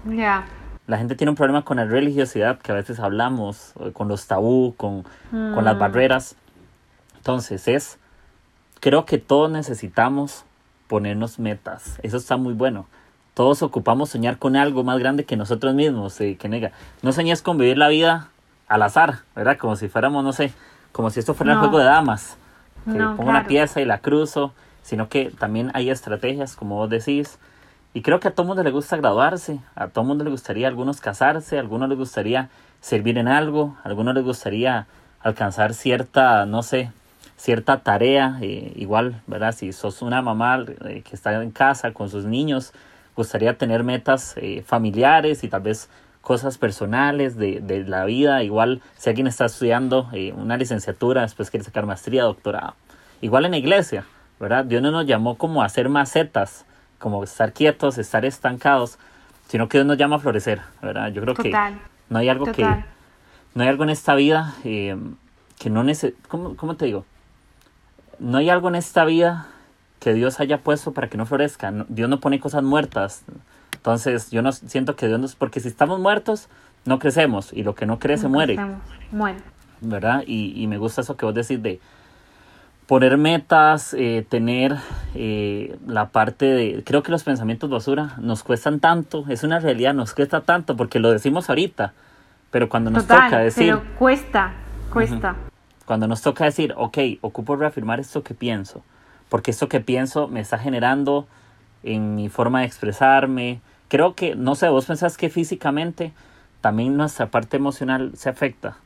La 0.86 0.96
gente 0.96 1.14
tiene 1.16 1.30
un 1.30 1.36
problema 1.36 1.64
con 1.64 1.78
la 1.78 1.84
religiosidad 1.84 2.58
que 2.60 2.72
a 2.72 2.74
veces 2.74 2.98
hablamos, 3.00 3.72
eh, 3.80 3.90
con 3.92 4.08
los 4.08 4.26
tabú, 4.26 4.74
con, 4.76 5.02
con 5.30 5.64
las 5.64 5.76
Mm. 5.76 5.78
barreras. 5.78 6.36
Entonces 7.16 7.68
es, 7.68 7.98
creo 8.80 9.04
que 9.04 9.18
todos 9.18 9.50
necesitamos 9.50 10.44
ponernos 10.86 11.38
metas. 11.38 11.98
Eso 12.02 12.16
está 12.16 12.36
muy 12.38 12.54
bueno. 12.54 12.86
Todos 13.34 13.62
ocupamos 13.62 14.10
soñar 14.10 14.38
con 14.38 14.56
algo 14.56 14.82
más 14.82 14.98
grande 14.98 15.24
que 15.24 15.36
nosotros 15.36 15.74
mismos, 15.74 16.18
eh, 16.20 16.36
que 16.38 16.48
nega. 16.48 16.72
No 17.02 17.12
soñes 17.12 17.42
con 17.42 17.58
vivir 17.58 17.76
la 17.78 17.88
vida 17.88 18.30
al 18.68 18.82
azar, 18.82 19.20
¿verdad? 19.34 19.56
Como 19.58 19.76
si 19.76 19.88
fuéramos, 19.88 20.22
no 20.24 20.32
sé, 20.32 20.52
como 20.92 21.10
si 21.10 21.20
esto 21.20 21.34
fuera 21.34 21.52
un 21.52 21.58
No. 21.58 21.68
juego 21.68 21.78
de 21.78 21.84
damas. 21.84 22.36
Que 22.92 22.98
No, 22.98 23.16
pongo 23.16 23.30
una 23.30 23.46
pieza 23.46 23.80
y 23.80 23.84
la 23.84 23.98
cruzo, 23.98 24.52
sino 24.82 25.08
que 25.08 25.30
también 25.30 25.70
hay 25.74 25.90
estrategias, 25.90 26.56
como 26.56 26.76
vos 26.76 26.88
decís. 26.88 27.38
Y 27.94 28.02
creo 28.02 28.20
que 28.20 28.28
a 28.28 28.30
todo 28.30 28.46
mundo 28.46 28.62
le 28.62 28.70
gusta 28.70 28.96
graduarse, 28.96 29.60
a 29.74 29.88
todo 29.88 30.04
mundo 30.04 30.24
le 30.24 30.30
gustaría 30.30 30.66
a 30.66 30.70
algunos 30.70 31.00
casarse, 31.00 31.56
a 31.56 31.60
algunos 31.60 31.88
les 31.88 31.98
gustaría 31.98 32.48
servir 32.80 33.18
en 33.18 33.28
algo, 33.28 33.76
a 33.84 33.88
algunos 33.88 34.14
les 34.14 34.24
gustaría 34.24 34.86
alcanzar 35.20 35.74
cierta, 35.74 36.46
no 36.46 36.62
sé, 36.62 36.92
cierta 37.36 37.78
tarea, 37.80 38.38
eh, 38.40 38.72
igual, 38.76 39.20
¿verdad? 39.26 39.52
Si 39.52 39.72
sos 39.72 40.00
una 40.02 40.22
mamá 40.22 40.64
eh, 40.84 41.02
que 41.02 41.14
está 41.16 41.42
en 41.42 41.50
casa 41.50 41.92
con 41.92 42.08
sus 42.08 42.24
niños, 42.24 42.72
gustaría 43.16 43.56
tener 43.58 43.82
metas 43.84 44.34
eh, 44.36 44.62
familiares 44.66 45.42
y 45.44 45.48
tal 45.48 45.62
vez 45.62 45.88
cosas 46.28 46.58
personales 46.58 47.38
de, 47.38 47.60
de 47.60 47.84
la 47.84 48.04
vida, 48.04 48.42
igual 48.42 48.82
si 48.98 49.08
alguien 49.08 49.26
está 49.26 49.46
estudiando 49.46 50.10
eh, 50.12 50.34
una 50.36 50.58
licenciatura, 50.58 51.22
después 51.22 51.50
quiere 51.50 51.64
sacar 51.64 51.86
maestría, 51.86 52.24
doctorado, 52.24 52.74
igual 53.22 53.46
en 53.46 53.52
la 53.52 53.56
iglesia, 53.56 54.04
¿verdad? 54.38 54.66
Dios 54.66 54.82
no 54.82 54.90
nos 54.90 55.06
llamó 55.06 55.38
como 55.38 55.62
a 55.62 55.64
hacer 55.64 55.88
macetas, 55.88 56.66
como 56.98 57.24
estar 57.24 57.54
quietos, 57.54 57.96
estar 57.96 58.26
estancados, 58.26 58.98
sino 59.48 59.70
que 59.70 59.78
Dios 59.78 59.86
nos 59.86 59.96
llama 59.96 60.16
a 60.16 60.18
florecer, 60.18 60.60
¿verdad? 60.82 61.10
Yo 61.12 61.22
creo 61.22 61.32
Total. 61.34 61.74
que 61.76 61.80
no 62.10 62.18
hay 62.18 62.28
algo 62.28 62.44
que 62.44 62.62
Total. 62.62 62.84
no 63.54 63.62
hay 63.62 63.68
algo 63.70 63.84
en 63.84 63.90
esta 63.90 64.14
vida 64.14 64.54
eh, 64.64 64.98
que 65.58 65.70
no 65.70 65.82
neces 65.82 66.12
¿cómo, 66.28 66.56
¿cómo 66.56 66.76
te 66.76 66.84
digo? 66.84 67.06
No 68.18 68.36
hay 68.36 68.50
algo 68.50 68.68
en 68.68 68.74
esta 68.74 69.06
vida 69.06 69.46
que 69.98 70.12
Dios 70.12 70.40
haya 70.40 70.58
puesto 70.58 70.92
para 70.92 71.08
que 71.08 71.16
no 71.16 71.24
florezca. 71.24 71.72
Dios 71.88 72.10
no 72.10 72.20
pone 72.20 72.38
cosas 72.38 72.62
muertas. 72.62 73.24
Entonces, 73.88 74.30
yo 74.30 74.42
no 74.42 74.52
siento 74.52 74.96
que 74.96 75.08
Dios 75.08 75.18
nos... 75.18 75.34
Porque 75.34 75.60
si 75.60 75.68
estamos 75.68 75.98
muertos, 75.98 76.48
no 76.84 76.98
crecemos. 76.98 77.54
Y 77.54 77.62
lo 77.62 77.74
que 77.74 77.86
no 77.86 77.98
crece 77.98 78.28
muere. 78.28 78.58
Muere. 79.10 79.38
¿verdad? 79.80 80.24
Y, 80.26 80.52
y 80.62 80.66
me 80.66 80.76
gusta 80.76 81.00
eso 81.00 81.16
que 81.16 81.24
vos 81.24 81.34
decís 81.34 81.62
de 81.62 81.80
poner 82.86 83.16
metas, 83.16 83.94
eh, 83.94 84.26
tener 84.28 84.76
eh, 85.14 85.78
la 85.86 86.10
parte 86.10 86.44
de... 86.44 86.82
Creo 86.84 87.02
que 87.02 87.10
los 87.10 87.24
pensamientos 87.24 87.70
basura 87.70 88.14
nos 88.18 88.42
cuestan 88.42 88.78
tanto, 88.78 89.24
es 89.28 89.42
una 89.42 89.58
realidad, 89.58 89.94
nos 89.94 90.12
cuesta 90.12 90.42
tanto 90.42 90.76
porque 90.76 90.98
lo 90.98 91.10
decimos 91.10 91.48
ahorita, 91.48 91.94
pero 92.50 92.68
cuando 92.68 92.90
nos 92.90 93.06
Total. 93.06 93.30
toca 93.30 93.38
decir, 93.38 93.74
Pero 93.74 93.96
cuesta. 93.98 94.52
Cuesta. 94.92 95.36
cuando 95.86 96.06
nos 96.08 96.20
toca 96.20 96.44
decir, 96.44 96.74
ok, 96.76 96.98
ocupo 97.22 97.56
reafirmar 97.56 98.00
esto 98.00 98.22
que 98.22 98.34
pienso, 98.34 98.82
porque 99.30 99.50
esto 99.50 99.68
que 99.68 99.80
pienso 99.80 100.28
me 100.28 100.40
está 100.40 100.58
generando 100.58 101.26
en 101.82 102.14
mi 102.14 102.28
forma 102.28 102.60
de 102.60 102.66
expresarme. 102.66 103.60
Creo 103.88 104.14
que, 104.14 104.34
no 104.34 104.54
sé, 104.54 104.68
vos 104.68 104.86
pensás 104.86 105.16
que 105.16 105.30
físicamente 105.30 106.12
también 106.60 106.96
nuestra 106.96 107.26
parte 107.26 107.56
emocional 107.56 108.12
se 108.16 108.28
afecta. 108.28 108.76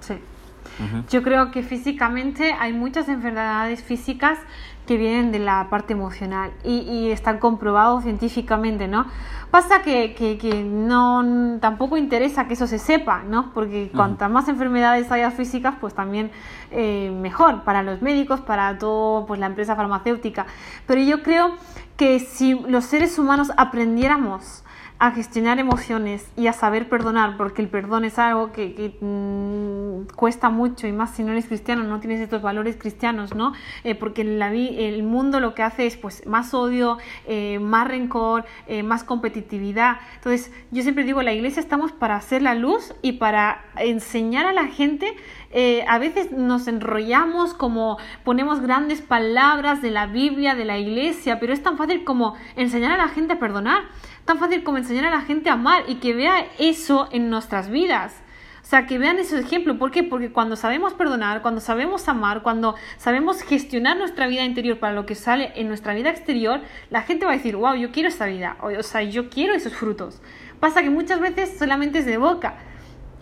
Sí. 0.00 0.14
Ujú. 0.14 1.04
Yo 1.08 1.22
creo 1.22 1.50
que 1.50 1.62
físicamente 1.62 2.52
hay 2.52 2.72
muchas 2.72 3.08
enfermedades 3.08 3.82
físicas 3.82 4.38
que 4.86 4.96
vienen 4.96 5.32
de 5.32 5.38
la 5.38 5.68
parte 5.70 5.92
emocional 5.92 6.50
y, 6.64 6.80
y 6.80 7.10
están 7.10 7.38
comprobados 7.38 8.02
científicamente, 8.02 8.86
¿no? 8.88 9.06
Pasa 9.50 9.82
que, 9.82 10.14
que, 10.14 10.36
que 10.36 10.64
no 10.64 11.58
tampoco 11.60 11.96
interesa 11.96 12.48
que 12.48 12.54
eso 12.54 12.66
se 12.66 12.78
sepa, 12.78 13.22
¿no? 13.22 13.52
Porque 13.54 13.90
cuantas 13.94 14.28
más 14.28 14.48
enfermedades 14.48 15.12
haya 15.12 15.30
físicas, 15.30 15.76
pues 15.80 15.94
también 15.94 16.32
eh, 16.72 17.16
mejor 17.20 17.62
para 17.62 17.84
los 17.84 18.02
médicos, 18.02 18.40
para 18.40 18.76
todo, 18.78 19.26
pues 19.26 19.38
la 19.38 19.46
empresa 19.46 19.76
farmacéutica. 19.76 20.46
Pero 20.86 21.00
yo 21.02 21.22
creo 21.22 21.54
que 21.96 22.18
si 22.20 22.54
los 22.54 22.84
seres 22.84 23.18
humanos 23.18 23.52
aprendiéramos 23.56 24.64
a 24.98 25.10
gestionar 25.10 25.58
emociones 25.58 26.26
y 26.36 26.46
a 26.46 26.52
saber 26.52 26.88
perdonar, 26.88 27.36
porque 27.36 27.60
el 27.60 27.68
perdón 27.68 28.04
es 28.04 28.18
algo 28.18 28.52
que, 28.52 28.96
mm, 29.00 30.14
cuesta 30.14 30.50
mucho 30.50 30.86
y 30.86 30.92
más 30.92 31.10
si 31.10 31.24
no 31.24 31.32
eres 31.32 31.46
cristiano, 31.46 31.82
no 31.82 31.98
tienes 32.00 32.20
estos 32.20 32.42
valores 32.42 32.76
cristianos, 32.76 33.34
¿no? 33.34 33.52
Eh, 33.82 33.96
porque 33.96 34.22
la 34.24 34.54
el 34.54 35.02
mundo 35.02 35.40
lo 35.40 35.54
que 35.54 35.62
hace 35.62 35.86
es 35.86 35.96
pues 35.96 36.24
más 36.26 36.54
odio, 36.54 36.98
eh, 37.26 37.58
más 37.58 37.88
rencor, 37.88 38.44
eh, 38.68 38.82
más 38.82 39.02
competitividad. 39.02 39.96
Entonces, 40.16 40.52
yo 40.70 40.82
siempre 40.82 41.04
digo, 41.04 41.22
la 41.22 41.32
iglesia 41.32 41.60
estamos 41.60 41.90
para 41.92 42.16
hacer 42.16 42.40
la 42.42 42.54
luz 42.54 42.94
y 43.02 43.12
para 43.12 43.64
enseñar 43.76 44.46
a 44.46 44.52
la 44.52 44.66
gente. 44.66 45.14
Eh, 45.54 45.84
a 45.88 45.98
veces 45.98 46.32
nos 46.32 46.68
enrollamos 46.68 47.54
como 47.54 47.96
ponemos 48.24 48.60
grandes 48.60 49.00
palabras 49.00 49.80
de 49.80 49.90
la 49.90 50.06
Biblia, 50.06 50.54
de 50.54 50.64
la 50.64 50.78
iglesia, 50.78 51.40
pero 51.40 51.52
es 51.52 51.62
tan 51.62 51.78
fácil 51.78 52.04
como 52.04 52.34
enseñar 52.56 52.92
a 52.92 52.96
la 52.96 53.08
gente 53.08 53.34
a 53.34 53.38
perdonar 53.38 53.84
tan 54.24 54.38
fácil 54.38 54.62
como 54.64 54.78
enseñar 54.78 55.06
a 55.06 55.10
la 55.10 55.20
gente 55.20 55.50
a 55.50 55.54
amar 55.54 55.84
y 55.86 55.96
que 55.96 56.14
vea 56.14 56.46
eso 56.58 57.08
en 57.12 57.30
nuestras 57.30 57.70
vidas. 57.70 58.20
O 58.62 58.66
sea, 58.66 58.86
que 58.86 58.96
vean 58.96 59.18
ese 59.18 59.38
ejemplo. 59.38 59.78
¿Por 59.78 59.90
qué? 59.90 60.02
Porque 60.02 60.32
cuando 60.32 60.56
sabemos 60.56 60.94
perdonar, 60.94 61.42
cuando 61.42 61.60
sabemos 61.60 62.08
amar, 62.08 62.42
cuando 62.42 62.74
sabemos 62.96 63.42
gestionar 63.42 63.98
nuestra 63.98 64.26
vida 64.26 64.42
interior 64.42 64.78
para 64.78 64.94
lo 64.94 65.04
que 65.04 65.14
sale 65.14 65.52
en 65.56 65.68
nuestra 65.68 65.92
vida 65.92 66.08
exterior, 66.08 66.62
la 66.88 67.02
gente 67.02 67.26
va 67.26 67.32
a 67.32 67.36
decir, 67.36 67.56
wow, 67.56 67.74
yo 67.74 67.92
quiero 67.92 68.08
esa 68.08 68.24
vida. 68.24 68.56
O, 68.62 68.68
o 68.68 68.82
sea, 68.82 69.02
yo 69.02 69.28
quiero 69.28 69.52
esos 69.52 69.74
frutos. 69.74 70.22
Pasa 70.60 70.82
que 70.82 70.88
muchas 70.88 71.20
veces 71.20 71.58
solamente 71.58 71.98
es 71.98 72.06
de 72.06 72.16
boca 72.16 72.54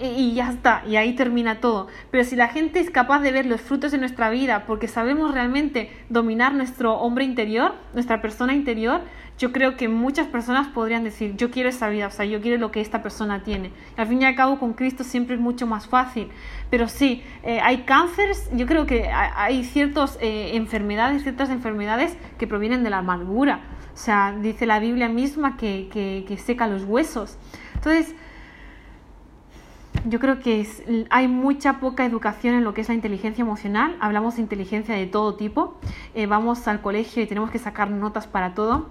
y, 0.01 0.05
y 0.07 0.35
ya 0.35 0.51
está, 0.51 0.83
y 0.87 0.97
ahí 0.97 1.15
termina 1.15 1.61
todo. 1.61 1.87
Pero 2.11 2.25
si 2.25 2.37
la 2.37 2.49
gente 2.49 2.81
es 2.81 2.91
capaz 2.91 3.21
de 3.21 3.33
ver 3.33 3.47
los 3.47 3.61
frutos 3.61 3.93
de 3.93 3.99
nuestra 3.99 4.31
vida 4.31 4.65
porque 4.67 4.89
sabemos 4.89 5.33
realmente 5.33 5.91
dominar 6.09 6.55
nuestro 6.55 6.95
hombre 6.95 7.25
interior, 7.25 7.75
nuestra 7.95 8.21
persona 8.23 8.55
interior, 8.55 9.01
yo 9.39 9.51
creo 9.51 9.77
que 9.77 9.89
muchas 9.89 10.27
personas 10.29 10.69
podrían 10.69 11.05
decir, 11.05 11.37
yo 11.37 11.51
quiero 11.51 11.69
esa 11.69 11.89
vida, 11.89 12.07
o 12.07 12.11
sea, 12.11 12.25
yo 12.27 12.41
quiero 12.41 12.59
lo 12.59 12.71
que 12.71 12.81
esta 12.81 13.03
persona 13.03 13.43
tiene. 13.43 13.73
Al 13.97 14.07
fin 14.07 14.21
y 14.23 14.25
al 14.25 14.37
cabo, 14.37 14.59
con 14.59 14.73
Cristo 14.75 15.03
siempre 15.05 15.35
es 15.37 15.41
mucho 15.41 15.67
más 15.67 15.89
fácil. 15.89 16.29
Pero 16.71 16.87
sí, 16.89 17.23
eh, 17.43 17.59
hay 17.61 17.79
cánceres, 17.79 18.49
yo 18.53 18.67
creo 18.67 18.87
que 18.87 19.09
ha- 19.09 19.43
hay 19.43 19.65
ciertas 19.65 20.19
enfermedades, 20.21 21.23
ciertas 21.23 21.51
enfermedades 21.51 22.17
que 22.39 22.47
provienen 22.47 22.85
de 22.85 22.91
la 22.91 22.99
amargura. 22.99 23.61
O 23.95 23.97
sea, 23.97 24.35
dice 24.41 24.65
la 24.67 24.79
Biblia 24.79 25.09
misma 25.09 25.57
que, 25.57 25.89
que, 25.93 26.25
que 26.27 26.37
seca 26.37 26.67
los 26.67 26.85
huesos. 26.85 27.37
Entonces, 27.75 28.15
yo 30.05 30.19
creo 30.19 30.41
que 30.41 30.67
hay 31.11 31.29
mucha 31.29 31.79
poca 31.79 32.05
educación 32.05 32.55
en 32.55 32.65
lo 32.65 32.75
que 32.75 32.81
es 32.81 32.89
la 32.89 32.95
inteligencia 32.95 33.43
emocional. 33.43 33.97
Hablamos 34.01 34.37
de 34.37 34.43
inteligencia 34.43 34.95
de 34.95 35.07
todo 35.07 35.35
tipo. 35.35 35.79
Eh, 36.15 36.27
vamos 36.27 36.67
al 36.67 36.81
colegio 36.81 37.23
y 37.23 37.27
tenemos 37.27 37.51
que 37.51 37.59
sacar 37.59 37.91
notas 37.91 38.27
para 38.27 38.55
todo, 38.55 38.91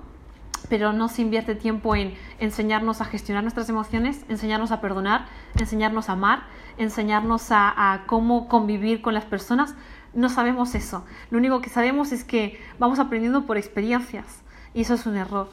pero 0.70 0.94
no 0.94 1.10
se 1.10 1.22
invierte 1.22 1.56
tiempo 1.56 1.96
en 1.96 2.14
enseñarnos 2.40 3.02
a 3.02 3.06
gestionar 3.06 3.44
nuestras 3.44 3.68
emociones, 3.70 4.26
enseñarnos 4.30 4.72
a 4.72 4.80
perdonar, 4.80 5.26
enseñarnos 5.60 6.10
a 6.10 6.14
amar, 6.14 6.44
enseñarnos 6.78 7.52
a, 7.52 7.94
a 7.94 8.06
cómo 8.06 8.48
convivir 8.48 9.02
con 9.02 9.14
las 9.14 9.26
personas. 9.26 9.76
No 10.14 10.30
sabemos 10.30 10.76
eso. 10.76 11.06
Lo 11.30 11.38
único 11.38 11.62
que 11.62 11.70
sabemos 11.70 12.12
es 12.12 12.24
que 12.24 12.60
vamos 12.80 13.00
aprendiendo 13.00 13.46
por 13.46 13.58
experiencias 13.58 14.44
y 14.74 14.82
eso 14.82 14.94
es 14.94 15.06
un 15.06 15.18
error. 15.18 15.50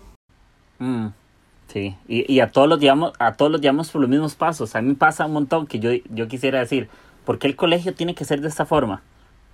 Mm, 0.79 1.09
sí, 1.69 1.97
y, 2.09 2.31
y 2.33 2.41
a 2.41 2.51
todos 2.51 2.69
los 2.69 2.81
llevamos, 2.81 3.13
a 3.19 3.35
todos 3.35 3.51
los 3.53 3.61
llevamos 3.61 3.91
por 3.91 4.01
los 4.01 4.11
mismos 4.11 4.35
pasos. 4.35 4.75
A 4.75 4.83
mí 4.83 4.89
me 4.89 4.95
pasa 4.95 5.27
un 5.27 5.33
montón 5.33 5.67
que 5.67 5.79
yo, 5.79 5.91
yo 6.11 6.29
quisiera 6.29 6.59
decir, 6.59 6.89
¿por 7.25 7.39
qué 7.39 7.47
el 7.47 7.57
colegio 7.57 7.95
tiene 7.95 8.15
que 8.15 8.25
ser 8.25 8.41
de 8.41 8.49
esta 8.49 8.67
forma? 8.67 9.03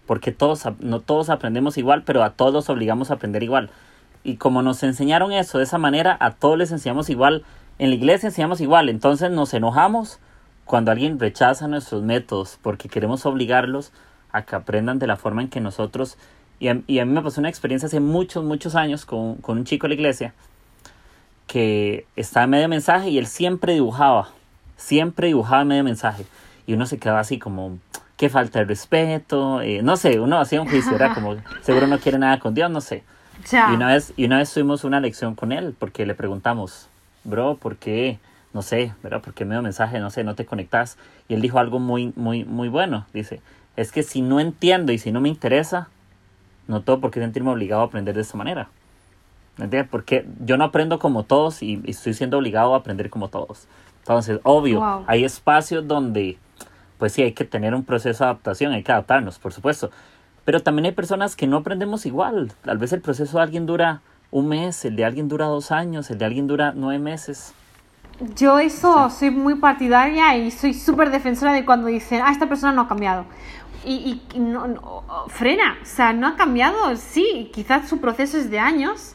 Porque 0.06 0.32
todos, 0.32 0.64
no 0.80 1.00
todos 1.00 1.30
aprendemos 1.30 1.76
igual, 1.76 2.02
pero 2.04 2.22
a 2.22 2.30
todos 2.30 2.52
los 2.52 2.70
obligamos 2.70 3.10
a 3.10 3.14
aprender 3.14 3.42
igual. 3.42 3.70
Y 4.22 4.36
como 4.36 4.62
nos 4.62 4.82
enseñaron 4.82 5.32
eso 5.32 5.58
de 5.58 5.64
esa 5.64 5.78
manera, 5.78 6.16
a 6.20 6.30
todos 6.32 6.56
les 6.56 6.72
enseñamos 6.72 7.10
igual. 7.10 7.44
En 7.78 7.90
la 7.90 7.96
iglesia 7.96 8.28
enseñamos 8.28 8.60
igual, 8.60 8.88
entonces 8.88 9.30
nos 9.30 9.52
enojamos 9.52 10.20
cuando 10.64 10.90
alguien 10.90 11.18
rechaza 11.18 11.68
nuestros 11.68 12.02
métodos 12.02 12.58
porque 12.62 12.88
queremos 12.88 13.26
obligarlos 13.26 13.92
a 14.32 14.42
que 14.42 14.56
aprendan 14.56 14.98
de 14.98 15.06
la 15.06 15.16
forma 15.16 15.42
en 15.42 15.48
que 15.48 15.60
nosotros... 15.60 16.16
Y 16.60 16.68
a, 16.68 16.80
y 16.86 17.00
a 17.00 17.04
mí 17.04 17.12
me 17.12 17.20
pasó 17.20 17.40
una 17.40 17.48
experiencia 17.48 17.88
hace 17.88 17.98
muchos, 17.98 18.44
muchos 18.44 18.76
años 18.76 19.04
con, 19.04 19.34
con 19.36 19.58
un 19.58 19.64
chico 19.64 19.86
de 19.86 19.88
la 19.88 19.94
iglesia 19.94 20.34
que 21.46 22.06
estaba 22.16 22.44
en 22.44 22.50
medio 22.50 22.68
mensaje 22.68 23.10
y 23.10 23.18
él 23.18 23.26
siempre 23.26 23.74
dibujaba, 23.74 24.30
siempre 24.76 25.28
dibujaba 25.28 25.62
en 25.62 25.68
medio 25.68 25.84
mensaje. 25.84 26.26
Y 26.66 26.74
uno 26.74 26.86
se 26.86 26.98
quedaba 26.98 27.20
así 27.20 27.38
como, 27.38 27.78
qué 28.16 28.28
falta 28.28 28.60
de 28.60 28.64
respeto, 28.64 29.60
eh, 29.60 29.82
no 29.82 29.96
sé, 29.96 30.20
uno 30.20 30.38
hacía 30.38 30.60
un 30.60 30.68
juicio, 30.68 30.94
era 30.94 31.14
como, 31.14 31.36
seguro 31.62 31.86
no 31.86 31.98
quiere 31.98 32.18
nada 32.18 32.38
con 32.38 32.54
Dios, 32.54 32.70
no 32.70 32.80
sé. 32.80 33.02
Ya. 33.50 33.70
Y 33.72 33.74
una 33.74 33.88
vez, 33.88 34.12
y 34.16 34.24
una 34.24 34.38
vez 34.38 34.52
tuvimos 34.52 34.84
una 34.84 35.00
lección 35.00 35.34
con 35.34 35.52
él 35.52 35.74
porque 35.78 36.06
le 36.06 36.14
preguntamos, 36.14 36.88
bro, 37.24 37.56
¿por 37.56 37.76
qué 37.76 38.18
no 38.54 38.62
sé, 38.62 38.94
¿verdad? 39.02 39.20
Porque 39.22 39.44
me 39.44 39.54
dio 39.54 39.62
mensaje, 39.62 39.98
no 39.98 40.10
sé, 40.10 40.22
no 40.22 40.36
te 40.36 40.46
conectas. 40.46 40.96
Y 41.28 41.34
él 41.34 41.42
dijo 41.42 41.58
algo 41.58 41.80
muy, 41.80 42.12
muy, 42.14 42.44
muy 42.44 42.68
bueno. 42.68 43.04
Dice, 43.12 43.40
es 43.76 43.90
que 43.90 44.04
si 44.04 44.22
no 44.22 44.38
entiendo 44.38 44.92
y 44.92 44.98
si 44.98 45.10
no 45.10 45.20
me 45.20 45.28
interesa, 45.28 45.88
no 46.68 46.82
tengo 46.82 47.00
por 47.00 47.10
qué 47.10 47.20
sentirme 47.20 47.50
obligado 47.50 47.82
a 47.82 47.86
aprender 47.86 48.14
de 48.14 48.20
esta 48.22 48.38
manera. 48.38 48.68
¿Me 49.56 49.64
entiendes? 49.64 49.88
Porque 49.90 50.26
yo 50.44 50.56
no 50.56 50.64
aprendo 50.64 50.98
como 50.98 51.24
todos 51.24 51.62
y, 51.62 51.80
estoy 51.86 52.14
siendo 52.14 52.38
obligado 52.38 52.74
a 52.74 52.78
aprender 52.78 53.10
como 53.10 53.28
todos. 53.28 53.68
Entonces, 54.00 54.40
obvio, 54.42 55.04
hay 55.06 55.24
espacios 55.24 55.86
donde, 55.86 56.38
pues 56.98 57.12
sí, 57.12 57.22
hay 57.22 57.32
que 57.32 57.44
tener 57.44 57.74
un 57.74 57.84
proceso 57.84 58.24
de 58.24 58.30
adaptación, 58.30 58.72
hay 58.72 58.82
que 58.82 58.92
adaptarnos, 58.92 59.38
por 59.38 59.52
supuesto. 59.52 59.90
Pero 60.44 60.60
también 60.60 60.86
hay 60.86 60.92
personas 60.92 61.36
que 61.36 61.46
no 61.46 61.58
aprendemos 61.58 62.04
igual. 62.04 62.52
Tal 62.62 62.78
vez 62.78 62.92
el 62.92 63.00
proceso 63.00 63.38
de 63.38 63.44
alguien 63.44 63.64
dura 63.64 64.02
un 64.30 64.48
mes, 64.48 64.84
el 64.84 64.96
de 64.96 65.04
alguien 65.04 65.28
dura 65.28 65.46
dos 65.46 65.70
años, 65.70 66.10
el 66.10 66.18
de 66.18 66.24
alguien 66.24 66.46
dura 66.46 66.72
nueve 66.74 66.98
meses. 66.98 67.54
Yo 68.36 68.58
eso 68.58 69.08
soy 69.10 69.30
muy 69.30 69.54
partidaria 69.54 70.36
y 70.36 70.50
soy 70.50 70.74
súper 70.74 71.10
defensora 71.10 71.52
de 71.52 71.64
cuando 71.64 71.86
dicen, 71.86 72.20
ah, 72.24 72.30
esta 72.30 72.48
persona 72.48 72.72
no 72.72 72.82
ha 72.82 72.88
cambiado. 72.88 73.24
Y, 73.86 74.22
no, 74.36 75.04
frena, 75.28 75.76
o 75.82 75.84
sea, 75.84 76.12
no 76.14 76.26
ha 76.26 76.36
cambiado, 76.36 76.96
sí, 76.96 77.50
quizás 77.52 77.86
su 77.86 78.00
proceso 78.00 78.38
es 78.38 78.50
de 78.50 78.58
años 78.58 79.14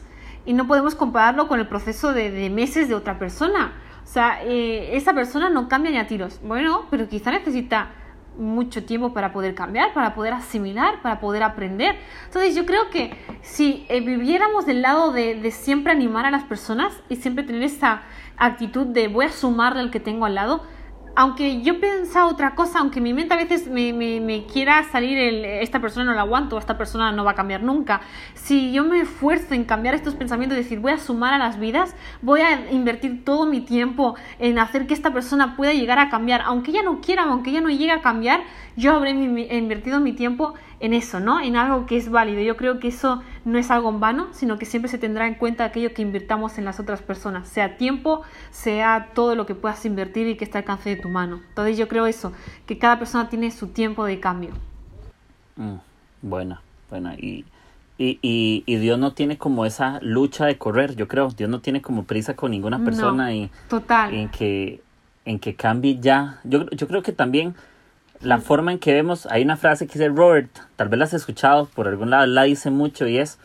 y 0.50 0.52
no 0.52 0.66
podemos 0.66 0.96
compararlo 0.96 1.46
con 1.46 1.60
el 1.60 1.68
proceso 1.68 2.12
de, 2.12 2.50
meses 2.50 2.88
de 2.88 2.96
otra 2.96 3.20
persona. 3.20 3.72
O 4.02 4.06
sea, 4.08 4.42
eh, 4.42 4.96
esa 4.96 5.14
persona 5.14 5.48
no 5.48 5.68
cambia 5.68 5.92
ni 5.92 5.98
a 5.98 6.08
tiros. 6.08 6.40
Bueno, 6.42 6.86
pero 6.90 7.08
quizá 7.08 7.30
necesita 7.30 7.90
mucho 8.36 8.84
tiempo 8.84 9.12
para 9.14 9.32
poder 9.32 9.54
cambiar, 9.54 9.94
para 9.94 10.12
poder 10.12 10.32
asimilar, 10.32 11.02
para 11.02 11.20
poder 11.20 11.44
aprender. 11.44 11.94
Entonces 12.24 12.56
yo 12.56 12.66
creo 12.66 12.90
que 12.90 13.16
si 13.42 13.86
eh, 13.88 14.00
viviéramos 14.00 14.66
del 14.66 14.82
lado 14.82 15.12
de, 15.12 15.36
de, 15.36 15.52
siempre 15.52 15.92
animar 15.92 16.26
a 16.26 16.32
las 16.32 16.42
personas 16.42 17.00
y 17.08 17.14
siempre 17.14 17.44
tener 17.44 17.62
esa 17.62 18.02
actitud 18.36 18.88
de 18.88 19.06
voy 19.06 19.26
a 19.26 19.30
sumarle 19.30 19.82
al 19.82 19.92
que 19.92 20.00
tengo 20.00 20.24
al 20.26 20.34
lado, 20.34 20.64
aunque 21.14 21.62
yo 21.62 21.80
piensa 21.80 22.26
otra 22.26 22.54
cosa, 22.54 22.78
aunque 22.78 23.00
mi 23.00 23.12
mente 23.12 23.34
a 23.34 23.36
veces 23.36 23.66
me, 23.68 23.92
me, 23.92 24.46
quiera 24.46 24.84
salir 24.84 25.18
el, 25.18 25.44
esta 25.44 25.80
persona 25.80 26.04
no 26.04 26.14
la 26.14 26.22
aguanto, 26.22 26.58
esta 26.58 26.78
persona 26.78 27.12
no 27.12 27.24
va 27.24 27.32
a 27.32 27.34
cambiar 27.34 27.62
nunca, 27.62 28.00
si 28.34 28.72
yo 28.72 28.84
me 28.84 29.00
esfuerzo 29.00 29.54
en 29.54 29.64
cambiar 29.64 29.94
estos 29.94 30.14
pensamientos, 30.14 30.56
decir 30.56 30.80
voy 30.80 30.92
a 30.92 30.98
sumar 30.98 31.34
a 31.34 31.38
las 31.38 31.58
vidas, 31.58 31.94
voy 32.22 32.40
a 32.40 32.70
invertir 32.70 33.24
todo 33.24 33.46
mi 33.46 33.60
tiempo 33.60 34.14
en 34.38 34.58
hacer 34.58 34.86
que 34.86 34.94
esta 34.94 35.12
persona 35.12 35.56
pueda 35.56 35.72
llegar 35.72 35.98
a 35.98 36.08
cambiar, 36.08 36.42
aunque 36.44 36.70
ella 36.70 36.82
no 36.82 37.00
quiera, 37.00 37.24
aunque 37.24 37.50
ella 37.50 37.60
no 37.60 37.70
llegue 37.70 37.92
a 37.92 38.00
cambiar, 38.00 38.40
yo 38.76 38.94
habré 38.94 39.10
invertido 39.10 40.00
mi 40.00 40.12
tiempo 40.12 40.54
en 40.80 40.94
eso, 40.94 41.20
¿no? 41.20 41.40
En 41.40 41.56
algo 41.56 41.86
que 41.86 41.96
es 41.96 42.10
válido. 42.10 42.40
Yo 42.40 42.56
creo 42.56 42.80
que 42.80 42.88
eso 42.88 43.22
no 43.44 43.58
es 43.58 43.70
algo 43.70 43.90
en 43.90 44.00
vano, 44.00 44.28
sino 44.32 44.58
que 44.58 44.64
siempre 44.64 44.90
se 44.90 44.98
tendrá 44.98 45.26
en 45.26 45.34
cuenta 45.34 45.64
aquello 45.64 45.92
que 45.92 46.02
invirtamos 46.02 46.58
en 46.58 46.64
las 46.64 46.80
otras 46.80 47.02
personas, 47.02 47.48
sea 47.48 47.76
tiempo, 47.76 48.22
sea 48.50 49.10
todo 49.14 49.34
lo 49.34 49.46
que 49.46 49.54
puedas 49.54 49.84
invertir 49.84 50.26
y 50.26 50.36
que 50.36 50.44
esté 50.44 50.58
al 50.58 50.62
alcance 50.62 50.90
de 50.90 50.96
tu 50.96 51.10
mano. 51.10 51.40
Entonces 51.50 51.76
yo 51.76 51.86
creo 51.86 52.06
eso, 52.06 52.32
que 52.66 52.78
cada 52.78 52.98
persona 52.98 53.28
tiene 53.28 53.50
su 53.50 53.68
tiempo 53.68 54.04
de 54.06 54.18
cambio. 54.20 54.50
Mm, 55.56 55.76
buena, 56.22 56.62
buena. 56.88 57.14
Y, 57.14 57.44
y, 57.98 58.18
y, 58.64 58.76
Dios 58.76 58.98
no 58.98 59.12
tiene 59.12 59.36
como 59.36 59.66
esa 59.66 59.98
lucha 60.00 60.46
de 60.46 60.56
correr, 60.56 60.96
yo 60.96 61.06
creo. 61.06 61.28
Dios 61.28 61.50
no 61.50 61.60
tiene 61.60 61.82
como 61.82 62.04
prisa 62.04 62.34
con 62.34 62.50
ninguna 62.50 62.82
persona 62.82 63.34
y, 63.34 63.50
total. 63.68 64.14
en 64.14 64.30
que 64.30 64.80
en 65.26 65.38
que 65.38 65.54
cambie 65.54 65.98
ya. 66.00 66.40
Yo, 66.44 66.68
yo 66.70 66.88
creo 66.88 67.02
que 67.02 67.12
también 67.12 67.54
la 68.22 68.38
forma 68.38 68.72
en 68.72 68.78
que 68.78 68.92
vemos, 68.92 69.26
hay 69.26 69.42
una 69.42 69.56
frase 69.56 69.86
que 69.86 69.94
dice 69.94 70.08
Robert, 70.08 70.50
tal 70.76 70.88
vez 70.88 70.98
la 70.98 71.04
has 71.06 71.14
escuchado 71.14 71.66
por 71.66 71.88
algún 71.88 72.10
lado, 72.10 72.26
la 72.26 72.42
dice 72.42 72.70
mucho 72.70 73.06
y 73.06 73.18
es 73.18 73.38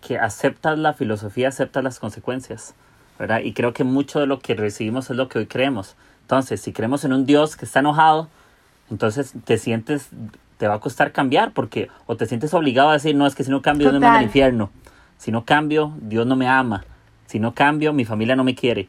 que 0.00 0.18
aceptas 0.18 0.78
la 0.78 0.94
filosofía, 0.94 1.48
aceptas 1.48 1.84
las 1.84 1.98
consecuencias, 1.98 2.74
¿verdad? 3.18 3.40
Y 3.40 3.52
creo 3.52 3.72
que 3.72 3.84
mucho 3.84 4.20
de 4.20 4.26
lo 4.26 4.40
que 4.40 4.54
recibimos 4.54 5.10
es 5.10 5.16
lo 5.16 5.28
que 5.28 5.38
hoy 5.38 5.46
creemos. 5.46 5.96
Entonces, 6.22 6.60
si 6.60 6.72
creemos 6.72 7.04
en 7.04 7.12
un 7.12 7.24
Dios 7.24 7.56
que 7.56 7.64
está 7.64 7.80
enojado, 7.80 8.28
entonces 8.90 9.32
te 9.44 9.58
sientes, 9.58 10.08
te 10.58 10.66
va 10.66 10.74
a 10.74 10.80
costar 10.80 11.12
cambiar 11.12 11.52
porque 11.52 11.88
o 12.06 12.16
te 12.16 12.26
sientes 12.26 12.52
obligado 12.52 12.90
a 12.90 12.94
decir, 12.94 13.14
no, 13.14 13.26
es 13.26 13.34
que 13.34 13.44
si 13.44 13.50
no 13.50 13.62
cambio, 13.62 13.90
Dios 13.90 13.94
me 13.94 14.00
manda 14.00 14.18
al 14.18 14.24
infierno. 14.24 14.70
Si 15.18 15.30
no 15.30 15.44
cambio, 15.44 15.92
Dios 16.00 16.26
no 16.26 16.36
me 16.36 16.48
ama. 16.48 16.84
Si 17.26 17.38
no 17.38 17.54
cambio, 17.54 17.92
mi 17.92 18.04
familia 18.04 18.36
no 18.36 18.44
me 18.44 18.54
quiere. 18.54 18.88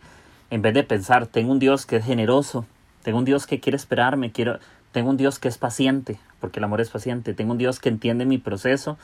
En 0.50 0.62
vez 0.62 0.74
de 0.74 0.84
pensar, 0.84 1.28
tengo 1.28 1.52
un 1.52 1.60
Dios 1.60 1.86
que 1.86 1.98
es 1.98 2.06
generoso, 2.06 2.66
tengo 3.04 3.20
un 3.20 3.26
Dios 3.26 3.48
que 3.48 3.60
quiere 3.60 3.76
esperarme, 3.76 4.32
quiero, 4.32 4.60
tengo 4.98 5.12
un 5.12 5.18
Dios 5.18 5.38
que 5.38 5.48
es 5.48 5.60
paciente, 5.60 6.18
porque 6.40 6.60
el 6.60 6.64
amor 6.64 6.82
es 6.82 6.90
paciente. 6.90 7.36
Tengo 7.36 7.52
un 7.52 7.60
Dios 7.60 7.80
que 7.80 7.88
entiende 7.88 8.26
mi 8.26 8.40
proceso 8.40 8.98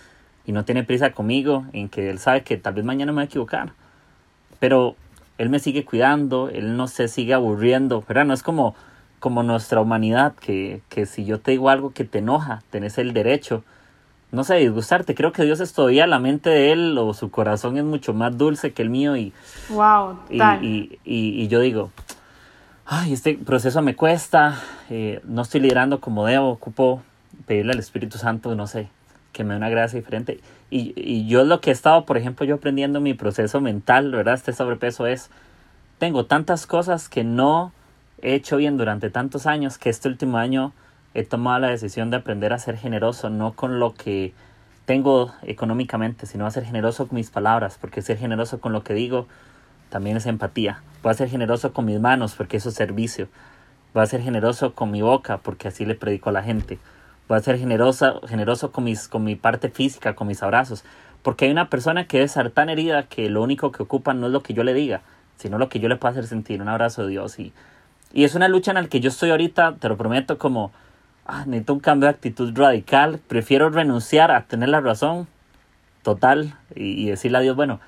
y 0.44 0.52
no 0.52 0.66
tiene 0.66 0.84
prisa 0.84 1.12
conmigo, 1.12 1.68
en 1.72 1.88
que 1.88 2.10
Él 2.10 2.18
sabe 2.18 2.41
que 2.41 2.58
tal 2.58 2.74
vez 2.74 2.84
mañana 2.84 3.12
me 3.12 3.18
voy 3.18 3.22
a 3.22 3.26
equivocar. 3.26 3.74
Pero 4.60 4.96
Él 5.38 5.50
me 5.50 5.60
sigue 5.60 5.86
cuidando, 5.86 6.50
Él 6.50 6.78
no 6.78 6.88
se 6.88 7.08
sigue 7.08 7.36
aburriendo, 7.36 8.04
¿verdad? 8.08 8.26
No 8.26 8.34
es 8.34 8.41
como, 8.41 8.74
como 9.20 9.44
nuestra 9.44 9.82
humanidad, 9.82 10.34
que, 10.34 10.82
que 10.89 11.06
si 11.06 11.26
yo 11.26 11.39
te 11.39 11.52
digo 11.52 11.70
algo 11.70 11.94
que 11.94 12.06
te 12.06 12.18
enoja, 12.18 12.64
tenés 12.72 12.98
el 12.98 13.14
derecho, 13.14 13.64
no 14.32 14.44
sé, 14.44 14.56
disgustarte. 14.56 15.14
Creo 15.14 15.32
que 15.32 15.44
Dios 15.44 15.60
es 15.60 15.74
todavía 15.74 16.08
la 16.08 16.18
mente 16.18 16.50
de 16.50 16.72
Él 16.72 16.98
o 16.98 17.14
su 17.14 17.30
corazón 17.30 17.78
es 17.78 17.84
mucho 17.84 18.16
más 18.16 18.36
dulce 18.36 18.74
que 18.74 18.82
el 18.82 18.89
mío 18.89 19.16
y, 19.16 19.32
wow, 19.70 20.18
y, 20.32 20.98
y 21.04 21.48
yo 21.50 21.60
digo, 21.60 21.91
ay, 22.86 23.14
este 23.14 23.36
proceso 23.36 23.82
me 23.82 23.96
cuesta, 23.96 24.60
eh, 24.90 25.22
no 25.24 25.42
estoy 25.42 25.62
liderando 25.62 26.00
como 26.00 26.26
debo, 26.26 26.50
ocupo 26.50 27.02
pedirle 27.46 27.74
al 27.74 27.80
Espíritu 27.80 28.18
Santo, 28.18 28.54
no 28.56 28.68
sé, 28.68 28.90
que 29.32 29.44
me 29.44 29.54
dé 29.54 29.58
una 29.58 29.70
gracia 29.70 30.00
diferente. 30.00 30.40
Y, 30.70 30.94
y 30.96 31.28
yo 31.28 31.44
lo 31.44 31.62
que 31.62 31.70
he 31.70 31.74
estado, 31.74 32.06
por 32.06 32.18
ejemplo, 32.18 32.46
yo 32.46 32.56
aprendiendo 32.56 33.00
mi 33.00 33.14
proceso 33.14 33.62
mental, 33.62 34.12
¿verdad? 34.12 34.36
Este 34.36 34.54
sobrepeso 34.54 35.08
es, 35.08 35.30
tengo 36.00 36.26
tantas 36.26 36.68
cosas 36.68 37.10
que 37.10 37.24
no 37.24 37.72
he 38.22 38.34
hecho 38.34 38.58
bien 38.58 38.78
durante 38.78 39.10
tantos 39.10 39.46
años 39.46 39.78
que 39.78 39.90
este 39.90 40.08
último 40.08 40.38
año 40.38 40.74
he 41.14 41.24
tomado 41.24 41.60
la 41.60 41.70
decisión 41.70 42.10
de 42.10 42.18
aprender 42.18 42.54
a 42.54 42.60
ser 42.60 42.78
generoso, 42.78 43.30
no 43.30 43.54
con 43.54 43.80
lo 43.80 43.94
que 43.94 44.34
tengo 44.86 45.34
económicamente, 45.44 46.26
sino 46.26 46.46
a 46.46 46.52
ser 46.52 46.66
generoso 46.66 47.08
con 47.08 47.18
mis 47.18 47.30
palabras, 47.30 47.78
porque 47.80 48.02
ser 48.02 48.18
generoso 48.18 48.60
con 48.60 48.74
lo 48.74 48.84
que 48.84 48.94
digo 48.94 49.28
también 49.94 50.18
es 50.18 50.26
empatía. 50.26 50.82
Voy 51.04 51.12
a 51.12 51.14
ser 51.14 51.30
generoso 51.30 51.72
con 51.72 51.86
mis 51.86 52.00
manos 52.00 52.34
porque 52.34 52.58
eso 52.58 52.70
es 52.70 52.76
servicio. 52.76 53.28
Voy 53.94 54.02
a 54.02 54.08
ser 54.08 54.24
generoso 54.24 54.74
con 54.74 54.89
mi 54.89 55.04
boca 55.04 55.38
porque 55.38 55.68
así 55.68 55.86
le 55.86 55.94
predico 55.94 56.30
a 56.30 56.34
la 56.34 56.41
gente. 56.41 56.80
Voy 57.28 57.38
a 57.38 57.41
ser 57.41 57.60
generoso, 57.60 58.20
generoso 58.28 58.72
con, 58.72 58.86
mis, 58.86 59.08
con 59.08 59.24
mi 59.24 59.36
parte 59.36 59.70
física, 59.70 60.16
con 60.16 60.28
mis 60.28 60.41
abrazos. 60.41 60.84
Porque 61.22 61.46
hay 61.46 61.52
una 61.52 61.70
persona 61.70 62.08
que 62.08 62.18
debe 62.18 62.26
estar 62.26 62.50
tan 62.50 62.70
herida 62.70 63.04
que 63.04 63.30
lo 63.30 63.44
único 63.44 63.72
que 63.72 63.84
ocupa 63.84 64.16
no 64.16 64.26
es 64.26 64.34
lo 64.34 64.41
que 64.41 64.56
yo 64.56 64.64
le 64.64 64.74
diga, 64.74 65.02
sino 65.38 65.60
lo 65.60 65.70
que 65.70 65.80
yo 65.80 65.88
le 65.89 65.96
puedo 65.98 66.12
hacer 66.12 66.26
sentir. 66.26 66.60
Un 66.60 66.70
abrazo 66.70 67.04
de 67.04 67.10
Dios. 67.10 67.38
Y, 67.38 67.54
y 68.14 68.24
es 68.24 68.34
una 68.34 68.48
lucha 68.48 68.72
en 68.72 68.82
la 68.82 68.88
que 68.88 69.00
yo 69.00 69.10
estoy 69.10 69.30
ahorita, 69.30 69.76
te 69.76 69.89
lo 69.89 69.96
prometo, 69.96 70.39
como 70.39 70.72
ah, 71.28 71.44
necesito 71.46 71.74
un 71.74 71.82
cambio 71.82 72.08
de 72.08 72.16
actitud 72.16 72.52
radical. 72.58 73.20
Prefiero 73.28 73.70
renunciar 73.70 74.32
a 74.32 74.46
tener 74.46 74.70
la 74.70 74.82
razón 74.82 75.28
total 76.02 76.56
y, 76.76 77.04
y 77.04 77.12
decirle 77.12 77.38
a 77.38 77.41
Dios, 77.41 77.56
bueno, 77.56 77.80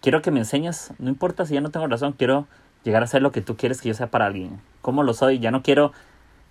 quiero 0.00 0.22
que 0.22 0.30
me 0.30 0.40
enseñes, 0.40 0.92
no 0.98 1.08
importa 1.08 1.46
si 1.46 1.54
ya 1.54 1.60
no 1.60 1.70
tengo 1.70 1.86
razón, 1.86 2.14
quiero 2.16 2.46
llegar 2.84 3.02
a 3.02 3.06
ser 3.06 3.22
lo 3.22 3.32
que 3.32 3.42
tú 3.42 3.56
quieres 3.56 3.80
que 3.80 3.88
yo 3.88 3.94
sea 3.94 4.08
para 4.08 4.26
alguien. 4.26 4.60
¿Cómo 4.82 5.02
lo 5.02 5.14
soy? 5.14 5.38
Ya 5.38 5.50
no 5.50 5.62
quiero 5.62 5.92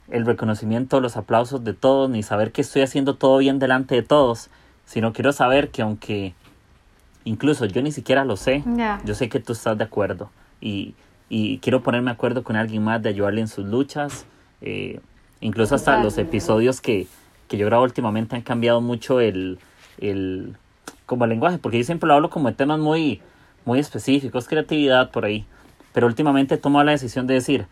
el 0.10 0.26
reconocimiento, 0.26 1.02
los 1.02 1.18
aplausos 1.18 1.64
de 1.64 1.74
todos, 1.74 2.10
ni 2.10 2.24
saber 2.24 2.52
que 2.52 2.62
estoy 2.62 2.82
haciendo 2.82 3.16
todo 3.16 3.38
bien 3.38 3.60
delante 3.60 3.96
de 3.96 4.02
todos, 4.02 4.50
sino 4.86 5.14
quiero 5.14 5.34
saber 5.34 5.70
que 5.70 5.82
aunque 5.82 6.34
incluso 7.26 7.66
yo 7.66 7.82
ni 7.82 7.92
siquiera 7.92 8.26
lo 8.26 8.38
sé, 8.38 8.64
yo 9.06 9.14
sé 9.14 9.30
que 9.30 9.40
tú 9.40 9.54
estás 9.54 9.78
de 9.78 9.84
acuerdo 9.84 10.32
y, 10.62 10.96
y, 11.30 11.60
quiero 11.60 11.84
ponerme 11.84 12.10
de 12.10 12.16
acuerdo 12.16 12.44
con 12.44 12.56
alguien 12.56 12.84
más 12.84 13.02
de 13.04 13.10
ayudarle 13.10 13.42
en 13.42 13.48
sus 13.48 13.66
luchas. 13.66 14.26
Eh, 14.62 15.00
incluso 15.42 15.76
hasta 15.76 16.04
los 16.04 16.18
episodios 16.18 16.82
que, 16.82 17.08
que 17.48 17.58
yo 17.58 17.66
grabo 17.66 17.84
últimamente 17.84 18.36
han 18.36 18.42
cambiado 18.42 18.82
mucho 18.82 19.20
el, 19.20 19.60
el 20.00 20.56
como 21.06 21.24
el 21.26 21.30
lenguaje, 21.30 21.60
porque 21.60 21.78
yo 21.78 21.84
siempre 21.84 22.08
lo 22.08 22.16
hablo 22.16 22.30
como 22.30 22.50
de 22.50 22.56
temas 22.56 22.80
muy 22.80 23.22
muy 23.66 23.80
específicos, 23.80 24.48
creatividad 24.48 25.12
por 25.12 25.26
ahí. 25.26 25.46
Pero 25.94 26.08
últimamente 26.08 26.58
tomo 26.58 26.84
la 26.84 26.92
decisión 26.92 27.28
de 27.28 27.36
decir, 27.36 27.68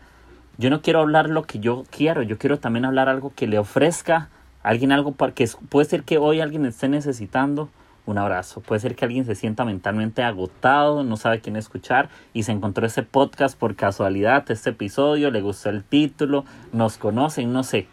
yo 0.58 0.70
no 0.70 0.82
quiero 0.82 1.00
hablar 1.00 1.30
lo 1.30 1.44
que 1.44 1.60
yo 1.60 1.84
quiero, 1.90 2.22
yo 2.22 2.38
quiero 2.38 2.58
también 2.58 2.84
hablar 2.84 3.08
algo 3.08 3.32
que 3.34 3.46
le 3.46 3.58
ofrezca 3.58 4.28
a 4.62 4.70
alguien 4.70 4.90
algo 4.92 5.12
para 5.12 5.32
que 5.32 5.48
puede 5.68 5.88
ser 5.88 6.02
que 6.02 6.18
hoy 6.18 6.40
alguien 6.40 6.66
esté 6.66 6.88
necesitando 6.88 7.68
un 8.06 8.18
abrazo, 8.18 8.60
puede 8.60 8.80
ser 8.80 8.96
que 8.96 9.04
alguien 9.04 9.24
se 9.26 9.34
sienta 9.34 9.64
mentalmente 9.64 10.22
agotado, 10.22 11.04
no 11.04 11.16
sabe 11.16 11.40
quién 11.40 11.56
escuchar 11.56 12.08
y 12.32 12.42
se 12.42 12.52
encontró 12.52 12.86
ese 12.86 13.02
podcast 13.02 13.56
por 13.56 13.76
casualidad, 13.76 14.50
este 14.50 14.70
episodio, 14.70 15.30
le 15.30 15.42
gustó 15.42 15.68
el 15.68 15.84
título, 15.84 16.44
nos 16.72 16.96
conocen, 16.96 17.52
no 17.52 17.62
sé. 17.62 17.86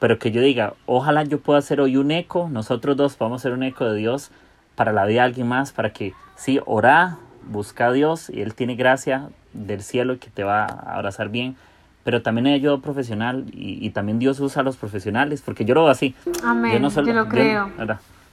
Pero 0.00 0.18
que 0.18 0.32
yo 0.32 0.42
diga, 0.42 0.74
ojalá 0.84 1.22
yo 1.22 1.40
pueda 1.40 1.60
hacer 1.60 1.80
hoy 1.80 1.96
un 1.96 2.10
eco, 2.10 2.48
nosotros 2.50 2.96
dos 2.96 3.16
podamos 3.16 3.40
ser 3.40 3.52
un 3.52 3.62
eco 3.62 3.84
de 3.84 3.96
Dios 3.96 4.32
para 4.76 4.92
la 4.92 5.04
vida 5.06 5.22
de 5.22 5.26
alguien 5.26 5.48
más, 5.48 5.72
para 5.72 5.92
que 5.92 6.14
sí, 6.36 6.60
ora, 6.66 7.18
busca 7.48 7.88
a 7.88 7.92
Dios 7.92 8.30
y 8.30 8.42
Él 8.42 8.54
tiene 8.54 8.76
gracia 8.76 9.30
del 9.52 9.82
cielo 9.82 10.18
que 10.18 10.28
te 10.30 10.44
va 10.44 10.64
a 10.64 10.96
abrazar 10.96 11.30
bien, 11.30 11.56
pero 12.04 12.22
también 12.22 12.46
hay 12.46 12.54
ayuda 12.54 12.78
profesional 12.78 13.46
y, 13.52 13.90
también 13.90 14.18
Dios 14.18 14.38
usa 14.38 14.60
a 14.60 14.64
los 14.64 14.76
profesionales, 14.76 15.42
porque 15.44 15.64
yo 15.64 15.74
lo 15.74 15.84
veo 15.84 15.90
así. 15.90 16.14
Amén, 16.44 16.74
yo, 16.74 16.78
no 16.78 16.90
solo, 16.90 17.12
lo 17.12 17.28
creo. 17.28 17.70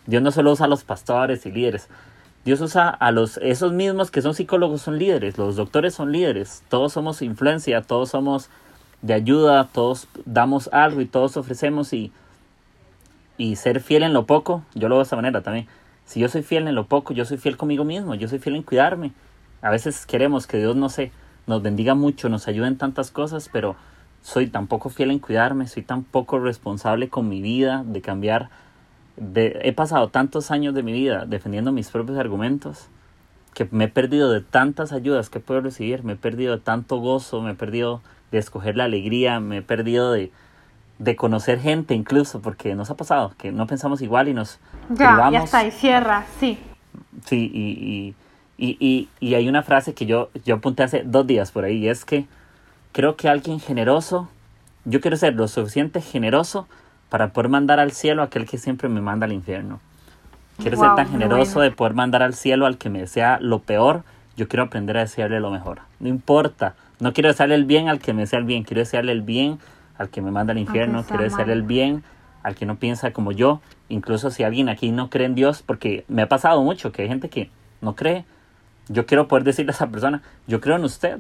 Dios, 0.06 0.22
no 0.22 0.32
solo 0.32 0.52
usa 0.52 0.66
a 0.66 0.70
los 0.70 0.84
pastores 0.84 1.46
y 1.46 1.52
líderes, 1.52 1.88
Dios 2.46 2.60
usa 2.60 2.90
a 2.90 3.12
los, 3.12 3.38
esos 3.38 3.72
mismos 3.72 4.12
que 4.12 4.22
son 4.22 4.36
psicólogos 4.36 4.82
son 4.82 5.00
líderes, 5.00 5.38
los 5.38 5.56
doctores 5.56 5.94
son 5.94 6.12
líderes, 6.12 6.62
todos 6.68 6.92
somos 6.92 7.22
influencia, 7.22 7.82
todos 7.82 8.10
somos 8.10 8.50
de 9.02 9.14
ayuda, 9.14 9.70
todos 9.72 10.10
damos 10.26 10.70
algo 10.74 11.00
y 11.00 11.06
todos 11.06 11.38
ofrecemos 11.38 11.94
y, 11.94 12.12
y 13.38 13.56
ser 13.56 13.80
fiel 13.80 14.04
en 14.04 14.14
lo 14.14 14.26
poco, 14.26 14.62
yo 14.76 14.90
lo 14.90 14.96
veo 14.96 15.00
de 15.00 15.04
esta 15.04 15.16
manera 15.16 15.42
también. 15.42 15.68
Si 16.06 16.20
yo 16.20 16.30
soy 16.30 16.44
fiel 16.44 16.68
en 16.68 16.76
lo 16.76 16.86
poco, 16.86 17.14
yo 17.14 17.26
soy 17.26 17.38
fiel 17.38 17.58
conmigo 17.58 17.84
mismo, 17.84 18.16
yo 18.16 18.28
soy 18.28 18.40
fiel 18.40 18.56
en 18.56 18.64
cuidarme. 18.64 19.12
A 19.62 19.70
veces 19.70 20.06
queremos 20.06 20.48
que 20.48 20.58
Dios, 20.58 20.76
no 20.76 20.90
sé, 20.90 21.12
nos 21.48 21.62
bendiga 21.62 21.96
mucho, 21.96 22.30
nos 22.30 22.48
ayude 22.48 22.68
en 22.68 22.78
tantas 22.78 23.12
cosas, 23.12 23.50
pero 23.52 23.76
soy 24.22 24.48
tan 24.48 24.68
poco 24.68 24.90
fiel 24.90 25.12
en 25.12 25.20
cuidarme, 25.20 25.68
soy 25.68 25.84
tan 25.84 26.04
poco 26.04 26.40
responsable 26.40 27.10
con 27.10 27.30
mi 27.30 27.42
vida, 27.42 27.84
de 27.86 28.02
cambiar. 28.02 28.50
he 29.36 29.74
pasado 29.74 30.10
tantos 30.10 30.52
años 30.52 30.74
de 30.74 30.84
mi 30.84 30.94
vida 30.94 31.26
defendiendo 31.26 31.72
mis 31.72 31.90
propios 31.90 32.18
argumentos 32.18 32.90
que 33.54 33.68
me 33.72 33.86
he 33.86 33.88
perdido 33.88 34.32
de 34.32 34.42
tantas 34.42 34.92
ayudas 34.92 35.30
que 35.30 35.40
puedo 35.40 35.62
recibir, 35.62 36.04
me 36.04 36.14
he 36.14 36.16
perdido 36.16 36.56
de 36.56 36.62
tanto 36.62 36.98
gozo, 36.98 37.42
me 37.42 37.52
he 37.52 37.56
perdido 37.56 38.02
de 38.32 38.40
escoger 38.40 38.76
la 38.76 38.86
alegría, 38.86 39.40
me 39.40 39.58
he 39.58 39.62
perdido 39.62 40.12
de, 40.12 40.32
de 41.04 41.16
conocer 41.16 41.60
gente 41.60 41.94
incluso, 41.94 42.42
porque 42.42 42.76
nos 42.76 42.90
ha 42.90 42.96
pasado 42.96 43.34
que 43.38 43.52
no 43.52 43.68
pensamos 43.68 44.02
igual 44.02 44.28
y 44.30 44.34
nos... 44.34 44.60
Ya, 44.90 45.30
ya 45.32 45.44
está, 45.44 45.66
y 45.66 45.72
cierra, 45.72 46.26
sí. 46.40 46.58
Sí, 47.26 47.52
y, 47.54 48.16
y, 48.58 48.78
y, 48.80 49.10
y, 49.20 49.36
hay 49.36 49.50
una 49.50 49.64
frase 49.64 49.94
que 49.94 50.06
yo, 50.06 50.30
yo 50.46 50.56
apunté 50.56 50.84
hace 50.84 51.04
dos 51.04 51.28
días 51.28 51.52
por 51.52 51.66
ahí, 51.66 51.78
y 51.78 51.90
es 51.90 52.06
que 52.06 52.26
creo 52.92 53.16
que 53.16 53.28
alguien 53.28 53.60
generoso, 53.60 54.30
yo 54.86 55.02
quiero 55.02 55.18
ser 55.18 55.36
lo 55.36 55.48
suficiente 55.48 56.02
generoso 56.02 56.68
para 57.10 57.30
poder 57.30 57.50
mandar 57.50 57.80
al 57.80 57.92
cielo 57.92 58.22
a 58.22 58.26
aquel 58.26 58.46
que 58.46 58.58
siempre 58.58 58.90
me 58.90 59.02
manda 59.02 59.26
al 59.26 59.34
infierno. 59.34 59.80
Quiero 60.58 60.78
ser 60.78 60.96
tan 60.96 61.10
generoso 61.10 61.62
de 61.62 61.72
poder 61.72 61.94
mandar 61.94 62.22
al 62.22 62.36
cielo 62.36 62.66
al 62.66 62.78
que 62.78 62.90
me 62.90 63.00
desea 63.00 63.40
lo 63.42 63.60
peor. 63.60 64.04
Yo 64.38 64.48
quiero 64.48 64.64
aprender 64.64 64.98
a 64.98 65.02
desearle 65.02 65.40
lo 65.40 65.52
mejor. 65.52 65.82
No 66.00 66.10
importa. 66.10 66.76
No 67.00 67.12
quiero 67.12 67.30
desearle 67.30 67.56
el 67.56 67.66
bien 67.66 67.90
al 67.90 68.00
que 68.00 68.14
me 68.14 68.22
desea 68.22 68.40
el 68.40 68.46
bien. 68.46 68.64
Quiero 68.64 68.80
desearle 68.80 69.12
el 69.12 69.24
bien 69.24 69.60
al 69.98 70.10
que 70.10 70.22
me 70.22 70.32
manda 70.32 70.52
al 70.52 70.60
infierno. 70.60 71.04
Quiero 71.04 71.24
desearle 71.24 71.54
el 71.54 71.64
bien 71.64 72.04
al 72.44 72.56
que 72.56 72.66
no 72.66 72.76
piensa 72.76 73.12
como 73.12 73.32
yo. 73.32 73.62
Incluso 73.90 74.30
si 74.30 74.44
alguien 74.44 74.70
aquí 74.70 74.92
no 74.92 75.10
cree 75.10 75.26
en 75.26 75.36
Dios, 75.36 75.64
porque 75.66 76.06
me 76.08 76.22
ha 76.22 76.30
pasado 76.30 76.62
mucho 76.62 76.92
que 76.92 77.04
hay 77.04 77.08
gente 77.08 77.30
que 77.30 77.50
no 77.82 77.96
cree. 77.96 78.26
Yo 78.90 79.06
quiero 79.06 79.28
poder 79.28 79.44
decirle 79.44 79.72
a 79.72 79.76
esa 79.76 79.88
persona, 79.88 80.22
yo 80.46 80.60
creo 80.60 80.76
en 80.76 80.84
usted. 80.84 81.20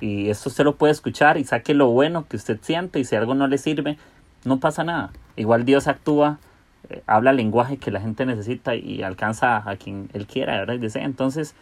Y 0.00 0.30
esto 0.30 0.48
usted 0.48 0.64
lo 0.64 0.76
puede 0.76 0.92
escuchar 0.92 1.36
y 1.36 1.44
saque 1.44 1.74
lo 1.74 1.88
bueno 1.88 2.26
que 2.26 2.36
usted 2.36 2.58
siente 2.62 2.98
y 2.98 3.04
si 3.04 3.16
algo 3.16 3.34
no 3.34 3.46
le 3.46 3.58
sirve, 3.58 3.98
no 4.44 4.58
pasa 4.58 4.82
nada. 4.82 5.10
Igual 5.36 5.64
Dios 5.64 5.88
actúa, 5.88 6.38
eh, 6.88 7.02
habla 7.06 7.30
el 7.30 7.36
lenguaje 7.36 7.76
que 7.76 7.90
la 7.90 8.00
gente 8.00 8.24
necesita 8.24 8.74
y 8.74 9.02
alcanza 9.02 9.62
a 9.68 9.76
quien 9.76 10.08
él 10.14 10.26
quiera, 10.26 10.56
¿verdad? 10.56 10.74
Y 10.74 10.78
desea. 10.78 11.04
Entonces, 11.04 11.54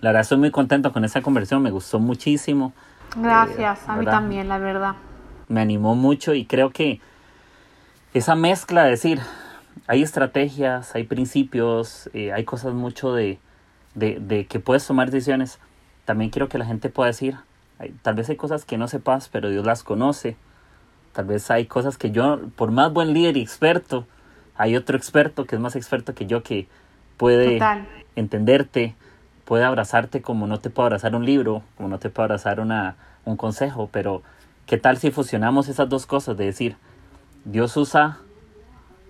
la 0.00 0.10
verdad 0.10 0.22
estoy 0.22 0.38
muy 0.38 0.52
contento 0.52 0.92
con 0.92 1.04
esa 1.04 1.20
conversión, 1.20 1.62
me 1.62 1.72
gustó 1.72 1.98
muchísimo. 1.98 2.72
Gracias, 3.16 3.80
eh, 3.80 3.84
a 3.88 3.96
mí 3.96 4.04
también, 4.04 4.48
la 4.48 4.58
verdad. 4.58 4.94
Me 5.52 5.60
animó 5.60 5.94
mucho 5.94 6.34
y 6.34 6.44
creo 6.44 6.70
que 6.70 7.00
esa 8.14 8.34
mezcla 8.34 8.84
de 8.84 8.90
decir, 8.90 9.20
hay 9.86 10.02
estrategias, 10.02 10.94
hay 10.94 11.04
principios, 11.04 12.10
eh, 12.14 12.32
hay 12.32 12.44
cosas 12.44 12.74
mucho 12.74 13.12
de, 13.12 13.38
de, 13.94 14.18
de 14.20 14.46
que 14.46 14.60
puedes 14.60 14.86
tomar 14.86 15.10
decisiones 15.10 15.58
también 16.04 16.30
quiero 16.30 16.48
que 16.48 16.58
la 16.58 16.66
gente 16.66 16.88
pueda 16.88 17.08
decir, 17.08 17.36
tal 18.02 18.14
vez 18.14 18.28
hay 18.28 18.36
cosas 18.36 18.64
que 18.64 18.76
no 18.76 18.88
sepas, 18.88 19.28
pero 19.28 19.50
Dios 19.50 19.64
las 19.64 19.82
conoce. 19.82 20.36
Tal 21.12 21.26
vez 21.26 21.50
hay 21.50 21.66
cosas 21.66 21.98
que 21.98 22.10
yo, 22.10 22.40
por 22.56 22.70
más 22.70 22.92
buen 22.92 23.12
líder 23.12 23.36
y 23.36 23.42
experto, 23.42 24.06
hay 24.56 24.76
otro 24.76 24.96
experto 24.96 25.44
que 25.44 25.56
es 25.56 25.60
más 25.60 25.76
experto 25.76 26.14
que 26.14 26.26
yo 26.26 26.42
que 26.42 26.66
puede 27.16 27.60
entenderte, 28.16 28.94
puede 29.44 29.64
abrazarte 29.64 30.22
como 30.22 30.46
no 30.46 30.58
te 30.58 30.70
puede 30.70 30.86
abrazar 30.86 31.14
un 31.14 31.24
libro, 31.24 31.62
como 31.76 31.88
no 31.88 31.98
te 31.98 32.10
puede 32.10 32.24
abrazar 32.24 32.60
una, 32.60 32.96
un 33.24 33.36
consejo, 33.36 33.88
pero 33.92 34.22
¿qué 34.66 34.78
tal 34.78 34.96
si 34.98 35.10
fusionamos 35.10 35.68
esas 35.68 35.88
dos 35.88 36.06
cosas? 36.06 36.36
De 36.36 36.44
decir, 36.44 36.76
Dios 37.44 37.76
usa 37.76 38.18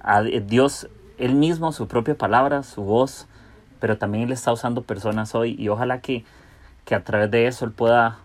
a 0.00 0.22
Dios 0.22 0.88
él 1.18 1.34
mismo, 1.34 1.72
su 1.72 1.86
propia 1.86 2.16
palabra, 2.16 2.62
su 2.62 2.82
voz, 2.82 3.28
pero 3.78 3.98
también 3.98 4.24
Él 4.24 4.32
está 4.32 4.52
usando 4.52 4.82
personas 4.82 5.34
hoy 5.34 5.54
y 5.58 5.68
ojalá 5.68 6.00
que 6.00 6.24
que 6.84 6.94
a 6.94 7.04
través 7.04 7.30
de 7.30 7.46
eso 7.46 7.64
Él 7.64 7.72
pueda 7.72 8.18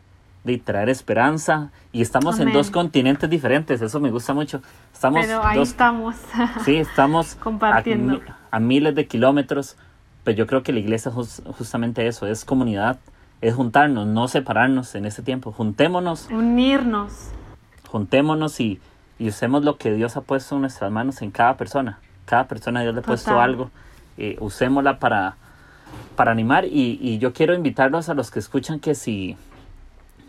de 0.44 0.58
traer 0.58 0.90
esperanza. 0.90 1.72
Y 1.92 2.02
estamos 2.02 2.40
en 2.40 2.54
dos 2.54 2.72
continentes 2.72 3.30
diferentes, 3.30 3.82
eso 3.82 4.00
me 4.00 4.12
gusta 4.12 4.34
mucho. 4.34 4.62
Estamos 4.94 5.26
pero 5.26 5.44
ahí 5.44 5.62
estamos. 5.62 6.16
Sí, 6.64 6.78
estamos 6.78 7.36
compartiendo. 7.36 8.22
A, 8.50 8.60
miles 8.60 8.96
de 8.96 9.08
kilómetros, 9.08 9.76
pero 10.24 10.38
yo 10.38 10.48
creo 10.48 10.64
que 10.64 10.72
la 10.72 10.80
iglesia 10.80 11.12
es 11.12 11.44
justamente 11.58 12.08
eso, 12.08 12.26
es 12.28 12.46
comunidad, 12.46 12.98
es 13.42 13.54
juntarnos, 13.54 14.08
no 14.08 14.28
separarnos 14.28 14.96
en 14.96 15.06
ese 15.06 15.22
tiempo. 15.22 15.52
Juntémonos. 15.52 16.28
Unirnos. 16.32 17.30
Juntémonos 17.88 18.60
y, 18.60 18.80
y 19.20 19.30
usemos 19.30 19.64
lo 19.64 19.78
que 19.78 19.94
Dios 19.94 20.18
ha 20.18 20.22
puesto 20.22 20.56
en 20.56 20.62
nuestras 20.62 20.92
manos 20.92 21.22
en 21.22 21.32
cada 21.32 21.56
persona. 21.58 22.00
Cada 22.26 22.48
persona 22.48 22.82
Dios 22.82 22.94
le 22.94 23.02
ha 23.02 23.04
puesto 23.04 23.40
algo. 23.40 23.70
Eh, 24.18 24.38
usémosla 24.40 25.00
para 25.00 25.36
para 26.16 26.32
animar 26.32 26.66
y, 26.66 26.98
y, 27.00 27.20
yo 27.20 27.32
quiero 27.32 27.54
invitarlos 27.54 28.10
a 28.10 28.16
los 28.16 28.32
que 28.32 28.40
escuchan 28.40 28.80
que 28.80 28.96
si 28.96 29.38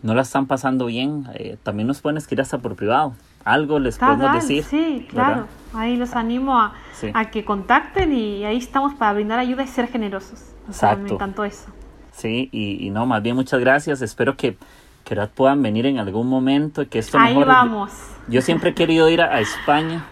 no 0.03 0.13
la 0.13 0.21
están 0.21 0.45
pasando 0.45 0.85
bien, 0.85 1.27
eh, 1.33 1.57
también 1.63 1.87
nos 1.87 1.99
pueden 1.99 2.17
escribir 2.17 2.41
hasta 2.41 2.59
por 2.59 2.75
privado. 2.75 3.13
Algo 3.43 3.79
les 3.79 3.97
podemos 3.97 4.33
decir. 4.33 4.63
Sí, 4.63 5.07
claro. 5.09 5.47
Ahí 5.73 5.97
los 5.97 6.13
animo 6.13 6.59
a, 6.59 6.73
a, 7.13 7.31
que 7.31 7.43
contacten 7.43 8.13
y 8.13 8.45
ahí 8.45 8.57
estamos 8.57 8.93
para 8.93 9.13
brindar 9.13 9.39
ayuda 9.39 9.63
y 9.63 9.67
ser 9.67 9.87
generosos. 9.87 10.51
Exacto. 10.67 11.03
me 11.03 11.09
encantó 11.09 11.43
eso. 11.43 11.69
Sí, 12.11 12.49
y, 12.51 12.85
y, 12.85 12.89
no, 12.89 13.05
más 13.05 13.21
bien 13.23 13.35
muchas 13.35 13.59
gracias. 13.59 14.01
Espero 14.01 14.35
que, 14.35 14.57
que 15.03 15.15
puedan 15.27 15.61
venir 15.61 15.85
en 15.85 15.99
algún 15.99 16.27
momento. 16.27 16.87
Que 16.89 16.99
esto 16.99 17.17
ahí 17.19 17.35
vamos. 17.35 17.91
Yo, 18.27 18.41
siempre 18.41 18.71
he 18.71 18.73
querido 18.73 19.09
ir 19.09 19.21
a, 19.21 19.39
España. 19.39 20.05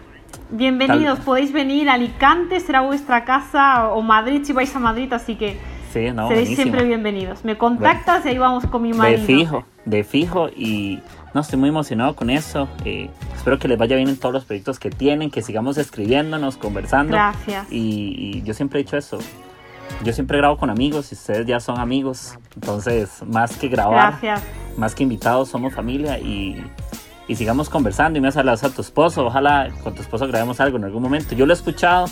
Bienvenidos, 0.50 1.18
podéis 1.20 1.52
venir 1.52 1.90
a 1.90 1.94
Alicante, 1.94 2.58
será 2.60 2.80
vuestra 2.80 3.24
casa, 3.24 3.90
o 3.92 4.00
Madrid 4.00 4.42
si 4.44 4.54
vais 4.54 4.74
a 4.74 4.78
Madrid, 4.78 5.12
así 5.12 5.36
que 5.36 5.58
Sí, 5.92 6.10
no, 6.12 6.28
Seréis 6.28 6.54
siempre 6.54 6.84
bienvenidos. 6.84 7.44
Me 7.44 7.56
contactas 7.56 8.26
y 8.26 8.30
ahí 8.30 8.38
vamos 8.38 8.66
con 8.66 8.82
mi 8.82 8.92
marido. 8.92 9.20
De 9.20 9.26
fijo, 9.26 9.64
de 9.84 10.04
fijo 10.04 10.48
y 10.54 11.00
no 11.34 11.40
estoy 11.40 11.58
muy 11.58 11.70
emocionado 11.70 12.14
con 12.14 12.28
eso. 12.30 12.68
Eh, 12.84 13.08
espero 13.34 13.58
que 13.58 13.68
les 13.68 13.78
vaya 13.78 13.96
bien 13.96 14.08
en 14.08 14.18
todos 14.18 14.34
los 14.34 14.44
proyectos 14.44 14.78
que 14.78 14.90
tienen, 14.90 15.30
que 15.30 15.40
sigamos 15.40 15.78
escribiéndonos, 15.78 16.58
conversando. 16.58 17.12
Gracias. 17.12 17.66
Y, 17.70 18.42
yo 18.42 18.52
siempre 18.52 18.80
he 18.80 18.82
dicho 18.82 18.96
eso. 18.96 19.18
Yo 20.04 20.12
siempre 20.12 20.38
grabo 20.38 20.56
con 20.56 20.70
amigos 20.70 21.10
y 21.12 21.14
ustedes 21.14 21.46
ya 21.46 21.60
son 21.60 21.78
amigos. 21.78 22.34
Entonces, 22.54 23.22
más 23.26 23.56
que 23.56 23.68
grabar, 23.68 24.18
Gracias. 24.20 24.42
más 24.76 24.94
que 24.94 25.02
invitados, 25.02 25.48
somos 25.48 25.74
familia 25.74 26.18
y, 26.18 26.62
y 27.26 27.34
sigamos 27.36 27.68
conversando. 27.68 28.18
Y 28.18 28.22
me 28.22 28.28
has 28.28 28.36
hablado 28.36 28.64
a 28.66 28.70
tu 28.70 28.80
esposo. 28.80 29.26
Ojalá 29.26 29.70
con 29.82 29.94
tu 29.94 30.02
esposo 30.02 30.26
grabemos 30.28 30.60
algo 30.60 30.76
en 30.78 30.84
algún 30.84 31.02
momento. 31.02 31.34
Yo 31.34 31.46
lo 31.46 31.52
he 31.52 31.56
escuchado 31.56 32.06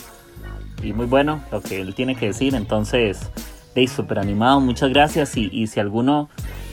y 0.83 0.93
muy 0.93 1.07
bueno 1.07 1.41
lo 1.53 1.61
que 1.63 1.81
él 1.81 1.95
tiene 1.95 2.17
que 2.17 2.27
decir. 2.27 2.55
Entonces, 2.55 3.31
hey, 3.75 3.87
súper 3.87 4.19
animado, 4.19 4.61
muchas 4.61 4.91
gracias. 4.91 5.37
Y, 5.37 5.49
y 5.53 5.69
si 5.69 5.79
alguno 5.79 6.29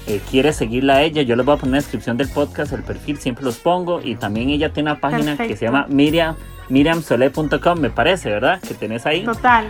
eh, 0.08 0.20
quiere 0.32 0.52
seguirla 0.52 0.96
a 0.96 1.02
ella, 1.04 1.22
yo 1.22 1.36
les 1.36 1.46
voy 1.46 1.56
a 1.56 1.58
poner 1.58 1.70
en 1.70 1.72
la 1.74 1.78
descripción 1.80 2.18
del 2.18 2.30
podcast 2.30 2.74
el 2.74 2.84
perfil, 2.84 3.18
siempre 3.20 3.46
los 3.46 3.58
pongo. 3.58 4.02
Y 4.02 4.16
también 4.16 4.50
ella 4.50 4.74
tiene 4.74 4.92
una 4.92 5.00
página 5.00 5.38
que 5.38 5.56
se 5.56 5.66
llama 5.66 5.86
Miriam, 5.90 6.36
miriamsole.com, 6.70 7.80
me 7.80 7.90
parece, 7.92 8.30
¿verdad? 8.32 8.60
Que 8.62 8.74
tenés 8.74 9.06
ahí. 9.06 9.24
Total. 9.24 9.68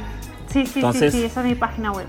Sí, 0.54 0.68
sí, 0.68 0.82
sí, 0.94 1.12
sí, 1.12 1.24
esa 1.24 1.42
es 1.42 1.48
mi 1.48 1.56
página 1.56 1.92
web. 1.92 2.06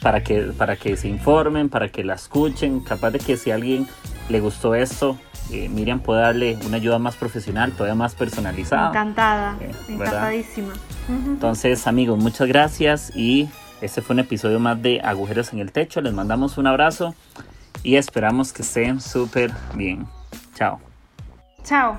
Para 0.00 0.22
que, 0.22 0.40
para 0.56 0.76
que 0.76 0.96
se 0.96 1.08
informen, 1.08 1.68
para 1.68 1.88
que 1.88 2.02
la 2.02 2.14
escuchen, 2.14 2.80
capaz 2.80 3.10
de 3.10 3.18
que 3.18 3.36
si 3.36 3.50
a 3.50 3.56
alguien 3.56 3.86
le 4.30 4.40
gustó 4.40 4.74
esto, 4.74 5.18
eh, 5.50 5.68
Miriam 5.68 6.00
puede 6.00 6.22
darle 6.22 6.58
una 6.64 6.76
ayuda 6.76 6.98
más 6.98 7.16
profesional, 7.16 7.72
todavía 7.72 7.94
más 7.94 8.14
personalizada. 8.14 8.88
Encantada, 8.88 9.56
eh, 9.60 9.70
encantadísima. 9.88 10.72
Entonces, 11.08 11.86
amigos, 11.86 12.18
muchas 12.18 12.48
gracias 12.48 13.12
y 13.14 13.50
este 13.82 14.00
fue 14.00 14.14
un 14.14 14.20
episodio 14.20 14.58
más 14.58 14.80
de 14.80 15.00
Agujeros 15.02 15.52
en 15.52 15.58
el 15.58 15.70
Techo. 15.70 16.00
Les 16.00 16.14
mandamos 16.14 16.56
un 16.56 16.66
abrazo 16.66 17.14
y 17.82 17.96
esperamos 17.96 18.52
que 18.52 18.62
estén 18.62 19.00
súper 19.00 19.52
bien. 19.74 20.06
Chao. 20.54 20.80
Chao. 21.64 21.98